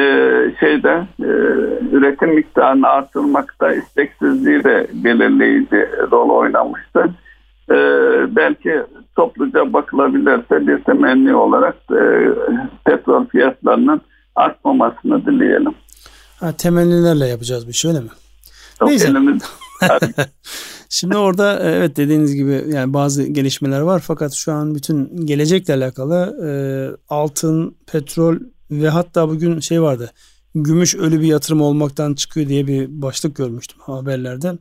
şeyde 0.60 1.06
e, 1.20 1.28
üretim 1.92 2.34
miktarını 2.34 2.88
artırmakta 2.88 3.72
isteksizliği 3.72 4.64
de 4.64 4.86
belirleyici 4.92 5.88
rol 6.10 6.30
oynamıştı. 6.30 7.10
Belki 8.36 8.82
topluca 9.16 9.72
bakılabilirse 9.72 10.66
bir 10.66 10.78
temenni 10.84 11.34
olarak 11.34 11.76
petrol 12.84 13.26
fiyatlarının 13.26 14.00
artmamasını 14.36 15.26
dileyelim. 15.26 15.74
Ha, 16.40 16.52
temennilerle 16.58 17.26
yapacağız 17.26 17.68
bir 17.68 17.72
şey 17.72 17.90
öyle 17.90 18.00
mi? 18.00 18.08
Neyse. 18.82 19.14
Şimdi 20.88 21.16
orada 21.16 21.60
e, 21.60 21.76
evet 21.76 21.96
dediğiniz 21.96 22.34
gibi 22.34 22.64
yani 22.68 22.94
bazı 22.94 23.22
gelişmeler 23.22 23.80
var 23.80 24.02
fakat 24.06 24.32
şu 24.32 24.52
an 24.52 24.74
bütün 24.74 25.26
gelecekle 25.26 25.74
alakalı 25.74 26.36
e, 26.46 26.50
altın, 27.08 27.76
petrol 27.86 28.36
ve 28.70 28.88
hatta 28.88 29.28
bugün 29.28 29.60
şey 29.60 29.82
vardı. 29.82 30.12
Gümüş 30.54 30.94
ölü 30.94 31.20
bir 31.20 31.26
yatırım 31.26 31.60
olmaktan 31.60 32.14
çıkıyor 32.14 32.48
diye 32.48 32.66
bir 32.66 33.02
başlık 33.02 33.36
görmüştüm 33.36 33.78
haberlerde. 33.80 34.52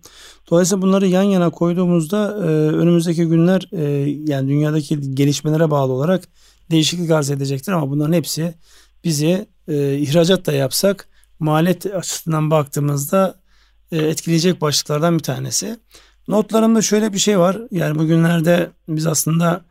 Dolayısıyla 0.49 0.81
bunları 0.81 1.07
yan 1.07 1.23
yana 1.23 1.49
koyduğumuzda 1.49 2.37
e, 2.37 2.47
önümüzdeki 2.75 3.25
günler 3.25 3.69
e, 3.71 3.83
yani 4.27 4.49
dünyadaki 4.49 5.15
gelişmelere 5.15 5.71
bağlı 5.71 5.93
olarak 5.93 6.23
değişiklik 6.71 7.11
arz 7.11 7.31
edecektir 7.31 7.71
ama 7.71 7.89
bunların 7.89 8.13
hepsi 8.13 8.53
bizi 9.03 9.47
e, 9.67 9.97
ihracat 9.97 10.45
da 10.45 10.51
yapsak 10.51 11.07
maliyet 11.39 11.85
açısından 11.85 12.51
baktığımızda 12.51 13.44
etkileyecek 13.91 14.61
başlıklardan 14.61 15.17
bir 15.17 15.23
tanesi. 15.23 15.79
Notlarımda 16.27 16.81
şöyle 16.81 17.13
bir 17.13 17.17
şey 17.17 17.39
var. 17.39 17.57
Yani 17.71 17.99
bugünlerde 17.99 18.69
biz 18.87 19.07
aslında 19.07 19.65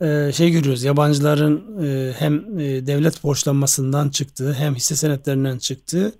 e, 0.00 0.32
şey 0.32 0.50
görüyoruz. 0.50 0.84
Yabancıların 0.84 1.84
e, 1.84 2.12
hem 2.18 2.58
devlet 2.86 3.24
borçlanmasından 3.24 4.08
çıktığı 4.08 4.52
hem 4.52 4.74
hisse 4.74 4.96
senetlerinden 4.96 5.58
çıktığı 5.58 6.12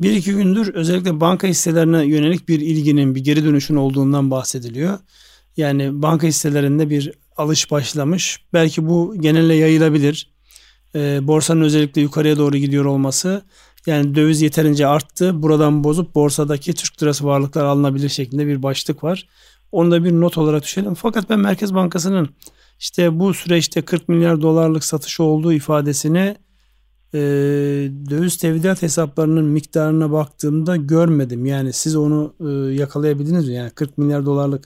bir 0.00 0.12
iki 0.12 0.32
gündür 0.32 0.74
özellikle 0.74 1.20
banka 1.20 1.46
hisselerine 1.46 2.04
yönelik 2.04 2.48
bir 2.48 2.60
ilginin 2.60 3.14
bir 3.14 3.24
geri 3.24 3.44
dönüşün 3.44 3.76
olduğundan 3.76 4.30
bahsediliyor. 4.30 4.98
Yani 5.56 6.02
banka 6.02 6.26
hisselerinde 6.26 6.90
bir 6.90 7.12
alış 7.36 7.70
başlamış. 7.70 8.40
Belki 8.52 8.86
bu 8.86 9.14
genelle 9.20 9.54
yayılabilir. 9.54 10.32
borsanın 10.94 11.60
özellikle 11.60 12.00
yukarıya 12.00 12.36
doğru 12.36 12.56
gidiyor 12.56 12.84
olması 12.84 13.42
yani 13.86 14.14
döviz 14.14 14.42
yeterince 14.42 14.86
arttı. 14.86 15.42
Buradan 15.42 15.84
bozup 15.84 16.14
borsadaki 16.14 16.74
Türk 16.74 17.02
lirası 17.02 17.26
varlıklar 17.26 17.64
alınabilir 17.64 18.08
şeklinde 18.08 18.46
bir 18.46 18.62
başlık 18.62 19.04
var. 19.04 19.28
Onu 19.72 19.90
da 19.90 20.04
bir 20.04 20.12
not 20.12 20.38
olarak 20.38 20.62
düşelim. 20.62 20.94
Fakat 20.94 21.30
ben 21.30 21.38
Merkez 21.38 21.74
Bankası'nın 21.74 22.28
işte 22.80 23.20
bu 23.20 23.34
süreçte 23.34 23.82
40 23.82 24.08
milyar 24.08 24.42
dolarlık 24.42 24.84
satışı 24.84 25.22
olduğu 25.22 25.52
ifadesini 25.52 26.36
e, 27.14 27.20
döviz 28.10 28.36
tevdiat 28.36 28.82
hesaplarının 28.82 29.44
miktarına 29.44 30.12
baktığımda 30.12 30.76
görmedim. 30.76 31.46
Yani 31.46 31.72
siz 31.72 31.96
onu 31.96 32.34
e, 32.40 32.74
yakalayabildiniz 32.74 33.48
mi? 33.48 33.54
Yani 33.54 33.70
40 33.70 33.98
milyar 33.98 34.26
dolarlık 34.26 34.64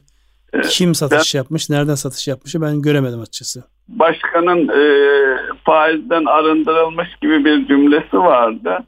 kim 0.71 0.95
satış 0.95 1.35
ben, 1.35 1.39
yapmış, 1.39 1.71
nereden 1.71 1.95
satış 1.95 2.29
yapmışı 2.29 2.63
ben 2.63 2.83
göremedim 2.83 3.21
açıkçası. 3.21 3.65
Başkanın 3.89 4.69
e, 4.69 4.83
faizden 5.65 6.25
arındırılmış 6.25 7.09
gibi 7.23 7.45
bir 7.45 7.67
cümlesi 7.67 8.17
vardı. 8.17 8.79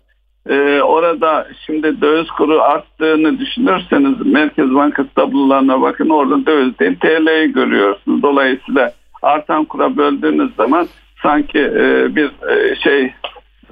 Ee, 0.48 0.80
orada 0.82 1.46
şimdi 1.66 2.00
döviz 2.00 2.28
kuru 2.28 2.60
arttığını 2.62 3.38
düşünürseniz 3.38 4.26
Merkez 4.26 4.74
Bankası 4.74 5.08
tablolarına 5.14 5.82
bakın 5.82 6.08
orada 6.08 6.46
döviz 6.46 6.78
değil 6.78 6.98
TL'yi 7.00 7.52
görüyorsunuz. 7.52 8.22
Dolayısıyla 8.22 8.92
artan 9.22 9.64
kura 9.64 9.96
böldüğünüz 9.96 10.56
zaman 10.56 10.88
sanki 11.22 11.58
e, 11.58 12.16
bir 12.16 12.30
e, 12.48 12.76
şey 12.76 13.04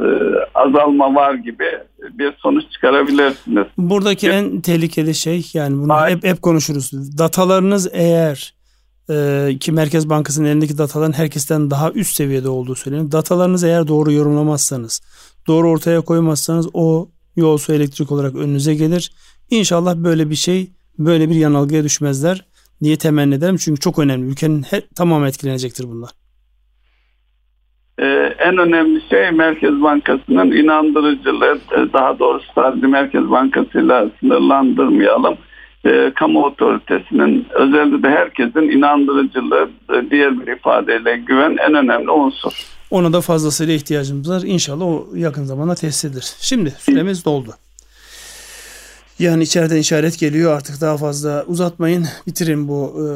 e, 0.00 0.06
azalma 0.54 1.14
var 1.14 1.34
gibi 1.34 1.66
bir 2.12 2.32
sonuç 2.38 2.70
çıkarabilirsiniz. 2.72 3.66
Buradaki 3.78 4.28
en 4.30 4.60
tehlikeli 4.60 5.14
şey 5.14 5.50
yani 5.54 5.74
bunu 5.78 6.08
hep, 6.08 6.24
hep 6.24 6.42
konuşuruz. 6.42 7.18
Datalarınız 7.18 7.90
eğer 7.92 8.55
e, 9.10 9.48
ki 9.60 9.72
Merkez 9.72 10.10
Bankası'nın 10.10 10.48
elindeki 10.48 10.78
dataların 10.78 11.12
herkesten 11.12 11.70
daha 11.70 11.92
üst 11.92 12.16
seviyede 12.16 12.48
olduğu 12.48 12.74
söyleniyor. 12.74 13.12
Datalarınız 13.12 13.64
eğer 13.64 13.88
doğru 13.88 14.12
yorumlamazsanız, 14.12 15.00
doğru 15.46 15.70
ortaya 15.70 16.00
koymazsanız 16.00 16.68
o 16.74 17.08
yol 17.36 17.58
elektrik 17.68 18.12
olarak 18.12 18.34
önünüze 18.34 18.74
gelir. 18.74 19.12
İnşallah 19.50 19.96
böyle 19.96 20.30
bir 20.30 20.34
şey, 20.34 20.70
böyle 20.98 21.30
bir 21.30 21.34
yanılgıya 21.34 21.84
düşmezler 21.84 22.44
diye 22.82 22.96
temenni 22.96 23.34
ederim. 23.34 23.56
Çünkü 23.56 23.80
çok 23.80 23.98
önemli. 23.98 24.30
Ülkenin 24.30 24.62
he, 24.62 24.80
tamamı 24.96 25.28
etkilenecektir 25.28 25.84
bunlar. 25.88 26.10
Ee, 27.98 28.04
en 28.38 28.58
önemli 28.58 29.02
şey 29.10 29.30
Merkez 29.30 29.82
Bankası'nın 29.82 30.52
inandırıcılığı. 30.52 31.58
Ee, 31.72 31.92
daha 31.92 32.18
doğrusu 32.18 32.46
sadece 32.54 32.86
Merkez 32.86 33.30
Bankası'yla 33.30 34.10
sınırlandırmayalım. 34.20 35.36
E, 35.86 36.12
kamu 36.14 36.44
otoritesinin 36.44 37.46
özellikle 37.54 38.08
herkesin 38.08 38.78
inandırıcılığı 38.78 39.70
e, 39.90 40.10
diğer 40.10 40.40
bir 40.40 40.52
ifadeyle 40.52 41.16
güven 41.16 41.56
en 41.68 41.74
önemli 41.74 42.10
unsur. 42.10 42.52
Ona 42.90 43.12
da 43.12 43.20
fazlasıyla 43.20 43.74
ihtiyacımız 43.74 44.30
var. 44.30 44.42
İnşallah 44.44 44.84
o 44.84 45.06
yakın 45.14 45.44
zamanda 45.44 45.74
tesis 45.74 46.04
edilir. 46.04 46.34
Şimdi 46.40 46.70
süremiz 46.70 47.24
doldu. 47.24 47.50
Yani 49.18 49.42
içeriden 49.42 49.76
işaret 49.76 50.18
geliyor 50.18 50.56
artık 50.56 50.80
daha 50.80 50.96
fazla 50.96 51.44
uzatmayın 51.46 52.06
bitirin 52.26 52.68
bu 52.68 52.94
e, 52.94 53.06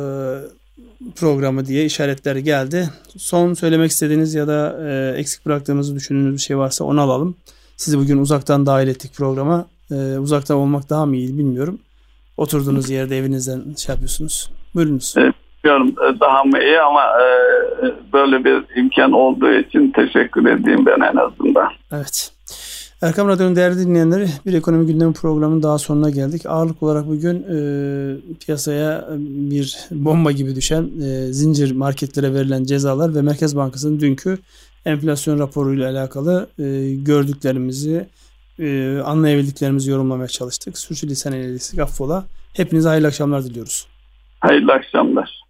programı 1.16 1.66
diye 1.66 1.84
işaretler 1.84 2.36
geldi. 2.36 2.90
Son 3.18 3.54
söylemek 3.54 3.90
istediğiniz 3.90 4.34
ya 4.34 4.48
da 4.48 4.78
e, 4.88 5.18
eksik 5.18 5.46
bıraktığımızı 5.46 5.96
düşündüğünüz 5.96 6.34
bir 6.34 6.40
şey 6.40 6.58
varsa 6.58 6.84
onu 6.84 7.00
alalım. 7.00 7.36
Sizi 7.76 7.98
bugün 7.98 8.18
uzaktan 8.18 8.66
dahil 8.66 8.88
ettik 8.88 9.14
programa. 9.14 9.66
E, 9.90 10.18
uzaktan 10.18 10.56
olmak 10.56 10.90
daha 10.90 11.06
mı 11.06 11.16
iyi 11.16 11.38
bilmiyorum. 11.38 11.78
Oturduğunuz 12.40 12.90
yerde 12.90 13.18
evinizden 13.18 13.74
şey 13.74 13.92
yapıyorsunuz. 13.92 14.50
Buyurunuz. 14.74 15.14
Evet. 15.16 15.34
Bilmiyorum 15.64 15.94
e, 16.08 16.20
daha 16.20 16.44
mı 16.44 16.58
iyi 16.62 16.80
ama 16.80 17.02
e, 17.02 17.26
böyle 18.12 18.44
bir 18.44 18.76
imkan 18.76 19.12
olduğu 19.12 19.52
için 19.52 19.90
teşekkür 19.90 20.46
edeyim 20.46 20.86
ben 20.86 21.00
en 21.00 21.16
azından. 21.16 21.68
Evet. 21.92 22.32
Erkam 23.02 23.28
Radyo'nun 23.28 23.56
değerli 23.56 23.78
dinleyenleri 23.78 24.28
bir 24.46 24.54
ekonomi 24.54 24.86
gündemi 24.86 25.12
programının 25.12 25.62
daha 25.62 25.78
sonuna 25.78 26.10
geldik. 26.10 26.46
Ağırlık 26.46 26.82
olarak 26.82 27.06
bugün 27.06 27.36
e, 27.36 27.56
piyasaya 28.46 29.08
bir 29.18 29.78
bomba 29.90 30.32
gibi 30.32 30.56
düşen 30.56 30.90
e, 31.02 31.32
zincir 31.32 31.76
marketlere 31.76 32.34
verilen 32.34 32.64
cezalar 32.64 33.14
ve 33.14 33.22
Merkez 33.22 33.56
Bankası'nın 33.56 34.00
dünkü 34.00 34.38
enflasyon 34.86 35.38
raporuyla 35.38 35.90
alakalı 35.90 36.46
e, 36.58 36.94
gördüklerimizi, 36.94 38.06
e, 38.60 39.00
anlayabildiklerimizi 39.04 39.90
yorumlamaya 39.90 40.28
çalıştık. 40.28 40.78
Sürçülisan 40.78 41.32
eyledik 41.32 41.78
affola. 41.78 42.24
Hepinize 42.54 42.88
hayırlı 42.88 43.06
akşamlar 43.06 43.44
diliyoruz. 43.44 43.86
Hayırlı 44.40 44.72
akşamlar. 44.72 45.40